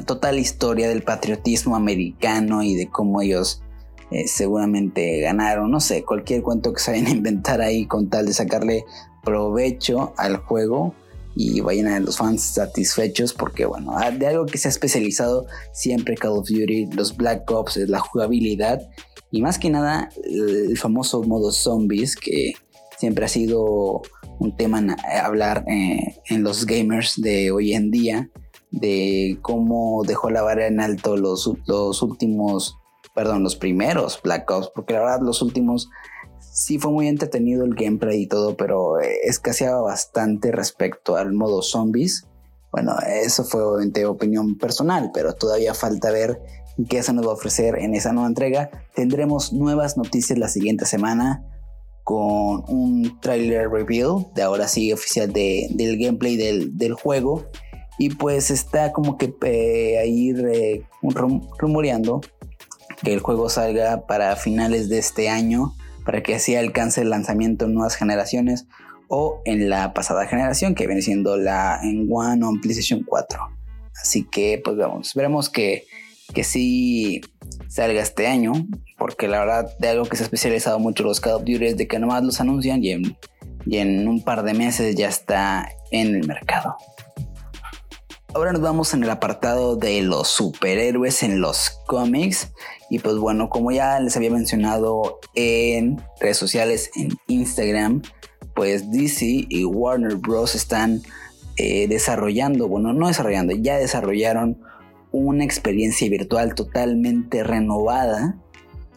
total 0.06 0.38
historia 0.38 0.88
del 0.88 1.02
patriotismo 1.02 1.76
americano 1.76 2.62
y 2.62 2.76
de 2.76 2.88
cómo 2.88 3.24
ellos 3.24 3.64
eh, 4.12 4.28
seguramente 4.28 5.20
ganaron, 5.22 5.72
no 5.72 5.80
sé, 5.80 6.04
cualquier 6.04 6.44
cuento 6.44 6.74
que 6.74 6.80
se 6.80 6.92
vayan 6.92 7.08
a 7.08 7.10
inventar 7.10 7.62
ahí 7.62 7.88
con 7.88 8.08
tal 8.08 8.28
de 8.28 8.34
sacarle 8.34 8.86
provecho 9.24 10.14
al 10.16 10.38
juego 10.38 10.94
y 11.38 11.62
vayan 11.62 11.88
a 11.88 12.00
los 12.00 12.18
fans 12.18 12.42
satisfechos 12.42 13.34
porque 13.34 13.66
bueno, 13.66 13.96
ah, 13.96 14.10
de 14.10 14.28
algo 14.28 14.46
que 14.48 14.58
se 14.58 14.68
ha 14.68 14.72
especializado 14.72 15.46
siempre 15.72 16.16
Call 16.16 16.32
of 16.32 16.50
Duty, 16.50 16.88
los 16.94 17.16
Black 17.16 17.50
Ops, 17.52 17.78
es 17.78 17.90
la 17.90 18.00
jugabilidad 18.00 18.82
y 19.32 19.42
más 19.42 19.60
que 19.60 19.70
nada 19.70 20.10
el 20.24 20.78
famoso 20.78 21.22
modo 21.24 21.52
zombies 21.52 22.16
que 22.16 22.54
siempre 22.98 23.26
ha 23.26 23.30
sido 23.30 24.02
un 24.40 24.56
tema 24.56 24.80
en 24.80 24.96
hablar 25.24 25.64
eh, 25.68 26.16
en 26.28 26.44
los 26.44 26.66
gamers 26.66 27.22
de 27.22 27.52
hoy 27.52 27.74
en 27.74 27.92
día 27.92 28.30
de 28.72 29.38
cómo 29.42 30.04
dejó 30.06 30.32
la 30.32 30.42
vara 30.42 30.68
en 30.68 30.80
alto 30.80 31.18
los, 31.18 31.52
los 31.68 32.02
últimos, 32.02 32.78
perdón, 33.14 33.44
los 33.44 33.56
primeros 33.56 34.20
Black 34.22 34.50
Ops, 34.50 34.72
porque 34.74 34.94
la 34.94 35.02
verdad 35.02 35.20
los 35.22 35.42
últimos 35.42 35.90
sí 36.58 36.80
fue 36.80 36.92
muy 36.92 37.08
entretenido 37.08 37.64
el 37.66 37.76
gameplay 37.76 38.24
y 38.24 38.28
todo, 38.28 38.58
pero 38.58 39.00
eh, 39.00 39.20
escaseaba 39.26 39.80
bastante 39.82 40.52
respecto 40.52 41.16
al 41.16 41.32
modo 41.32 41.62
zombies. 41.62 42.26
Bueno, 42.72 42.96
eso 43.08 43.44
fue 43.44 43.64
obviamente 43.64 44.08
opinión 44.08 44.58
personal, 44.58 45.12
pero 45.14 45.34
todavía 45.34 45.76
falta 45.76 46.10
ver 46.10 46.42
qué 46.90 47.04
se 47.04 47.14
nos 47.14 47.28
va 47.28 47.32
a 47.32 47.36
ofrecer 47.36 47.78
en 47.78 47.94
esa 47.94 48.12
nueva 48.12 48.28
entrega. 48.28 48.72
Tendremos 48.96 49.54
nuevas 49.54 49.98
noticias 49.98 50.40
la 50.40 50.48
siguiente 50.48 50.88
semana 50.88 51.46
con 52.04 52.64
un 52.68 53.20
trailer 53.22 53.70
reveal 53.70 54.26
de 54.34 54.42
ahora 54.42 54.68
sí 54.68 54.92
oficial 54.92 55.32
del 55.32 55.98
gameplay 56.00 56.38
del, 56.38 56.94
juego. 56.96 57.46
Y 58.00 58.16
pues 58.16 58.50
está 58.50 58.94
como 58.94 59.18
que 59.18 59.36
eh, 59.44 60.00
ahí 60.00 60.34
rumoreando 61.60 62.22
que 63.04 63.14
el 63.14 63.20
juego 63.20 63.48
salga 63.48 64.08
para 64.08 64.36
finales 64.36 64.90
de 64.90 64.98
este 64.98 65.30
año 65.30 65.76
para 66.08 66.24
que 66.24 66.36
así 66.36 66.56
alcance 66.56 67.02
el 67.02 67.10
lanzamiento 67.10 67.66
en 67.66 67.74
nuevas 67.74 67.96
generaciones 67.96 68.66
o 69.10 69.42
en 69.44 69.70
la 69.70 69.94
pasada 69.94 70.26
generación 70.26 70.74
que 70.74 70.88
viene 70.88 71.02
siendo 71.02 71.36
la 71.36 71.82
en 71.84 72.08
One 72.10 72.46
o 72.46 72.50
en 72.50 72.62
PlayStation 72.62 73.04
4. 73.06 73.38
Así 74.02 74.24
que 74.24 74.62
pues 74.64 74.78
vamos, 74.78 75.08
esperemos 75.08 75.50
que, 75.50 75.86
que 76.34 76.46
sí 76.46 77.20
salga 77.68 78.02
este 78.02 78.26
año, 78.26 78.54
porque 78.98 79.28
la 79.28 79.40
verdad 79.40 79.78
de 79.80 79.90
algo 79.90 80.06
que 80.06 80.16
se 80.16 80.24
ha 80.24 80.28
especializado 80.28 80.80
mucho 80.80 81.04
los 81.04 81.20
Call 81.20 81.34
of 81.34 81.42
Duty 81.42 81.66
es 81.66 81.76
de 81.76 81.90
que 81.90 82.00
nomás 82.00 82.24
los 82.24 82.40
anuncian 82.40 82.82
y 82.82 82.92
en, 82.92 83.18
y 83.66 83.76
en 83.76 84.08
un 84.08 84.24
par 84.24 84.44
de 84.44 84.54
meses 84.54 84.96
ya 84.96 85.10
está 85.10 85.68
en 85.92 86.16
el 86.16 86.26
mercado. 86.26 86.78
Ahora 88.34 88.52
nos 88.52 88.62
vamos 88.62 88.94
en 88.94 89.04
el 89.04 89.10
apartado 89.10 89.78
de 89.78 90.02
los 90.02 90.28
superhéroes 90.28 91.24
en 91.24 91.40
los 91.40 91.80
cómics. 91.88 92.52
Y 92.90 93.00
pues 93.00 93.16
bueno, 93.16 93.50
como 93.50 93.72
ya 93.72 94.00
les 94.02 94.18
había 94.18 94.30
mencionado 94.30 95.20
en 95.34 96.02
redes 96.20 96.38
sociales, 96.38 96.92
en 96.96 97.18
Instagram, 97.28 98.02
pues 98.54 98.92
DC 98.92 99.46
y 99.50 99.64
Warner 99.64 100.18
Bros. 100.18 100.56
están 100.56 101.02
eh, 101.56 101.88
desarrollando, 101.88 102.68
bueno, 102.68 102.92
no 102.92 103.08
desarrollando, 103.08 103.56
ya 103.56 103.78
desarrollaron 103.78 104.62
una 105.12 105.46
experiencia 105.46 106.10
virtual 106.10 106.54
totalmente 106.54 107.44
renovada 107.44 108.38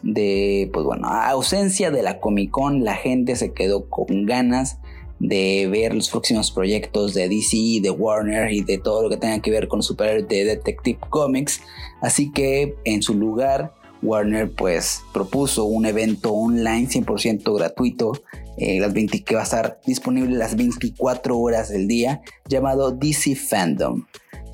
de, 0.03 0.69
pues 0.73 0.85
bueno, 0.85 1.07
ausencia 1.07 1.89
de 1.89 2.03
la 2.03 2.19
Comic 2.19 2.51
Con, 2.51 2.83
la 2.83 2.95
gente 2.95 3.35
se 3.37 3.53
quedó 3.53 3.89
con 3.89 4.25
ganas 4.25 4.80
de 5.21 5.67
ver 5.71 5.93
los 5.93 6.09
próximos 6.09 6.51
proyectos 6.51 7.13
de 7.13 7.29
DC, 7.29 7.79
de 7.81 7.91
Warner 7.91 8.51
y 8.51 8.61
de 8.61 8.77
todo 8.79 9.03
lo 9.03 9.09
que 9.09 9.17
tenga 9.17 9.39
que 9.39 9.51
ver 9.51 9.67
con 9.67 9.83
superhéroes 9.83 10.27
de 10.27 10.45
Detective 10.45 10.99
Comics. 11.09 11.61
Así 12.01 12.31
que 12.31 12.75
en 12.85 13.01
su 13.03 13.13
lugar, 13.13 13.73
Warner 14.01 14.51
pues 14.51 15.01
propuso 15.13 15.65
un 15.65 15.85
evento 15.85 16.33
online 16.33 16.87
100% 16.87 17.55
gratuito 17.55 18.13
eh, 18.57 18.79
las 18.79 18.93
20, 18.93 19.23
que 19.23 19.35
va 19.35 19.41
a 19.41 19.43
estar 19.43 19.79
disponible 19.85 20.35
las 20.35 20.55
24 20.55 21.37
horas 21.37 21.69
del 21.69 21.87
día 21.87 22.21
llamado 22.47 22.91
DC 22.91 23.35
Fandom. 23.35 24.05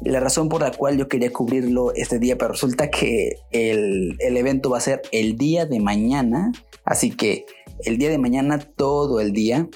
La 0.03 0.19
razón 0.19 0.49
por 0.49 0.61
la 0.61 0.71
cual 0.71 0.97
yo 0.97 1.07
quería 1.07 1.31
cubrirlo 1.31 1.93
este 1.95 2.19
día, 2.19 2.37
pero 2.37 2.51
resulta 2.51 2.91
que 2.91 3.37
el, 3.51 4.15
evento 4.19 4.69
va 4.69 4.77
a 4.77 4.81
ser 4.81 5.01
el 5.11 5.37
día 5.37 5.65
de 5.65 5.79
mañana. 5.79 6.51
Así 6.85 7.09
que 7.09 7.45
el 7.83 7.97
día 7.97 8.09
de 8.09 8.19
mañana, 8.19 8.59
todo 8.59 9.19
el 9.19 9.33
día, 9.33 9.67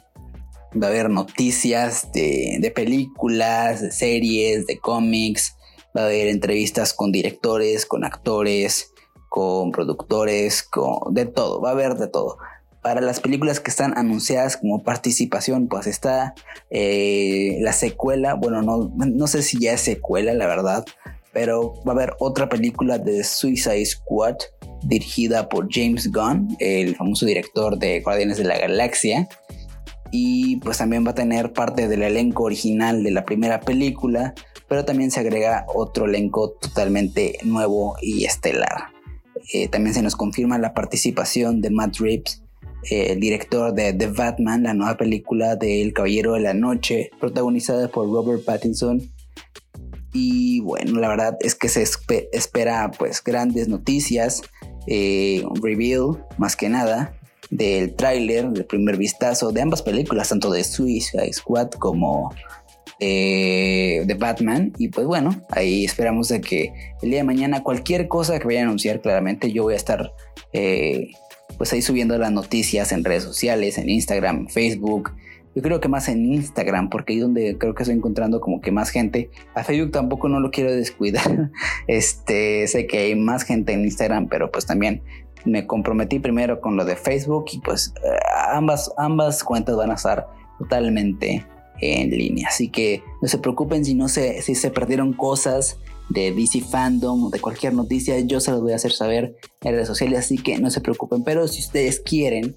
va 0.76 0.88
a 0.88 0.90
haber 0.90 1.10
noticias 1.10 2.12
de, 2.14 2.58
de 2.60 2.72
películas, 2.72 3.82
de 3.82 3.92
series, 3.92 4.68
de 4.68 4.78
cómics. 4.78 5.56
Va 5.96 6.04
a 6.04 6.06
haber 6.06 6.28
entrevistas 6.28 6.94
con 6.94 7.12
directores, 7.12 7.86
con 7.86 8.04
actores, 8.04 8.94
con 9.30 9.72
productores, 9.72 10.64
con 10.64 11.14
de 11.14 11.26
todo. 11.26 11.62
Va 11.62 11.70
a 11.70 11.74
haber 11.74 11.96
de 11.96 12.08
todo 12.08 12.38
para 12.82 13.02
las 13.02 13.20
películas 13.20 13.60
que 13.60 13.70
están 13.70 13.98
anunciadas 13.98 14.58
como 14.58 14.84
participación, 14.84 15.68
pues 15.68 15.88
está 15.88 16.34
eh, 16.70 17.58
la 17.62 17.74
secuela, 17.74 18.34
bueno, 18.34 18.62
no, 18.62 18.92
no 18.96 19.28
sé 19.28 19.44
si 19.44 19.60
ya 19.60 19.74
es 19.74 19.82
secuela, 19.82 20.34
la 20.34 20.48
verdad, 20.48 20.84
pero 21.32 21.76
va 21.88 21.94
a 21.94 21.96
haber 21.96 22.14
otra 22.20 22.50
película 22.50 22.98
de 22.98 23.24
Suicide 23.24 23.86
Squad 23.86 24.38
dirigida 24.84 25.48
por 25.48 25.68
James 25.72 26.12
Gunn, 26.12 26.56
el 26.60 26.96
famoso 26.96 27.26
director 27.26 27.78
de 27.78 28.02
Guardianes 28.02 28.38
de 28.38 28.46
la 28.46 28.58
Galaxia. 28.58 29.28
Y 30.12 30.57
pues 30.57 30.78
también 30.78 31.05
va 31.05 31.12
a 31.12 31.16
tener 31.16 31.53
parte 31.53 31.88
del 31.88 32.03
elenco 32.03 32.43
original 32.43 33.03
de 33.03 33.12
la 33.12 33.26
primera 33.26 33.62
película, 33.62 34.34
pero 34.68 34.86
también 34.86 35.12
se 35.12 35.22
agrega 35.22 35.66
otro 35.74 36.05
elenco 36.05 36.51
totalmente 36.51 37.38
nuevo 37.43 37.95
y 38.01 38.26
estelar. 38.26 38.89
Eh, 39.53 39.68
también 39.68 39.93
se 39.93 40.01
nos 40.01 40.16
confirma 40.16 40.57
la 40.57 40.74
participación 40.74 41.62
de 41.62 41.70
Matt 41.70 41.97
Reeves 41.97 42.41
el 42.89 43.20
director 43.20 43.74
de 43.74 43.93
The 43.93 44.07
Batman, 44.07 44.64
la 44.64 44.74
nueva 44.74 44.97
película 44.97 45.55
de 45.55 45.82
El 45.82 45.93
Caballero 45.93 46.34
de 46.34 46.39
la 46.41 46.53
Noche, 46.53 47.12
protagonizada 47.20 47.88
por 47.89 48.09
Robert 48.09 48.43
Pattinson. 48.43 49.01
Y 50.14 50.62
bueno, 50.62 50.99
la 50.99 51.07
verdad 51.07 51.38
es 51.41 51.55
que 51.55 51.70
se 51.70 51.84
espera 52.32 52.91
pues 52.97 53.24
grandes 53.24 53.68
noticias, 53.68 54.41
eh, 54.88 55.43
reveal 55.62 56.26
más 56.38 56.55
que 56.55 56.70
nada 56.70 57.18
del 57.52 57.93
tráiler, 57.93 58.49
del 58.49 58.66
primer 58.66 58.97
vistazo 58.97 59.52
de 59.52 59.62
ambas 59.62 59.84
películas, 59.84 60.30
tanto 60.30 60.49
de 60.49 60.64
Suicide 60.64 61.32
Squad 61.34 61.70
como 61.72 62.34
eh, 62.99 64.04
de 64.06 64.14
Batman. 64.16 64.74
Y 64.78 64.88
pues 64.88 65.06
bueno, 65.06 65.43
ahí 65.49 65.86
esperamos 65.86 66.30
de 66.30 66.41
que 66.41 66.74
el 67.02 67.10
día 67.10 67.20
de 67.20 67.26
mañana 67.26 67.62
cualquier 67.62 68.08
cosa 68.08 68.39
que 68.39 68.45
vayan 68.45 68.64
a 68.64 68.68
anunciar, 68.68 69.02
claramente 69.02 69.52
yo 69.52 69.64
voy 69.64 69.74
a 69.74 69.78
estar 69.78 70.14
eh, 70.54 71.12
pues 71.58 71.74
ahí 71.74 71.82
subiendo 71.82 72.18
las 72.18 72.32
noticias 72.32 72.91
en 72.91 73.04
redes 73.04 73.24
sociales, 73.24 73.78
en 73.78 73.89
Instagram, 73.89 74.47
Facebook. 74.47 75.12
Yo 75.54 75.62
creo 75.62 75.82
que 75.82 75.89
más 75.89 76.08
en 76.08 76.26
Instagram, 76.26 76.89
porque 76.89 77.12
ahí 77.12 77.20
donde 77.20 77.58
creo 77.58 77.76
que 77.76 77.84
estoy 77.84 77.97
encontrando 77.97 78.39
como 78.39 78.62
que 78.62 78.72
más 78.72 78.89
gente. 78.89 79.30
A 79.54 79.66
Facebook 79.66 79.91
tampoco 79.91 80.30
no 80.30 80.39
lo 80.39 80.49
quiero 80.49 80.74
descuidar. 80.74 81.52
Este, 81.88 82.68
sé 82.68 82.88
que 82.88 82.99
hay 82.99 83.16
más 83.16 83.43
gente 83.43 83.74
en 83.74 83.84
Instagram, 83.84 84.28
pero 84.30 84.49
pues 84.49 84.66
también 84.66 85.02
me 85.46 85.66
comprometí 85.68 86.20
primero 86.20 86.62
con 86.62 86.78
lo 86.78 86.86
de 86.86 86.96
Facebook 86.96 87.46
y 87.52 87.60
pues 87.60 87.94
eh, 88.04 88.10
ambas, 88.52 88.92
ambas 88.98 89.44
cuentas 89.44 89.76
van 89.76 89.92
a 89.92 89.96
estar 89.96 90.28
totalmente 90.60 91.46
en 91.82 92.10
línea. 92.12 92.48
Así 92.50 92.70
que 92.70 93.04
no 93.22 93.28
se 93.28 93.38
preocupen 93.39 93.84
si 93.84 93.96
no 93.96 94.08
se, 94.08 94.42
si 94.42 94.56
se 94.56 94.70
perdieron 94.70 95.14
cosas 95.14 95.78
de 96.10 96.32
DC 96.32 96.62
Fandom, 96.62 97.30
de 97.30 97.39
cualquier 97.39 97.74
noticia, 97.74 98.20
yo 98.20 98.39
se 98.39 98.52
los 98.52 98.62
voy 98.62 98.74
a 98.74 98.76
hacer 98.76 98.92
saber 98.92 99.36
en 99.62 99.74
redes 99.74 99.88
sociales, 99.88 100.20
así 100.20 100.38
que 100.38 100.58
no 100.58 100.70
se 100.70 100.82
preocupen. 100.82 101.24
Pero 101.24 101.48
si 101.48 101.62
ustedes 101.62 102.00
quieren, 102.00 102.56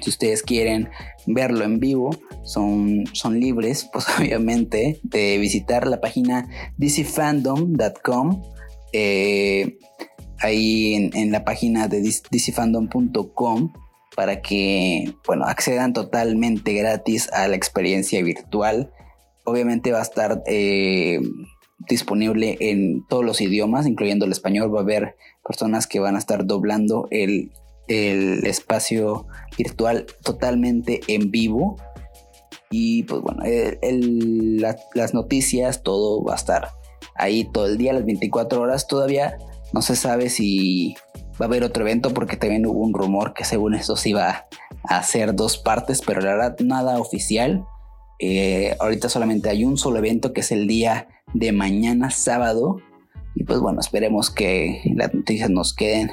si 0.00 0.10
ustedes 0.10 0.42
quieren 0.42 0.88
verlo 1.26 1.64
en 1.64 1.78
vivo, 1.78 2.10
son, 2.42 3.04
son 3.12 3.38
libres, 3.38 3.88
pues 3.92 4.06
obviamente, 4.18 5.00
de 5.02 5.38
visitar 5.38 5.86
la 5.86 6.00
página 6.00 6.48
dcfandom.com. 6.78 8.42
ahí 10.40 11.10
en, 11.12 11.32
la 11.32 11.44
página 11.44 11.88
de 11.88 12.02
dcfandom.com 12.02 13.72
para 14.16 14.42
que, 14.42 15.14
bueno, 15.26 15.44
accedan 15.44 15.92
totalmente 15.92 16.74
gratis 16.74 17.30
a 17.32 17.48
la 17.48 17.56
experiencia 17.56 18.22
virtual. 18.22 18.92
Obviamente 19.44 19.92
va 19.92 20.00
a 20.00 20.02
estar 20.02 20.42
eh, 20.46 21.20
disponible 21.88 22.56
en 22.60 23.06
todos 23.06 23.24
los 23.24 23.40
idiomas, 23.40 23.86
incluyendo 23.86 24.24
el 24.24 24.32
español. 24.32 24.74
Va 24.74 24.80
a 24.80 24.82
haber 24.82 25.16
personas 25.46 25.86
que 25.86 26.00
van 26.00 26.16
a 26.16 26.18
estar 26.18 26.46
doblando 26.46 27.08
el, 27.10 27.52
espacio 27.88 29.26
virtual 29.58 30.06
totalmente 30.22 31.00
en 31.08 31.30
vivo. 31.30 31.76
Y 32.70 33.02
pues 33.02 33.20
bueno, 33.20 33.42
las 34.94 35.12
noticias, 35.12 35.82
todo 35.82 36.22
va 36.22 36.34
a 36.34 36.36
estar 36.36 36.68
ahí 37.16 37.48
todo 37.52 37.66
el 37.66 37.78
día, 37.78 37.92
las 37.92 38.04
24 38.04 38.60
horas. 38.60 38.86
Todavía 38.86 39.38
no 39.72 39.82
se 39.82 39.96
sabe 39.96 40.30
si 40.30 40.94
va 41.40 41.46
a 41.46 41.48
haber 41.48 41.64
otro 41.64 41.82
evento 41.82 42.12
porque 42.12 42.36
también 42.36 42.66
hubo 42.66 42.80
un 42.80 42.92
rumor 42.92 43.34
que 43.34 43.44
según 43.44 43.74
eso 43.74 43.96
se 43.96 44.10
iba 44.10 44.46
a 44.88 44.96
hacer 44.96 45.34
dos 45.34 45.58
partes, 45.58 46.02
pero 46.04 46.20
la 46.20 46.32
verdad 46.32 46.56
nada 46.60 46.98
oficial. 46.98 47.64
Eh, 48.18 48.76
ahorita 48.80 49.08
solamente 49.08 49.48
hay 49.48 49.64
un 49.64 49.78
solo 49.78 49.98
evento 49.98 50.32
que 50.32 50.40
es 50.40 50.52
el 50.52 50.66
día 50.66 51.08
de 51.32 51.52
mañana 51.52 52.10
sábado. 52.10 52.78
Y 53.34 53.44
pues 53.44 53.60
bueno, 53.60 53.80
esperemos 53.80 54.30
que 54.30 54.82
las 54.94 55.14
noticias 55.14 55.48
nos 55.48 55.74
queden 55.74 56.10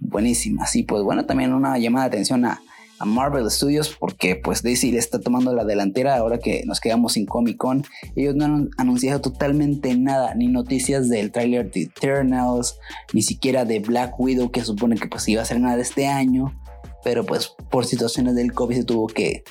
buenísimas. 0.00 0.74
Y 0.76 0.82
pues 0.82 1.02
bueno, 1.02 1.26
también 1.26 1.52
una 1.52 1.78
llamada 1.78 2.08
de 2.08 2.16
atención 2.16 2.44
a, 2.44 2.60
Marvel 3.04 3.50
Studios 3.50 3.96
porque 3.98 4.36
pues 4.36 4.62
DC 4.62 4.90
le 4.90 4.98
está 4.98 5.20
tomando 5.20 5.52
la 5.54 5.64
delantera 5.64 6.16
ahora 6.16 6.38
que 6.38 6.62
nos 6.64 6.80
quedamos 6.80 7.14
sin 7.14 7.26
Comic 7.26 7.56
Con. 7.56 7.84
Ellos 8.16 8.34
no 8.34 8.44
han 8.44 8.70
anunciado 8.76 9.20
totalmente 9.20 9.94
nada, 9.96 10.34
ni 10.34 10.48
noticias 10.48 11.08
del 11.08 11.30
trailer 11.30 11.70
de 11.70 11.82
Eternals, 11.82 12.78
ni 13.12 13.22
siquiera 13.22 13.64
de 13.64 13.80
Black 13.80 14.18
Widow 14.18 14.50
que 14.50 14.64
supone 14.64 14.96
que 14.96 15.08
pues 15.08 15.28
iba 15.28 15.42
a 15.42 15.46
ser 15.46 15.60
nada 15.60 15.80
este 15.80 16.06
año. 16.06 16.58
Pero 17.04 17.24
pues 17.24 17.54
por 17.70 17.86
situaciones 17.86 18.34
del 18.34 18.52
COVID 18.52 18.76
se 18.76 18.84
tuvo 18.84 19.06
que 19.06 19.44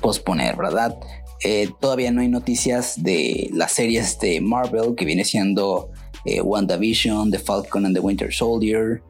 posponer, 0.00 0.56
¿verdad? 0.56 0.98
Eh, 1.44 1.68
todavía 1.80 2.10
no 2.12 2.20
hay 2.20 2.28
noticias 2.28 3.02
de 3.02 3.50
las 3.52 3.72
series 3.72 4.18
de 4.20 4.40
Marvel 4.40 4.94
que 4.96 5.04
viene 5.04 5.24
siendo 5.24 5.90
eh, 6.24 6.40
WandaVision, 6.40 7.30
The 7.30 7.38
Falcon 7.38 7.84
and 7.84 7.94
the 7.94 8.00
Winter 8.00 8.32
Soldier 8.32 9.02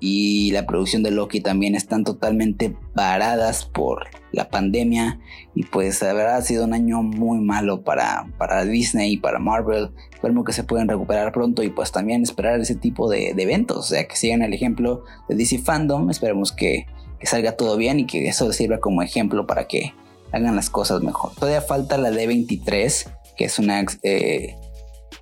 y 0.00 0.50
la 0.52 0.66
producción 0.66 1.02
de 1.02 1.10
Loki 1.10 1.42
también 1.42 1.74
están 1.74 2.04
totalmente 2.04 2.74
paradas 2.94 3.66
por 3.66 4.08
la 4.32 4.48
pandemia. 4.48 5.20
Y 5.54 5.64
pues 5.64 6.00
la 6.00 6.14
verdad 6.14 6.36
ha 6.36 6.42
sido 6.42 6.64
un 6.64 6.72
año 6.72 7.02
muy 7.02 7.38
malo 7.38 7.82
para, 7.82 8.26
para 8.38 8.64
Disney 8.64 9.12
y 9.12 9.16
para 9.18 9.38
Marvel. 9.38 9.90
Esperemos 10.12 10.46
que 10.46 10.54
se 10.54 10.64
puedan 10.64 10.88
recuperar 10.88 11.32
pronto 11.32 11.62
y 11.62 11.68
pues 11.68 11.92
también 11.92 12.22
esperar 12.22 12.58
ese 12.60 12.74
tipo 12.74 13.10
de, 13.10 13.30
eventos. 13.30 13.76
O 13.76 13.82
sea 13.82 14.08
que 14.08 14.16
sigan 14.16 14.42
el 14.42 14.54
ejemplo 14.54 15.04
de 15.28 15.36
DC 15.36 15.58
Fandom. 15.58 16.08
Esperemos 16.08 16.52
que, 16.52 16.86
que 17.18 17.26
salga 17.26 17.52
todo 17.52 17.76
bien 17.76 18.00
y 18.00 18.06
que 18.06 18.26
eso 18.26 18.50
sirva 18.54 18.78
como 18.78 19.02
ejemplo 19.02 19.46
para 19.46 19.66
que 19.66 19.92
hagan 20.32 20.56
las 20.56 20.70
cosas 20.70 21.02
mejor. 21.02 21.32
Todavía 21.34 21.60
falta 21.60 21.98
la 21.98 22.10
D23, 22.10 23.06
que 23.36 23.44
es 23.44 23.58
una 23.58 23.84
eh, 24.02 24.56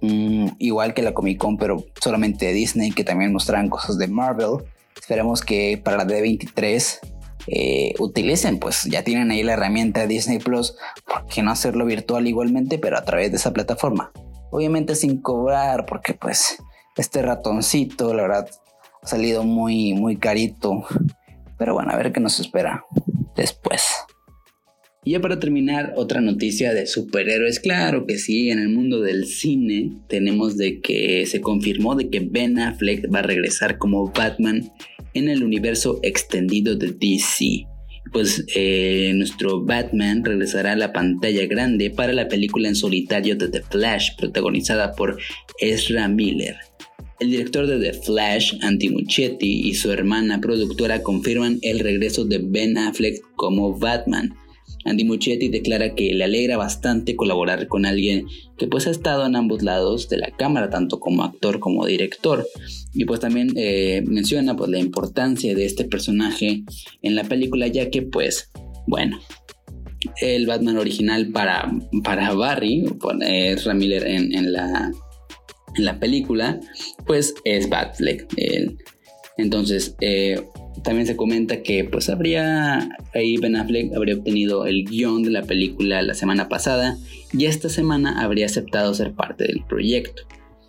mm, 0.00 0.48
igual 0.58 0.94
que 0.94 1.02
la 1.02 1.14
Comic 1.14 1.38
Con, 1.38 1.56
pero 1.56 1.84
solamente 2.00 2.46
de 2.46 2.52
Disney, 2.52 2.90
que 2.90 3.04
también 3.04 3.32
mostrarán 3.32 3.68
cosas 3.68 3.98
de 3.98 4.08
Marvel. 4.08 4.64
Esperemos 4.96 5.42
que 5.42 5.80
para 5.82 5.98
la 5.98 6.04
D23 6.04 6.98
eh, 7.46 7.94
utilicen, 7.98 8.58
pues 8.58 8.84
ya 8.84 9.02
tienen 9.04 9.30
ahí 9.30 9.42
la 9.42 9.54
herramienta 9.54 10.06
Disney 10.06 10.38
Plus, 10.38 10.76
¿por 11.06 11.26
qué 11.26 11.42
no 11.42 11.50
hacerlo 11.50 11.86
virtual 11.86 12.26
igualmente, 12.26 12.78
pero 12.78 12.98
a 12.98 13.04
través 13.04 13.30
de 13.30 13.38
esa 13.38 13.52
plataforma? 13.52 14.12
Obviamente 14.50 14.94
sin 14.94 15.22
cobrar, 15.22 15.86
porque 15.86 16.14
pues 16.14 16.58
este 16.96 17.22
ratoncito, 17.22 18.12
la 18.12 18.22
verdad, 18.22 18.48
ha 19.02 19.06
salido 19.06 19.44
muy, 19.44 19.94
muy 19.94 20.16
carito. 20.16 20.84
Pero 21.56 21.74
bueno, 21.74 21.92
a 21.92 21.96
ver 21.96 22.12
qué 22.12 22.20
nos 22.20 22.38
espera 22.40 22.84
después. 23.34 23.82
Y 25.08 25.12
ya 25.12 25.22
para 25.22 25.40
terminar, 25.40 25.94
otra 25.96 26.20
noticia 26.20 26.74
de 26.74 26.86
superhéroes. 26.86 27.60
Claro 27.60 28.04
que 28.04 28.18
sí, 28.18 28.50
en 28.50 28.58
el 28.58 28.68
mundo 28.68 29.00
del 29.00 29.24
cine 29.24 29.92
tenemos 30.06 30.58
de 30.58 30.82
que 30.82 31.24
se 31.24 31.40
confirmó 31.40 31.94
de 31.94 32.10
que 32.10 32.20
Ben 32.20 32.58
Affleck 32.58 33.10
va 33.10 33.20
a 33.20 33.22
regresar 33.22 33.78
como 33.78 34.12
Batman 34.12 34.70
en 35.14 35.30
el 35.30 35.42
universo 35.42 35.98
extendido 36.02 36.76
de 36.76 36.88
DC. 36.88 37.64
pues 38.12 38.44
eh, 38.54 39.12
nuestro 39.14 39.64
Batman 39.64 40.26
regresará 40.26 40.72
a 40.72 40.76
la 40.76 40.92
pantalla 40.92 41.46
grande 41.46 41.88
para 41.88 42.12
la 42.12 42.28
película 42.28 42.68
en 42.68 42.76
solitario 42.76 43.34
de 43.34 43.48
The 43.48 43.62
Flash, 43.62 44.10
protagonizada 44.18 44.94
por 44.94 45.18
Ezra 45.58 46.06
Miller. 46.08 46.56
El 47.18 47.30
director 47.30 47.66
de 47.66 47.78
The 47.78 47.94
Flash, 47.94 48.58
Andy 48.60 48.90
Muschietti, 48.90 49.68
y 49.68 49.74
su 49.74 49.90
hermana 49.90 50.38
productora 50.38 51.02
confirman 51.02 51.60
el 51.62 51.78
regreso 51.78 52.26
de 52.26 52.40
Ben 52.44 52.76
Affleck 52.76 53.22
como 53.36 53.72
Batman. 53.78 54.36
Andy 54.84 55.04
Muschietti 55.04 55.48
declara 55.48 55.94
que 55.94 56.12
le 56.14 56.24
alegra 56.24 56.56
bastante 56.56 57.16
colaborar 57.16 57.66
con 57.68 57.86
alguien 57.86 58.26
que 58.56 58.66
pues 58.66 58.86
ha 58.86 58.90
estado 58.90 59.26
en 59.26 59.36
ambos 59.36 59.62
lados 59.62 60.08
de 60.08 60.18
la 60.18 60.30
cámara, 60.30 60.70
tanto 60.70 61.00
como 61.00 61.24
actor 61.24 61.60
como 61.60 61.86
director. 61.86 62.46
Y 62.94 63.04
pues 63.04 63.20
también 63.20 63.52
eh, 63.56 64.02
menciona 64.06 64.56
pues 64.56 64.70
la 64.70 64.78
importancia 64.78 65.54
de 65.54 65.64
este 65.64 65.84
personaje 65.84 66.62
en 67.02 67.14
la 67.14 67.24
película, 67.24 67.66
ya 67.66 67.90
que 67.90 68.02
pues, 68.02 68.50
bueno, 68.86 69.20
el 70.20 70.46
Batman 70.46 70.78
original 70.78 71.28
para, 71.28 71.70
para 72.04 72.32
Barry, 72.34 72.84
poner 73.00 73.58
Ramiller 73.64 74.06
en, 74.06 74.34
en 74.34 74.52
la 74.52 74.90
en 75.78 75.84
la 75.84 75.98
película, 75.98 76.60
pues 77.06 77.34
es 77.44 77.68
Batfleck. 77.68 78.26
entonces, 79.36 79.94
eh, 80.00 80.42
también 80.82 81.06
se 81.06 81.16
comenta 81.16 81.62
que 81.62 81.84
pues 81.84 82.08
habría 82.08 82.88
ahí 83.14 83.36
Ben 83.36 83.56
Affleck 83.56 83.94
habría 83.94 84.16
obtenido 84.16 84.66
el 84.66 84.84
guion 84.84 85.22
de 85.22 85.30
la 85.30 85.42
película 85.42 86.02
la 86.02 86.14
semana 86.14 86.48
pasada 86.48 86.96
y 87.32 87.46
esta 87.46 87.68
semana 87.68 88.22
habría 88.22 88.46
aceptado 88.46 88.94
ser 88.94 89.12
parte 89.12 89.44
del 89.44 89.62
proyecto. 89.68 90.22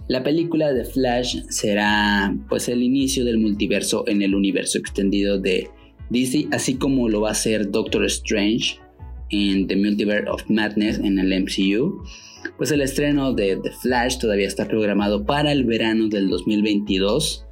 La 0.07 0.23
película 0.23 0.73
de 0.73 0.85
Flash 0.85 1.43
será 1.49 2.35
pues 2.49 2.67
el 2.69 2.81
inicio 2.81 3.25
del 3.25 3.37
multiverso 3.37 4.03
en 4.07 4.21
el 4.21 4.33
universo 4.33 4.77
extendido 4.77 5.39
de 5.39 5.69
DC, 6.09 6.47
así 6.51 6.75
como 6.75 7.09
lo 7.09 7.21
va 7.21 7.31
a 7.31 7.35
ser 7.35 7.69
Doctor 7.69 8.05
Strange 8.05 8.79
en 9.29 9.67
The 9.67 9.75
Multiverse 9.75 10.29
of 10.29 10.49
Madness 10.49 10.97
en 10.97 11.19
el 11.19 11.43
MCU 11.43 12.03
pues 12.57 12.71
el 12.71 12.81
estreno 12.81 13.33
de 13.33 13.57
The 13.57 13.71
Flash 13.71 14.17
todavía 14.17 14.47
está 14.47 14.67
programado 14.67 15.25
para 15.25 15.51
el 15.51 15.63
verano 15.63 16.07
del 16.07 16.29
2022. 16.29 17.45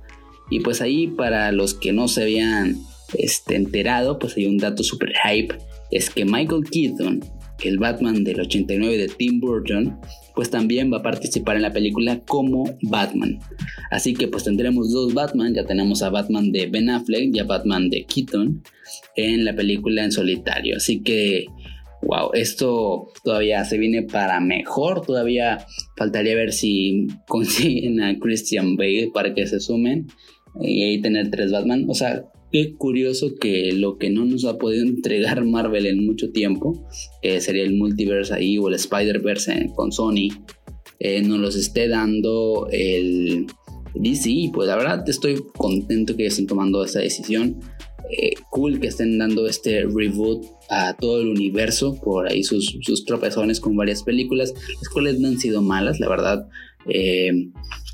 Y 0.50 0.62
pues 0.62 0.82
ahí 0.82 1.08
para 1.08 1.52
los 1.52 1.74
que 1.74 1.92
no 1.94 2.08
se 2.08 2.24
habían 2.24 2.78
este, 3.18 3.56
enterado, 3.56 4.20
pues 4.20 4.38
hay 4.38 4.46
un 4.46 4.58
dato 4.58 4.84
super 4.84 5.14
hype. 5.26 5.56
Es 5.92 6.10
que 6.10 6.26
Michael 6.26 6.64
Keaton, 6.70 7.24
el 7.64 7.78
Batman 7.78 8.24
del 8.24 8.42
89 8.42 8.98
de 8.98 9.08
Tim 9.08 9.40
Burton, 9.40 10.00
pues 10.36 10.50
también 10.50 10.92
va 10.94 10.98
a 10.98 11.04
participar 11.04 11.56
en 11.56 11.64
la 11.64 11.74
película 11.74 12.22
como 12.28 12.66
Batman. 12.84 13.40
Así 13.90 14.14
que 14.14 14.28
pues 14.28 14.44
tendremos 14.44 14.92
dos 14.92 15.14
Batman, 15.14 15.54
ya 15.54 15.66
tenemos 15.66 16.04
a 16.04 16.10
Batman 16.10 16.52
de 16.52 16.68
Ben 16.68 16.90
Affleck 16.90 17.36
y 17.36 17.40
a 17.40 17.46
Batman 17.46 17.90
de 17.90 18.06
Keaton 18.06 18.62
en 19.16 19.46
la 19.46 19.56
película 19.56 20.04
en 20.04 20.12
solitario. 20.12 20.78
Así 20.78 21.02
que 21.02 21.48
wow, 22.04 22.30
esto 22.34 23.12
todavía 23.24 23.64
se 23.66 23.78
viene 23.78 24.04
para 24.04 24.40
mejor, 24.40 25.06
todavía 25.06 25.66
faltaría 25.98 26.36
ver 26.36 26.54
si 26.54 27.08
consiguen 27.28 28.02
a 28.02 28.18
Christian 28.20 28.76
Bale 28.76 29.10
para 29.14 29.34
que 29.34 29.48
se 29.48 29.60
sumen 29.60 30.08
y 30.62 30.84
ahí 30.84 31.02
tener 31.02 31.30
tres 31.30 31.52
Batman. 31.52 31.86
O 31.88 31.94
sea, 31.94 32.26
qué 32.52 32.74
curioso 32.76 33.36
que 33.36 33.72
lo 33.74 33.98
que 33.98 34.10
no 34.10 34.26
nos 34.26 34.46
ha 34.46 34.58
podido 34.58 34.86
entregar 34.86 35.44
Marvel 35.46 35.86
en 35.86 36.06
mucho 36.06 36.32
tiempo, 36.32 36.88
que 37.22 37.42
sería 37.42 37.64
el 37.64 37.76
multiverse 37.76 38.34
ahí 38.34 38.58
o 38.58 38.68
el 38.68 38.76
Spider-Verse 38.76 39.72
con 39.76 39.92
Sony, 39.92 40.30
eh, 41.00 41.22
nos 41.22 41.40
los 41.40 41.56
esté 41.56 41.88
dando 41.88 42.68
el 42.72 43.48
DC. 43.96 44.52
Pues 44.54 44.68
la 44.68 44.76
verdad 44.76 45.08
estoy 45.08 45.44
contento 45.56 46.16
que 46.16 46.28
estén 46.28 46.48
tomando 46.48 46.84
esta 46.84 47.00
decisión. 47.00 47.60
Eh, 48.10 48.36
cool 48.52 48.80
que 48.80 48.88
estén 48.88 49.18
dando 49.18 49.48
este 49.48 49.84
reboot 49.84 50.46
a 50.70 50.96
todo 50.96 51.20
el 51.20 51.28
universo 51.28 52.00
por 52.02 52.32
ahí 52.32 52.42
sus, 52.42 52.78
sus 52.82 53.04
tropezones 53.04 53.60
con 53.60 53.76
varias 53.76 54.02
películas, 54.04 54.54
las 54.54 54.90
cuales 54.90 55.20
no 55.20 55.28
han 55.28 55.38
sido 55.38 55.62
malas, 55.62 56.00
la 56.00 56.08
verdad. 56.08 56.48
Eh, 56.88 57.50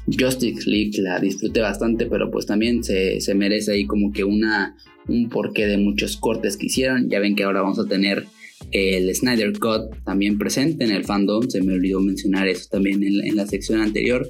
Justice 0.07 0.69
League 0.69 0.91
la 1.01 1.19
disfruté 1.19 1.61
bastante, 1.61 2.05
pero 2.05 2.29
pues 2.29 2.45
también 2.45 2.83
se, 2.83 3.21
se, 3.21 3.33
merece 3.35 3.71
ahí 3.71 3.85
como 3.85 4.11
que 4.11 4.23
una, 4.23 4.75
un 5.07 5.29
porqué 5.29 5.65
de 5.67 5.77
muchos 5.77 6.17
cortes 6.17 6.57
que 6.57 6.67
hicieron. 6.67 7.09
Ya 7.09 7.19
ven 7.19 7.35
que 7.35 7.43
ahora 7.43 7.61
vamos 7.61 7.79
a 7.79 7.85
tener 7.85 8.25
el 8.71 9.13
Snyder 9.13 9.53
Cut 9.59 10.03
también 10.05 10.37
presente 10.37 10.83
en 10.83 10.91
el 10.91 11.03
fandom, 11.03 11.49
se 11.49 11.61
me 11.61 11.73
olvidó 11.73 11.99
mencionar 11.99 12.47
eso 12.47 12.67
también 12.71 13.03
en, 13.03 13.25
en 13.25 13.35
la 13.35 13.45
sección 13.47 13.81
anterior. 13.81 14.29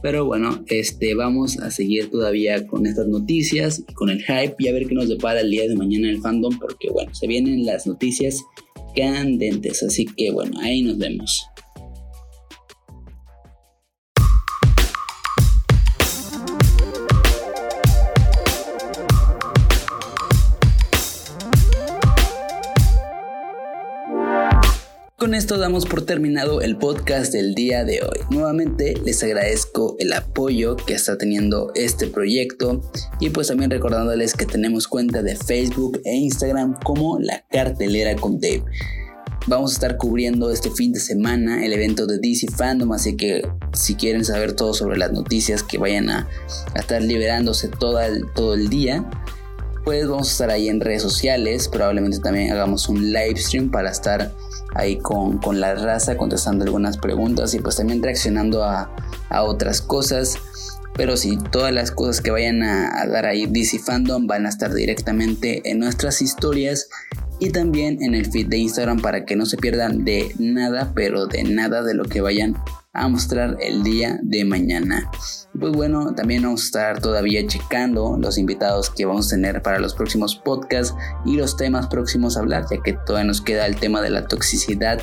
Pero 0.00 0.24
bueno, 0.24 0.64
este, 0.68 1.14
vamos 1.14 1.58
a 1.58 1.70
seguir 1.70 2.10
todavía 2.10 2.66
con 2.66 2.86
estas 2.86 3.08
noticias 3.08 3.82
y 3.88 3.92
con 3.94 4.10
el 4.10 4.22
hype 4.22 4.54
y 4.58 4.68
a 4.68 4.72
ver 4.72 4.86
qué 4.86 4.94
nos 4.94 5.08
depara 5.08 5.40
el 5.40 5.50
día 5.50 5.66
de 5.66 5.74
mañana 5.74 6.08
el 6.08 6.20
fandom, 6.20 6.56
porque 6.58 6.88
bueno, 6.90 7.12
se 7.14 7.26
vienen 7.26 7.66
las 7.66 7.86
noticias 7.86 8.44
candentes. 8.94 9.82
Así 9.82 10.06
que 10.06 10.30
bueno, 10.30 10.58
ahí 10.60 10.82
nos 10.82 10.98
vemos. 10.98 11.46
Con 25.28 25.34
esto 25.34 25.58
damos 25.58 25.84
por 25.84 26.06
terminado 26.06 26.62
el 26.62 26.78
podcast 26.78 27.34
del 27.34 27.54
día 27.54 27.84
de 27.84 28.00
hoy. 28.00 28.18
Nuevamente 28.30 28.94
les 29.04 29.22
agradezco 29.22 29.94
el 29.98 30.14
apoyo 30.14 30.74
que 30.74 30.94
está 30.94 31.18
teniendo 31.18 31.70
este 31.74 32.06
proyecto 32.06 32.80
y 33.20 33.28
pues 33.28 33.48
también 33.48 33.70
recordándoles 33.70 34.32
que 34.32 34.46
tenemos 34.46 34.88
cuenta 34.88 35.22
de 35.22 35.36
Facebook 35.36 36.00
e 36.06 36.14
Instagram 36.14 36.80
como 36.82 37.18
La 37.20 37.44
Cartelera 37.50 38.16
con 38.16 38.40
Dave. 38.40 38.64
Vamos 39.46 39.72
a 39.72 39.74
estar 39.74 39.98
cubriendo 39.98 40.50
este 40.50 40.70
fin 40.70 40.94
de 40.94 41.00
semana 41.00 41.62
el 41.62 41.74
evento 41.74 42.06
de 42.06 42.16
DC 42.20 42.46
Fandom, 42.50 42.92
así 42.92 43.14
que 43.14 43.46
si 43.74 43.96
quieren 43.96 44.24
saber 44.24 44.54
todo 44.54 44.72
sobre 44.72 44.96
las 44.96 45.12
noticias 45.12 45.62
que 45.62 45.76
vayan 45.76 46.08
a, 46.08 46.26
estar 46.74 47.02
liberándose 47.02 47.68
todo 47.68 48.00
el, 48.00 48.24
todo 48.34 48.54
el 48.54 48.70
día, 48.70 49.04
pues 49.84 50.08
vamos 50.08 50.28
a 50.28 50.32
estar 50.32 50.50
ahí 50.50 50.70
en 50.70 50.80
redes 50.80 51.02
sociales. 51.02 51.68
Probablemente 51.68 52.18
también 52.18 52.50
hagamos 52.50 52.88
un 52.88 53.12
live 53.12 53.36
stream 53.36 53.70
para 53.70 53.90
estar 53.90 54.32
ahí 54.74 54.98
con, 54.98 55.40
la 55.60 55.74
raza, 55.74 56.16
contestando 56.16 56.64
algunas 56.64 56.98
preguntas 56.98 57.54
y 57.54 57.60
pues 57.60 57.76
también 57.76 58.02
reaccionando 58.02 58.64
a, 58.64 58.90
otras 59.30 59.80
cosas. 59.80 60.36
Pero 60.94 61.16
sí, 61.16 61.38
todas 61.52 61.72
las 61.72 61.92
cosas 61.92 62.20
que 62.20 62.30
vayan 62.30 62.62
a, 62.62 63.00
a, 63.00 63.06
dar 63.06 63.26
ahí 63.26 63.46
DC 63.46 63.78
Fandom 63.78 64.26
van 64.26 64.46
a 64.46 64.48
estar 64.48 64.74
directamente 64.74 65.70
en 65.70 65.78
nuestras 65.78 66.20
historias 66.22 66.88
y 67.38 67.50
también 67.50 68.02
en 68.02 68.14
el 68.14 68.26
feed 68.26 68.48
de 68.48 68.58
Instagram 68.58 69.00
para 69.00 69.24
que 69.24 69.36
no 69.36 69.46
se 69.46 69.56
pierdan 69.56 70.04
de 70.04 70.34
nada, 70.38 70.92
pero 70.94 71.26
de 71.26 71.44
nada 71.44 71.82
de 71.82 71.94
lo 71.94 72.04
que 72.04 72.20
vayan 72.20 72.56
a 72.98 73.08
mostrar 73.08 73.56
el 73.60 73.82
día 73.82 74.18
de 74.22 74.44
mañana. 74.44 75.10
Pues 75.58 75.72
bueno, 75.72 76.14
también 76.14 76.42
vamos 76.42 76.62
a 76.62 76.64
estar 76.66 77.00
todavía 77.00 77.46
checando 77.46 78.16
los 78.20 78.38
invitados 78.38 78.90
que 78.90 79.06
vamos 79.06 79.26
a 79.28 79.36
tener 79.36 79.62
para 79.62 79.80
los 79.80 79.94
próximos 79.94 80.36
podcasts 80.36 80.94
y 81.24 81.36
los 81.36 81.56
temas 81.56 81.88
próximos 81.88 82.36
a 82.36 82.40
hablar, 82.40 82.66
ya 82.70 82.82
que 82.82 82.92
todavía 82.92 83.26
nos 83.26 83.40
queda 83.40 83.66
el 83.66 83.76
tema 83.76 84.00
de 84.02 84.10
la 84.10 84.26
toxicidad 84.26 85.00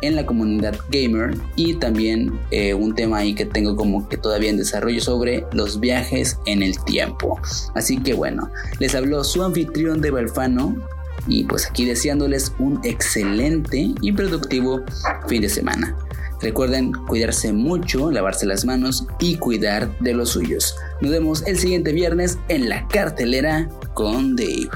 en 0.00 0.14
la 0.14 0.26
comunidad 0.26 0.76
gamer 0.90 1.36
y 1.56 1.74
también 1.74 2.38
eh, 2.50 2.74
un 2.74 2.94
tema 2.94 3.18
ahí 3.18 3.34
que 3.34 3.44
tengo 3.44 3.76
como 3.76 4.08
que 4.08 4.16
todavía 4.16 4.50
en 4.50 4.56
desarrollo 4.56 5.00
sobre 5.00 5.44
los 5.52 5.80
viajes 5.80 6.38
en 6.46 6.62
el 6.62 6.82
tiempo. 6.84 7.40
Así 7.74 7.98
que 7.98 8.14
bueno, 8.14 8.50
les 8.78 8.94
habló 8.94 9.24
su 9.24 9.42
anfitrión 9.42 10.00
de 10.00 10.10
Belfano 10.10 10.76
y 11.26 11.44
pues 11.44 11.66
aquí 11.66 11.84
deseándoles 11.84 12.52
un 12.58 12.80
excelente 12.84 13.92
y 14.00 14.12
productivo 14.12 14.82
fin 15.26 15.42
de 15.42 15.48
semana. 15.48 15.96
Recuerden 16.40 16.92
cuidarse 16.92 17.52
mucho, 17.52 18.10
lavarse 18.10 18.46
las 18.46 18.64
manos 18.64 19.06
y 19.18 19.36
cuidar 19.36 19.96
de 19.98 20.14
los 20.14 20.30
suyos. 20.30 20.76
Nos 21.00 21.10
vemos 21.10 21.46
el 21.46 21.58
siguiente 21.58 21.92
viernes 21.92 22.38
en 22.48 22.68
la 22.68 22.86
cartelera 22.88 23.68
con 23.94 24.36
Dave. 24.36 24.68